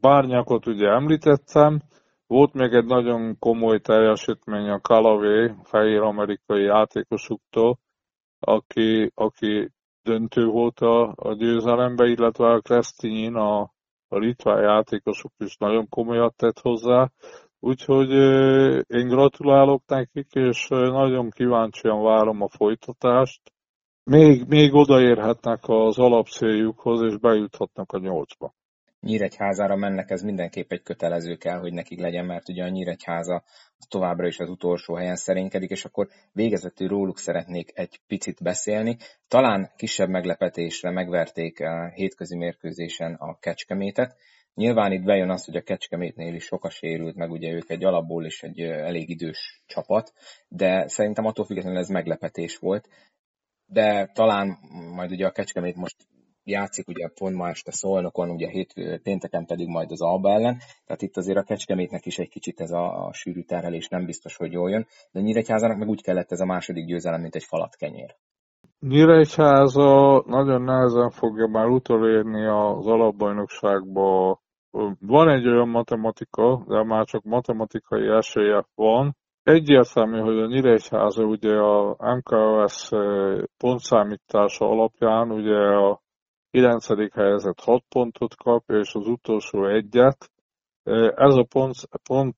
bárnyakot 0.00 0.66
ugye 0.66 0.88
említettem, 0.88 1.80
volt 2.26 2.52
még 2.52 2.72
egy 2.72 2.84
nagyon 2.84 3.38
komoly 3.38 3.80
teljesítmény 3.80 4.68
a 4.68 4.80
Kalavé, 4.80 5.54
fehér 5.62 6.00
amerikai 6.00 6.62
játékosuktól, 6.62 7.78
aki, 8.40 9.10
aki 9.14 9.70
döntő 10.02 10.44
volt 10.44 10.80
a, 10.80 11.12
a 11.16 11.34
győzelembe, 11.34 12.06
illetve 12.06 12.46
a 12.46 12.60
Krestinyin, 12.60 13.34
a 13.34 13.70
a 14.08 14.18
litván 14.18 14.62
játékosok 14.62 15.32
is 15.38 15.56
nagyon 15.56 15.88
komolyat 15.88 16.36
tett 16.36 16.58
hozzá, 16.58 17.10
úgyhogy 17.60 18.10
én 18.86 19.08
gratulálok 19.08 19.82
nekik, 19.86 20.32
és 20.32 20.66
nagyon 20.68 21.30
kíváncsian 21.30 22.02
várom 22.02 22.42
a 22.42 22.48
folytatást. 22.48 23.40
Még, 24.04 24.44
még 24.46 24.74
odaérhetnek 24.74 25.60
az 25.62 25.98
alapszéljukhoz, 25.98 27.02
és 27.02 27.16
bejuthatnak 27.16 27.92
a 27.92 27.98
nyolcba. 27.98 28.54
Nyíregyházára 29.00 29.76
mennek, 29.76 30.10
ez 30.10 30.22
mindenképp 30.22 30.72
egy 30.72 30.82
kötelező 30.82 31.36
kell, 31.36 31.58
hogy 31.58 31.72
nekik 31.72 32.00
legyen, 32.00 32.24
mert 32.24 32.48
ugye 32.48 32.64
a 32.64 32.68
Nyíregyháza 32.68 33.42
továbbra 33.88 34.26
is 34.26 34.38
az 34.38 34.48
utolsó 34.48 34.94
helyen 34.94 35.16
szerénkedik, 35.16 35.70
és 35.70 35.84
akkor 35.84 36.08
végezetül 36.32 36.88
róluk 36.88 37.18
szeretnék 37.18 37.70
egy 37.74 38.00
picit 38.06 38.42
beszélni. 38.42 38.96
Talán 39.28 39.70
kisebb 39.76 40.08
meglepetésre 40.08 40.90
megverték 40.90 41.60
a 41.60 41.88
hétközi 41.88 42.36
mérkőzésen 42.36 43.14
a 43.14 43.38
Kecskemétet. 43.38 44.16
Nyilván 44.54 44.92
itt 44.92 45.04
bejön 45.04 45.30
az, 45.30 45.44
hogy 45.44 45.56
a 45.56 45.62
Kecskemétnél 45.62 46.34
is 46.34 46.44
sok 46.44 46.64
a 46.64 46.70
sérült, 46.70 47.16
meg 47.16 47.30
ugye 47.30 47.52
ők 47.52 47.70
egy 47.70 47.84
alapból 47.84 48.24
is 48.24 48.42
egy 48.42 48.60
elég 48.60 49.08
idős 49.08 49.62
csapat, 49.66 50.12
de 50.48 50.88
szerintem 50.88 51.24
attól 51.24 51.44
függetlenül 51.44 51.78
ez 51.78 51.88
meglepetés 51.88 52.56
volt. 52.56 52.88
De 53.66 54.10
talán 54.14 54.58
majd 54.94 55.10
ugye 55.10 55.26
a 55.26 55.30
Kecskemét 55.30 55.76
most 55.76 55.96
játszik 56.48 56.88
ugye 56.88 57.08
pont 57.14 57.36
ma 57.36 57.48
este 57.48 57.72
Szolnokon, 57.72 58.30
ugye 58.30 58.48
hét, 58.48 59.00
pénteken 59.02 59.46
pedig 59.46 59.68
majd 59.68 59.90
az 59.90 60.02
Alba 60.02 60.30
ellen, 60.30 60.58
tehát 60.86 61.02
itt 61.02 61.16
azért 61.16 61.38
a 61.38 61.42
Kecskemétnek 61.42 62.06
is 62.06 62.18
egy 62.18 62.28
kicsit 62.28 62.60
ez 62.60 62.70
a, 62.70 63.06
a 63.06 63.12
sűrű 63.12 63.42
terhelés 63.42 63.88
nem 63.88 64.04
biztos, 64.04 64.36
hogy 64.36 64.52
jól 64.52 64.70
jön, 64.70 64.86
de 65.12 65.20
Nyíregyházának 65.20 65.78
meg 65.78 65.88
úgy 65.88 66.02
kellett 66.02 66.32
ez 66.32 66.40
a 66.40 66.44
második 66.44 66.86
győzelem, 66.86 67.20
mint 67.20 67.34
egy 67.34 67.44
falat 67.44 67.76
kenyér. 67.76 68.14
Nyíregyháza 68.78 70.22
nagyon 70.26 70.62
nehezen 70.62 71.10
fogja 71.10 71.46
már 71.46 71.66
utolérni 71.66 72.46
az 72.46 72.86
alapbajnokságba. 72.86 74.40
Van 75.00 75.28
egy 75.28 75.48
olyan 75.48 75.68
matematika, 75.68 76.64
de 76.68 76.84
már 76.84 77.04
csak 77.04 77.22
matematikai 77.22 78.08
esélye 78.08 78.66
van, 78.74 79.16
Egyértelmű, 79.48 80.18
hogy 80.18 80.38
a 80.38 80.46
Nyíregyháza 80.46 81.24
ugye 81.24 81.56
a 81.56 81.96
MKS 81.98 82.90
pontszámítása 83.56 84.68
alapján 84.68 85.30
ugye 85.30 85.58
a 85.58 86.00
9. 86.50 87.12
helyezett 87.12 87.60
6 87.60 87.84
pontot 87.88 88.36
kap, 88.36 88.70
és 88.70 88.94
az 88.94 89.06
utolsó 89.06 89.66
egyet. 89.66 90.30
Ez 91.14 91.34
a 91.34 91.46
pont, 91.48 91.74
pont 92.02 92.36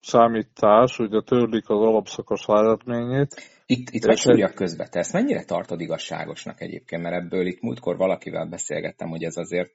számítás, 0.00 0.98
ugye 0.98 1.20
törlik 1.20 1.68
az 1.68 1.80
alapszakasz 1.80 2.48
eredményét. 2.48 3.34
Itt, 3.66 3.90
itt 3.90 4.04
vagy 4.04 4.18
súlyak 4.18 4.54
közbe, 4.54 4.88
te 4.88 4.98
ezt 4.98 5.12
mennyire 5.12 5.44
tartod 5.44 5.80
igazságosnak 5.80 6.60
egyébként, 6.60 7.02
mert 7.02 7.14
ebből 7.14 7.46
itt 7.46 7.60
múltkor 7.60 7.96
valakivel 7.96 8.46
beszélgettem, 8.46 9.08
hogy 9.08 9.22
ez 9.22 9.36
azért 9.36 9.74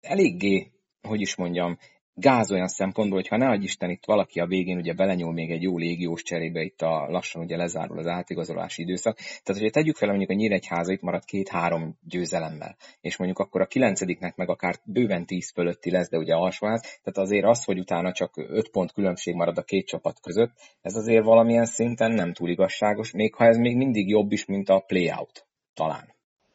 eléggé, 0.00 0.70
hogy 1.08 1.20
is 1.20 1.36
mondjam, 1.36 1.78
gáz 2.20 2.52
olyan 2.52 2.68
szempontból, 2.68 3.18
hogy 3.18 3.28
ha 3.28 3.36
ne 3.36 3.48
adj 3.48 3.64
Isten 3.64 3.90
itt 3.90 4.04
valaki 4.04 4.40
a 4.40 4.46
végén 4.46 4.76
ugye 4.76 4.94
belenyúl 4.94 5.32
még 5.32 5.50
egy 5.50 5.62
jó 5.62 5.78
légiós 5.78 6.22
cserébe, 6.22 6.62
itt 6.62 6.80
a 6.80 7.06
lassan 7.10 7.42
ugye 7.42 7.56
lezárul 7.56 7.98
az 7.98 8.06
átigazolási 8.06 8.82
időszak. 8.82 9.16
Tehát, 9.16 9.60
hogyha 9.60 9.70
tegyük 9.70 9.96
fel, 9.96 10.08
mondjuk 10.08 10.30
a 10.30 10.34
Nyíregyháza 10.34 10.92
itt 10.92 11.00
marad 11.00 11.24
két-három 11.24 11.98
győzelemmel, 12.08 12.76
és 13.00 13.16
mondjuk 13.16 13.38
akkor 13.38 13.60
a 13.60 13.66
kilencediknek 13.66 14.36
meg 14.36 14.48
akár 14.48 14.74
bőven 14.84 15.26
tíz 15.26 15.52
fölötti 15.52 15.90
lesz, 15.90 16.08
de 16.08 16.18
ugye 16.18 16.34
alsóház, 16.34 16.80
tehát 16.80 17.28
azért 17.28 17.44
az, 17.44 17.64
hogy 17.64 17.78
utána 17.78 18.12
csak 18.12 18.36
öt 18.36 18.70
pont 18.70 18.92
különbség 18.92 19.34
marad 19.34 19.58
a 19.58 19.62
két 19.62 19.86
csapat 19.86 20.20
között, 20.20 20.52
ez 20.80 20.94
azért 20.94 21.24
valamilyen 21.24 21.66
szinten 21.66 22.12
nem 22.12 22.32
túl 22.32 22.48
igazságos, 22.48 23.12
még 23.12 23.34
ha 23.34 23.44
ez 23.44 23.56
még 23.56 23.76
mindig 23.76 24.08
jobb 24.08 24.32
is, 24.32 24.44
mint 24.44 24.68
a 24.68 24.84
playout, 24.86 25.46
talán. 25.74 26.14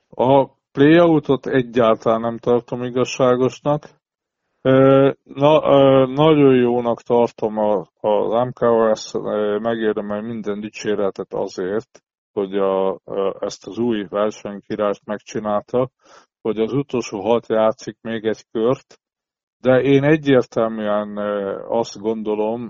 A 0.10 0.50
playoutot 0.72 1.48
egyáltalán 1.48 2.22
nem 2.22 2.38
tartom 2.38 2.84
igazságosnak, 2.84 4.02
Na, 5.24 6.06
nagyon 6.06 6.56
jónak 6.56 7.02
tartom 7.02 7.58
az 8.00 8.46
MKOS, 8.48 9.12
megérdemel 9.62 10.22
minden 10.22 10.60
dicséretet 10.60 11.34
azért, 11.34 12.04
hogy 12.34 12.58
a, 12.58 13.00
ezt 13.40 13.68
az 13.68 13.78
új 13.78 14.06
versenykirást 14.10 15.06
megcsinálta, 15.06 15.90
hogy 16.42 16.60
az 16.60 16.74
utolsó 16.74 17.20
hat 17.22 17.48
játszik 17.48 17.98
még 18.02 18.26
egy 18.26 18.46
kört, 18.52 19.00
de 19.58 19.82
én 19.82 20.04
egyértelműen 20.04 21.18
azt 21.68 22.00
gondolom, 22.00 22.68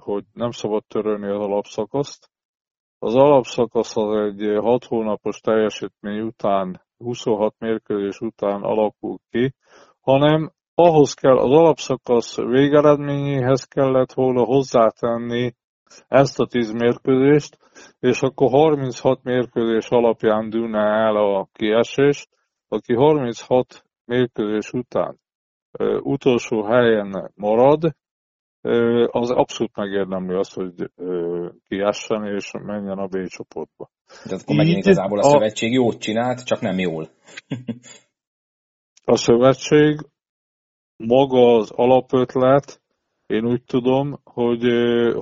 hogy 0.00 0.24
nem 0.32 0.50
szabad 0.50 0.84
törölni 0.88 1.28
az 1.28 1.40
alapszakaszt. 1.40 2.30
Az 2.98 3.14
alapszakasz 3.14 3.96
az 3.96 4.16
egy 4.16 4.56
6 4.60 4.84
hónapos 4.84 5.40
teljesítmény 5.40 6.20
után, 6.20 6.82
26 6.98 7.54
mérkőzés 7.58 8.20
után 8.20 8.62
alakul 8.62 9.18
ki, 9.30 9.54
hanem 10.00 10.52
ahhoz 10.80 11.14
kell, 11.14 11.36
az 11.36 11.50
alapszakasz 11.50 12.36
végeredményéhez 12.36 13.64
kellett 13.64 14.12
volna 14.12 14.44
hozzátenni 14.44 15.54
ezt 16.08 16.40
a 16.40 16.46
10 16.46 16.72
mérkőzést, 16.72 17.58
és 18.00 18.20
akkor 18.20 18.50
36 18.50 19.22
mérkőzés 19.22 19.88
alapján 19.88 20.50
dűne 20.50 20.80
el 20.80 21.16
a 21.16 21.48
kiesés, 21.52 22.26
aki 22.68 22.94
36 22.94 23.84
mérkőzés 24.04 24.72
után 24.72 25.20
ö, 25.70 25.98
utolsó 25.98 26.64
helyen 26.64 27.32
marad, 27.34 27.96
ö, 28.60 29.06
az 29.10 29.30
abszolút 29.30 29.76
megérdemli 29.76 30.34
azt, 30.34 30.54
hogy 30.54 30.90
ö, 30.96 31.48
kiessen 31.68 32.24
és 32.24 32.50
menjen 32.52 32.98
a 32.98 33.06
B 33.06 33.26
csoportba. 33.26 33.90
De 34.28 34.34
akkor 34.34 34.56
megint 34.56 34.84
igazából 34.84 35.18
a, 35.18 35.26
a 35.26 35.30
szövetség 35.30 35.72
jót 35.72 36.00
csinált, 36.00 36.44
csak 36.44 36.60
nem 36.60 36.78
jól. 36.78 37.08
a 39.04 39.16
szövetség 39.16 40.00
maga 41.06 41.56
az 41.56 41.70
alapötlet, 41.70 42.80
én 43.26 43.44
úgy 43.44 43.62
tudom, 43.64 44.20
hogy, 44.24 44.62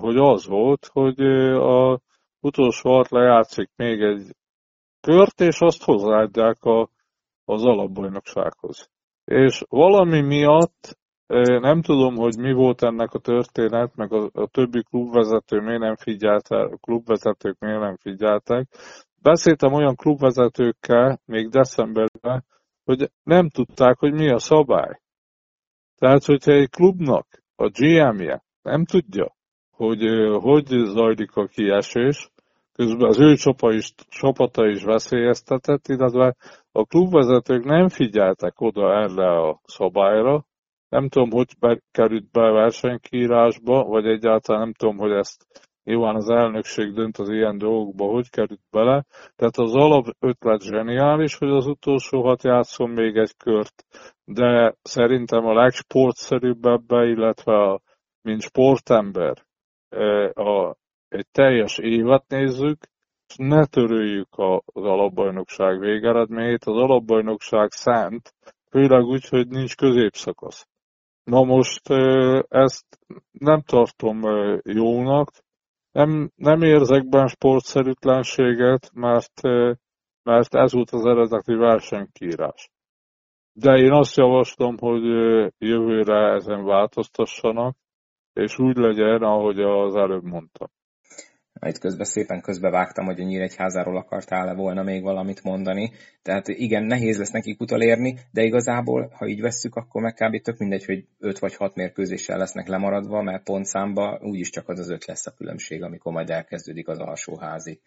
hogy 0.00 0.16
az 0.16 0.46
volt, 0.46 0.86
hogy 0.92 1.20
a 1.54 2.00
utolsó 2.40 2.90
hat 2.90 3.10
lejátszik 3.10 3.70
még 3.76 4.00
egy 4.00 4.34
kört, 5.00 5.40
és 5.40 5.60
azt 5.60 5.84
hozzáadják 5.84 6.64
a, 6.64 6.90
az 7.44 7.64
alapbajnoksághoz. 7.64 8.90
És 9.24 9.64
valami 9.68 10.20
miatt 10.20 10.98
Nem 11.60 11.82
tudom, 11.82 12.16
hogy 12.16 12.36
mi 12.38 12.52
volt 12.52 12.82
ennek 12.82 13.14
a 13.14 13.18
történet, 13.18 13.96
meg 13.96 14.12
a, 14.12 14.30
a 14.32 14.46
többi 14.46 14.82
klubvezető 14.82 15.60
miért 15.60 15.80
nem 15.80 15.96
figyelte, 15.96 16.56
a 16.56 16.76
klubvezetők 16.76 17.58
miért 17.58 17.80
nem 17.80 17.96
figyeltek. 17.96 18.68
Beszéltem 19.22 19.72
olyan 19.72 19.94
klubvezetőkkel 19.94 21.20
még 21.24 21.48
decemberben, 21.48 22.44
hogy 22.84 23.10
nem 23.22 23.48
tudták, 23.48 23.98
hogy 23.98 24.12
mi 24.12 24.30
a 24.30 24.38
szabály. 24.38 25.00
Tehát, 25.98 26.24
hogyha 26.24 26.52
egy 26.52 26.70
klubnak 26.70 27.26
a 27.56 27.68
GM-je 27.68 28.42
nem 28.62 28.84
tudja, 28.84 29.36
hogy 29.70 30.02
hogy 30.40 30.66
zajlik 30.66 31.36
a 31.36 31.46
kiesés, 31.46 32.30
közben 32.72 33.08
az 33.08 33.18
ő 33.18 33.34
csapa 33.34 33.72
is, 33.72 33.94
csapata 34.08 34.66
is 34.66 34.84
veszélyeztetett, 34.84 35.88
illetve 35.88 36.36
a 36.72 36.84
klubvezetők 36.84 37.64
nem 37.64 37.88
figyeltek 37.88 38.60
oda 38.60 39.02
erre 39.02 39.48
a 39.48 39.60
szabályra, 39.64 40.44
nem 40.88 41.08
tudom, 41.08 41.30
hogy 41.30 41.54
be, 41.58 41.80
került 41.90 42.30
be 42.30 42.50
versenykírásba, 42.50 43.84
vagy 43.84 44.06
egyáltalán 44.06 44.60
nem 44.60 44.72
tudom, 44.72 44.96
hogy 44.96 45.10
ezt 45.10 45.67
nyilván 45.88 46.14
az 46.14 46.28
elnökség 46.28 46.92
dönt 46.92 47.16
az 47.16 47.28
ilyen 47.28 47.58
dolgokba, 47.58 48.04
hogy 48.04 48.30
került 48.30 48.70
bele. 48.70 49.04
Tehát 49.36 49.56
az 49.56 49.74
alap 49.74 50.06
ötlet 50.18 50.62
zseniális, 50.62 51.36
hogy 51.36 51.48
az 51.50 51.66
utolsó 51.66 52.22
hat 52.22 52.42
játszom 52.42 52.90
még 52.90 53.16
egy 53.16 53.36
kört, 53.36 53.84
de 54.24 54.74
szerintem 54.82 55.46
a 55.46 55.54
legsportszerűbb 55.54 56.64
ebbe, 56.64 57.06
illetve 57.06 57.52
a, 57.52 57.80
mint 58.22 58.40
sportember 58.40 59.36
e, 59.88 60.28
a, 60.28 60.76
egy 61.08 61.26
teljes 61.32 61.78
évet 61.78 62.24
nézzük, 62.28 62.78
és 63.28 63.34
ne 63.36 63.66
törőjük 63.66 64.28
az 64.38 64.84
alapbajnokság 64.84 65.78
végeredményét. 65.78 66.64
Az 66.64 66.76
alapbajnokság 66.76 67.70
szent, 67.70 68.34
főleg 68.70 69.02
úgy, 69.02 69.28
hogy 69.28 69.48
nincs 69.48 69.76
középszakasz. 69.76 70.68
Na 71.24 71.44
most 71.44 71.88
ezt 72.48 72.86
nem 73.30 73.62
tartom 73.62 74.20
jónak, 74.62 75.30
nem, 75.98 76.30
nem 76.34 76.62
érzek 76.62 77.08
benne 77.08 77.26
sportszerűtlenséget, 77.26 78.90
mert, 78.94 79.42
mert 80.22 80.54
ez 80.54 80.72
volt 80.72 80.90
az 80.90 81.04
eredeti 81.04 81.54
versenykírás. 81.54 82.70
De 83.52 83.76
én 83.76 83.92
azt 83.92 84.16
javaslom, 84.16 84.76
hogy 84.78 85.02
jövőre 85.58 86.32
ezen 86.32 86.64
változtassanak, 86.64 87.76
és 88.32 88.58
úgy 88.58 88.76
legyen, 88.76 89.22
ahogy 89.22 89.60
az 89.60 89.94
előbb 89.96 90.24
mondtam. 90.24 90.68
Itt 91.66 91.78
közben 91.78 92.06
szépen 92.06 92.40
közbevágtam, 92.40 93.04
hogy 93.04 93.20
a 93.20 93.24
Nyíregyházáról 93.24 93.96
akartál 93.96 94.48
-e 94.48 94.54
volna 94.54 94.82
még 94.82 95.02
valamit 95.02 95.42
mondani. 95.42 95.90
Tehát 96.22 96.48
igen, 96.48 96.84
nehéz 96.84 97.18
lesz 97.18 97.30
nekik 97.30 97.60
utolérni, 97.60 98.18
de 98.30 98.42
igazából, 98.42 99.10
ha 99.14 99.26
így 99.26 99.40
vesszük, 99.40 99.74
akkor 99.74 100.02
meg 100.02 100.14
kb. 100.14 100.40
tök 100.42 100.58
mindegy, 100.58 100.84
hogy 100.84 101.04
5 101.18 101.38
vagy 101.38 101.54
6 101.54 101.74
mérkőzéssel 101.74 102.38
lesznek 102.38 102.68
lemaradva, 102.68 103.22
mert 103.22 103.44
pontszámba 103.44 104.18
úgyis 104.22 104.50
csak 104.50 104.68
az 104.68 104.78
az 104.78 104.90
5 104.90 105.04
lesz 105.04 105.26
a 105.26 105.34
különbség, 105.36 105.82
amikor 105.82 106.12
majd 106.12 106.30
elkezdődik 106.30 106.88
az 106.88 106.98
alsóházi 106.98 107.80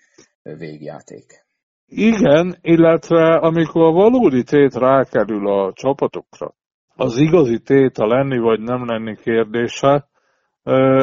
végjáték. 0.44 1.46
Igen, 1.86 2.58
illetve 2.62 3.36
amikor 3.36 3.84
a 3.84 3.92
valódi 3.92 4.44
tét 4.44 4.74
rákerül 4.74 5.48
a 5.48 5.74
csapatokra, 5.74 6.54
az 6.96 7.18
igazi 7.18 7.60
tét 7.60 7.98
a 7.98 8.08
lenni 8.08 8.38
vagy 8.38 8.60
nem 8.60 8.86
lenni 8.86 9.16
kérdése, 9.16 10.10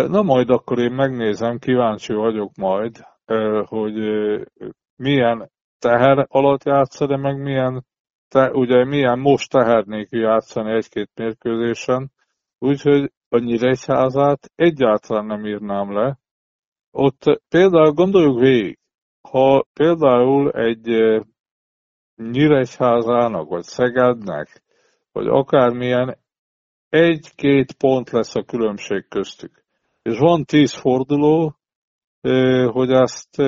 Na 0.09 0.23
majd 0.23 0.51
akkor 0.51 0.79
én 0.79 0.93
megnézem, 0.93 1.59
kíváncsi 1.59 2.13
vagyok 2.13 2.55
majd, 2.57 2.97
hogy 3.65 3.95
milyen 4.97 5.51
teher 5.79 6.27
alatt 6.29 6.65
játszani, 6.65 7.17
meg 7.17 7.43
milyen, 7.43 7.85
te, 8.29 8.51
ugye 8.51 8.85
milyen 8.85 9.19
most 9.19 9.51
tehernék 9.51 10.09
játszani 10.11 10.73
egy-két 10.73 11.11
mérkőzésen, 11.15 12.13
úgyhogy 12.59 13.13
a 13.29 13.39
Nyíregyházát 13.39 14.51
egyáltalán 14.55 15.27
nem 15.27 15.47
írnám 15.47 15.93
le. 15.93 16.19
Ott 16.91 17.43
például 17.49 17.93
gondoljuk 17.93 18.41
végig, 18.41 18.79
ha 19.31 19.65
például 19.73 20.51
egy 20.51 20.87
Nyíregyházának, 22.15 23.49
vagy 23.49 23.63
Szegednek, 23.63 24.63
vagy 25.13 25.27
akármilyen 25.27 26.19
egy-két 26.89 27.73
pont 27.73 28.11
lesz 28.11 28.35
a 28.35 28.43
különbség 28.43 29.09
köztük. 29.09 29.65
És 30.03 30.19
van 30.19 30.45
tíz 30.45 30.75
forduló, 30.75 31.57
hogy 32.67 32.91
ezt, 32.91 33.41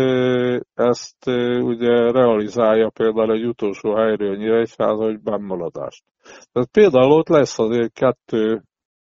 ezt 0.75 1.27
ugye 1.61 2.13
realizálja 2.13 2.91
például 2.91 3.33
egy 3.33 3.45
utolsó 3.45 3.95
helyről 3.95 4.37
Nyíregyháza, 4.37 5.05
hogy 5.05 5.21
bennmaradást. 5.21 6.05
Tehát 6.53 6.69
például 6.73 7.13
ott 7.13 7.29
lesz 7.29 7.59
azért 7.59 7.93
kettő, 7.93 8.63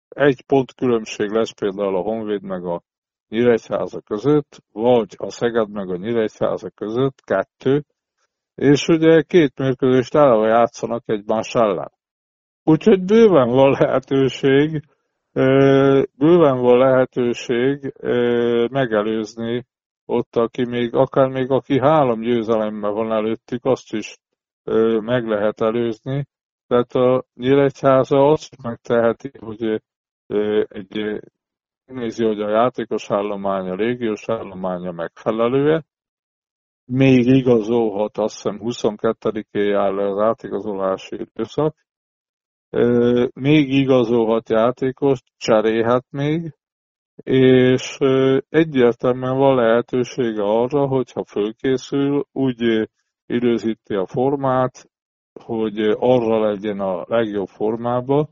egy 0.09 0.45
pont 0.47 0.75
különbség 0.75 1.31
lesz 1.31 1.53
például 1.53 1.97
a 1.97 2.03
Honvéd 2.03 2.43
meg 2.43 2.65
a 2.65 2.83
Nyíregyháza 3.29 4.01
között, 4.01 4.63
vagy 4.73 5.15
a 5.17 5.31
Szeged 5.31 5.71
meg 5.71 5.91
a 5.91 5.97
Nyíregyháza 5.97 6.71
között, 6.71 7.21
kettő, 7.25 7.85
és 8.55 8.89
ugye 8.89 9.23
két 9.23 9.59
mérkőzést 9.59 10.15
eleve 10.15 10.47
játszanak 10.47 11.03
egymás 11.07 11.55
ellen. 11.55 11.93
Úgyhogy 12.65 13.05
bőven 13.05 13.49
van 13.49 13.71
lehetőség, 13.71 14.83
bőven 16.19 16.61
van 16.61 16.79
lehetőség 16.79 17.93
megelőzni 18.71 19.67
ott, 20.05 20.37
aki 20.37 20.65
még, 20.65 20.95
akár 20.95 21.29
még 21.29 21.51
aki 21.51 21.79
három 21.81 22.21
győzelemmel 22.21 22.91
van 22.91 23.13
előttük, 23.13 23.65
azt 23.65 23.93
is 23.93 24.17
meg 25.01 25.27
lehet 25.27 25.61
előzni. 25.61 26.27
Tehát 26.67 26.93
a 26.93 27.25
Nyíregyháza 27.35 28.31
azt 28.31 28.63
megteheti, 28.63 29.31
hogy 29.39 29.83
egy 30.69 31.23
nézi, 31.85 32.25
hogy 32.25 32.41
a 32.41 32.51
játékos 32.51 33.11
állománya, 33.11 33.73
a 33.73 33.77
légiós 33.77 34.29
állománya 34.29 34.93
megfelelően, 34.93 35.85
még 36.85 37.27
igazolhat, 37.27 38.19
azt 38.19 38.35
hiszem 38.35 38.61
22-én 38.63 39.75
áll 39.75 39.99
az 39.99 40.19
átigazolási 40.19 41.17
időszak, 41.21 41.77
még 43.35 43.73
igazolhat 43.73 44.49
játékost, 44.49 45.25
cserélhet 45.37 46.05
még, 46.11 46.55
és 47.23 47.99
egyértelműen 48.49 49.37
van 49.37 49.55
lehetősége 49.55 50.43
arra, 50.43 50.87
hogyha 50.87 51.25
fölkészül, 51.25 52.25
úgy 52.33 52.89
időzíti 53.27 53.95
a 53.95 54.07
formát, 54.07 54.91
hogy 55.45 55.79
arra 55.99 56.51
legyen 56.51 56.81
a 56.81 57.05
legjobb 57.09 57.49
formába. 57.49 58.29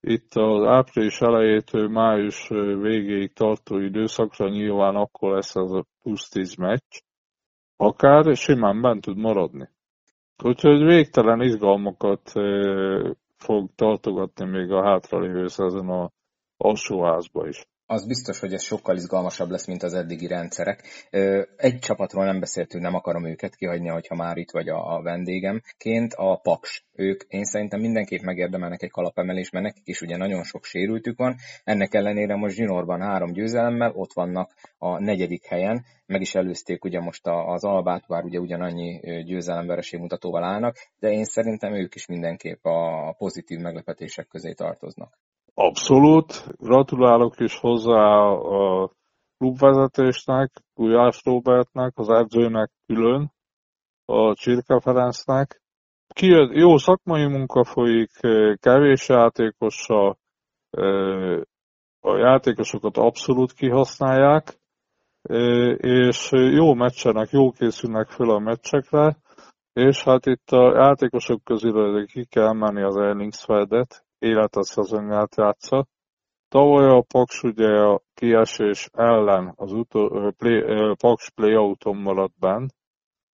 Itt 0.00 0.34
az 0.34 0.66
április 0.66 1.20
elejétől 1.20 1.88
május 1.88 2.48
végéig 2.80 3.32
tartó 3.32 3.78
időszakra 3.78 4.48
nyilván 4.48 4.94
akkor 4.94 5.32
lesz 5.32 5.56
ez 5.56 5.70
a 5.70 5.84
plusz 6.02 6.28
10 6.28 6.54
meccs, 6.54 7.00
akár 7.76 8.36
simán 8.36 8.80
bent 8.80 9.00
tud 9.00 9.16
maradni. 9.16 9.68
Úgyhogy 10.44 10.84
végtelen 10.84 11.40
izgalmakat 11.40 12.32
fog 13.44 13.70
tartogatni 13.74 14.44
még 14.44 14.70
a 14.70 14.84
hátralévő 14.84 15.46
szezon 15.46 15.88
a 15.88 16.10
alsóházba 16.56 17.48
is 17.48 17.66
az 17.86 18.06
biztos, 18.06 18.40
hogy 18.40 18.52
ez 18.52 18.62
sokkal 18.62 18.96
izgalmasabb 18.96 19.50
lesz, 19.50 19.66
mint 19.66 19.82
az 19.82 19.94
eddigi 19.94 20.26
rendszerek. 20.26 21.08
Egy 21.56 21.78
csapatról 21.78 22.24
nem 22.24 22.40
beszéltünk, 22.40 22.82
nem 22.82 22.94
akarom 22.94 23.24
őket 23.24 23.56
kihagyni, 23.56 23.88
hogyha 23.88 24.14
már 24.14 24.36
itt 24.36 24.50
vagy 24.50 24.68
a, 24.68 25.00
vendégemként, 25.02 26.14
a 26.14 26.36
Paks. 26.42 26.84
Ők 26.92 27.22
én 27.28 27.44
szerintem 27.44 27.80
mindenképp 27.80 28.22
megérdemelnek 28.22 28.82
egy 28.82 28.90
kalapemelést, 28.90 29.52
mert 29.52 29.64
nekik 29.64 29.86
is 29.86 30.00
ugye 30.00 30.16
nagyon 30.16 30.42
sok 30.42 30.64
sérültük 30.64 31.18
van. 31.18 31.36
Ennek 31.64 31.94
ellenére 31.94 32.36
most 32.36 32.54
Zsinorban 32.54 33.00
három 33.00 33.32
győzelemmel 33.32 33.92
ott 33.94 34.12
vannak 34.12 34.52
a 34.78 34.98
negyedik 34.98 35.44
helyen, 35.44 35.84
meg 36.06 36.20
is 36.20 36.34
előzték 36.34 36.84
ugye 36.84 37.00
most 37.00 37.26
az 37.26 37.64
Albát, 37.64 38.06
bár 38.06 38.24
ugye 38.24 38.38
ugyanannyi 38.38 39.00
győzelemvereség 39.22 40.00
mutatóval 40.00 40.44
állnak, 40.44 40.76
de 40.98 41.10
én 41.10 41.24
szerintem 41.24 41.74
ők 41.74 41.94
is 41.94 42.06
mindenképp 42.06 42.64
a 42.64 43.14
pozitív 43.18 43.58
meglepetések 43.58 44.26
közé 44.26 44.52
tartoznak. 44.52 45.18
Abszolút, 45.56 46.46
gratulálok 46.56 47.40
is 47.40 47.58
hozzá 47.58 48.16
a 48.30 48.90
klubvezetésnek, 49.38 50.52
Gulyás 50.74 51.20
Robertnek, 51.24 51.92
az 51.94 52.08
edzőnek 52.08 52.70
külön, 52.86 53.32
a 54.04 54.34
Csirke 54.34 54.80
Ferencnek. 54.80 55.62
Kijött, 56.14 56.52
jó 56.52 56.76
szakmai 56.76 57.26
munka 57.26 57.64
folyik, 57.64 58.10
kevés 58.60 59.08
játékossal, 59.08 60.18
a 62.00 62.16
játékosokat 62.16 62.96
abszolút 62.96 63.52
kihasználják, 63.52 64.58
és 65.76 66.30
jó 66.32 66.74
meccsenek, 66.74 67.30
jó 67.30 67.50
készülnek 67.50 68.08
föl 68.08 68.30
a 68.30 68.38
meccsekre, 68.38 69.16
és 69.72 70.02
hát 70.04 70.26
itt 70.26 70.50
a 70.50 70.74
játékosok 70.74 71.44
közül 71.44 72.06
ki 72.06 72.24
kell 72.24 72.52
menni 72.52 72.82
az 72.82 72.96
Erlingsfeldet, 72.96 74.04
életszezonját 74.24 75.36
játsza. 75.36 75.86
Tavaly 76.48 76.88
a 76.88 77.04
Paks 77.08 77.42
ugye 77.42 77.68
a 77.68 78.02
kiesés 78.14 78.88
ellen 78.92 79.52
az 79.56 79.72
utol, 79.72 80.32
play, 80.32 80.94
Paks 80.96 81.30
play-outon 81.30 81.96
maradt 81.96 82.38
benn, 82.38 82.66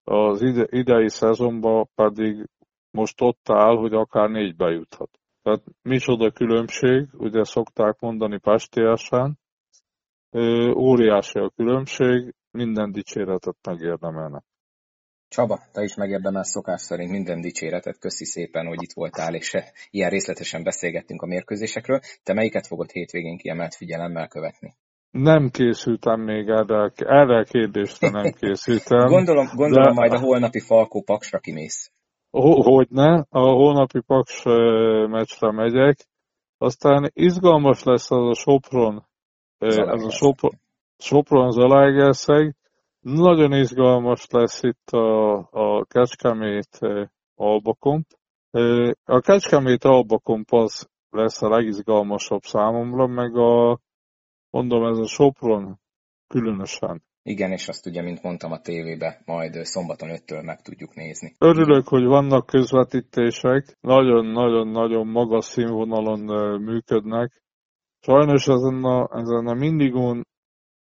az 0.03 0.41
ide, 0.41 0.65
idei 0.69 1.09
szezonban 1.09 1.89
pedig 1.95 2.49
most 2.91 3.21
ott 3.21 3.49
áll, 3.49 3.75
hogy 3.75 3.93
akár 3.93 4.29
négybe 4.29 4.69
juthat. 4.69 5.09
Tehát 5.41 5.63
micsoda 5.81 6.31
különbség, 6.31 7.09
ugye 7.17 7.43
szokták 7.43 7.99
mondani 7.99 8.37
pestélyesen, 8.37 9.39
óriási 10.75 11.39
a 11.39 11.49
különbség, 11.49 12.33
minden 12.51 12.91
dicséretet 12.91 13.57
megérdemelnek. 13.67 14.43
Csaba, 15.29 15.59
te 15.71 15.83
is 15.83 15.95
megérdemelsz 15.95 16.49
szokás 16.49 16.81
szerint 16.81 17.11
minden 17.11 17.41
dicséretet, 17.41 17.99
köszi 17.99 18.25
szépen, 18.25 18.65
hogy 18.65 18.81
itt 18.81 18.93
voltál, 18.93 19.35
és 19.35 19.57
ilyen 19.89 20.09
részletesen 20.09 20.63
beszélgettünk 20.63 21.21
a 21.21 21.25
mérkőzésekről. 21.25 21.99
Te 22.23 22.33
melyiket 22.33 22.67
fogod 22.67 22.89
hétvégén 22.91 23.37
kiemelt 23.37 23.75
figyelemmel 23.75 24.27
követni? 24.27 24.75
Nem 25.11 25.49
készültem 25.49 26.21
még 26.21 26.47
erre, 26.47 26.91
erre 26.95 27.39
a 27.39 27.43
kérdésre 27.43 28.09
nem 28.09 28.31
készültem. 28.39 29.07
gondolom, 29.07 29.47
gondolom 29.55 29.93
de... 29.95 29.99
majd 29.99 30.11
a 30.11 30.19
holnapi 30.19 30.59
Falkó 30.59 31.01
Paksra 31.01 31.39
kimész. 31.39 31.91
Hogy 32.31 32.87
ne, 32.89 33.13
a 33.29 33.39
holnapi 33.39 34.01
Paks 34.01 34.43
meccsre 35.09 35.51
megyek. 35.51 35.97
Aztán 36.57 37.11
izgalmas 37.13 37.83
lesz 37.83 38.11
az 38.11 38.29
a 38.29 38.33
Sopron, 38.33 39.05
ez 39.57 39.77
a 39.77 40.09
Sopron, 40.09 40.59
Sopron 40.97 41.51
Zalaegerszeg. 41.51 42.55
Nagyon 43.13 43.53
izgalmas 43.53 44.25
lesz 44.29 44.63
itt 44.63 44.89
a, 44.89 45.37
a 45.51 45.85
Kecskemét 45.85 46.79
Albakomp. 47.35 48.05
A 49.03 49.19
Kecskemét 49.19 49.83
Albakomp 49.83 50.53
az 50.53 50.89
lesz 51.09 51.41
a 51.41 51.49
legizgalmasabb 51.49 52.41
számomra, 52.41 53.07
meg 53.07 53.35
a, 53.35 53.79
mondom, 54.49 54.85
ez 54.85 54.97
a 54.97 55.07
Sopron 55.07 55.79
különösen. 56.27 57.03
Igen, 57.23 57.51
és 57.51 57.67
azt 57.67 57.85
ugye, 57.85 58.01
mint 58.01 58.23
mondtam 58.23 58.51
a 58.51 58.59
tévébe, 58.59 59.21
majd 59.25 59.53
szombaton 59.53 60.09
öttől 60.09 60.41
meg 60.41 60.61
tudjuk 60.61 60.95
nézni. 60.95 61.33
Örülök, 61.37 61.87
hogy 61.87 62.03
vannak 62.03 62.45
közvetítések, 62.45 63.77
nagyon-nagyon-nagyon 63.81 65.07
magas 65.07 65.45
színvonalon 65.45 66.19
működnek. 66.61 67.41
Sajnos 67.99 68.47
ezen 68.47 68.83
a, 68.83 69.09
ezen 69.11 69.47
a 69.47 69.53
mindigon, 69.53 70.27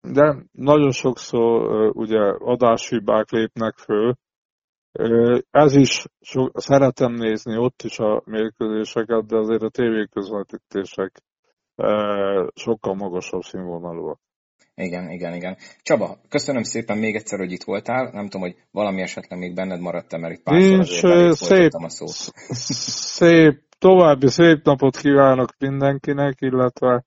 de 0.03 0.37
nagyon 0.53 0.91
sokszor 0.91 1.91
ugye 1.97 2.21
adáshibák 2.39 3.31
lépnek 3.31 3.77
föl. 3.77 4.15
Ez 5.51 5.75
is 5.75 6.07
so, 6.21 6.47
szeretem 6.55 7.13
nézni 7.13 7.57
ott 7.57 7.83
is 7.83 7.99
a 7.99 8.23
mérkőzéseket, 8.25 9.27
de 9.27 9.37
azért 9.37 9.63
a 9.63 9.69
tévéközvetítések 9.69 11.23
sokkal 12.55 12.95
magasabb 12.95 13.43
színvonalúak. 13.43 14.21
Igen, 14.75 15.11
igen, 15.11 15.35
igen. 15.35 15.57
Csaba, 15.83 16.19
köszönöm 16.29 16.63
szépen 16.63 16.99
még 16.99 17.15
egyszer, 17.15 17.39
hogy 17.39 17.53
itt 17.53 17.63
voltál. 17.63 18.11
Nem 18.13 18.25
tudom, 18.25 18.41
hogy 18.41 18.57
valami 18.71 19.01
esetleg 19.01 19.39
még 19.39 19.55
benned 19.55 19.81
maradt 19.81 20.19
mert 20.19 20.35
itt 20.35 20.43
párszor 20.43 21.11
azért 21.11 21.33
szép, 21.33 21.71
a 21.73 21.89
szót. 21.89 22.35
Szép, 23.19 23.63
további 23.79 24.29
szép 24.29 24.65
napot 24.65 24.97
kívánok 24.97 25.49
mindenkinek, 25.59 26.35
illetve 26.41 27.05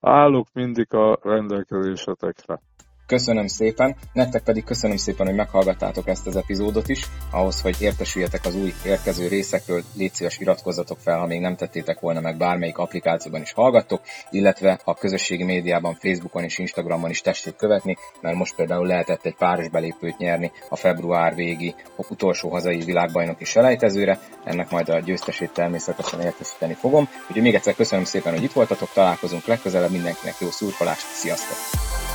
állok 0.00 0.48
mindig 0.52 0.94
a 0.94 1.18
rendelkezésetekre. 1.22 2.60
Köszönöm 3.06 3.46
szépen, 3.46 3.96
nektek 4.12 4.42
pedig 4.42 4.64
köszönöm 4.64 4.96
szépen, 4.96 5.26
hogy 5.26 5.34
meghallgattátok 5.34 6.08
ezt 6.08 6.26
az 6.26 6.36
epizódot 6.36 6.88
is. 6.88 7.06
Ahhoz, 7.30 7.60
hogy 7.60 7.76
értesüljetek 7.80 8.44
az 8.44 8.54
új 8.54 8.72
érkező 8.84 9.28
részekről, 9.28 9.82
légy 9.96 10.14
szíves 10.14 10.38
iratkozzatok 10.38 10.98
fel, 10.98 11.18
ha 11.18 11.26
még 11.26 11.40
nem 11.40 11.56
tettétek 11.56 12.00
volna 12.00 12.20
meg 12.20 12.36
bármelyik 12.36 12.78
applikációban 12.78 13.40
is 13.40 13.52
hallgattok, 13.52 14.00
illetve 14.30 14.80
a 14.84 14.94
közösségi 14.94 15.44
médiában, 15.44 15.94
Facebookon 15.94 16.42
és 16.42 16.58
Instagramon 16.58 17.10
is 17.10 17.20
tessék 17.20 17.56
követni, 17.56 17.96
mert 18.20 18.36
most 18.36 18.54
például 18.54 18.86
lehetett 18.86 19.24
egy 19.24 19.36
páros 19.36 19.68
belépőt 19.68 20.18
nyerni 20.18 20.52
a 20.68 20.76
február 20.76 21.34
végi 21.34 21.74
a 21.96 22.04
utolsó 22.08 22.50
hazai 22.50 22.84
világbajnoki 22.84 23.44
selejtezőre, 23.44 24.18
ennek 24.44 24.70
majd 24.70 24.88
a 24.88 25.00
győztesét 25.00 25.50
természetesen 25.50 26.20
értesíteni 26.20 26.74
fogom. 26.74 27.08
Úgyhogy 27.28 27.42
még 27.42 27.54
egyszer 27.54 27.74
köszönöm 27.74 28.04
szépen, 28.04 28.32
hogy 28.32 28.42
itt 28.42 28.52
voltatok, 28.52 28.92
találkozunk 28.92 29.46
legközelebb, 29.46 29.90
mindenkinek 29.90 30.34
jó 30.40 30.50
szurkolást, 30.50 31.06
sziasztok! 31.06 32.05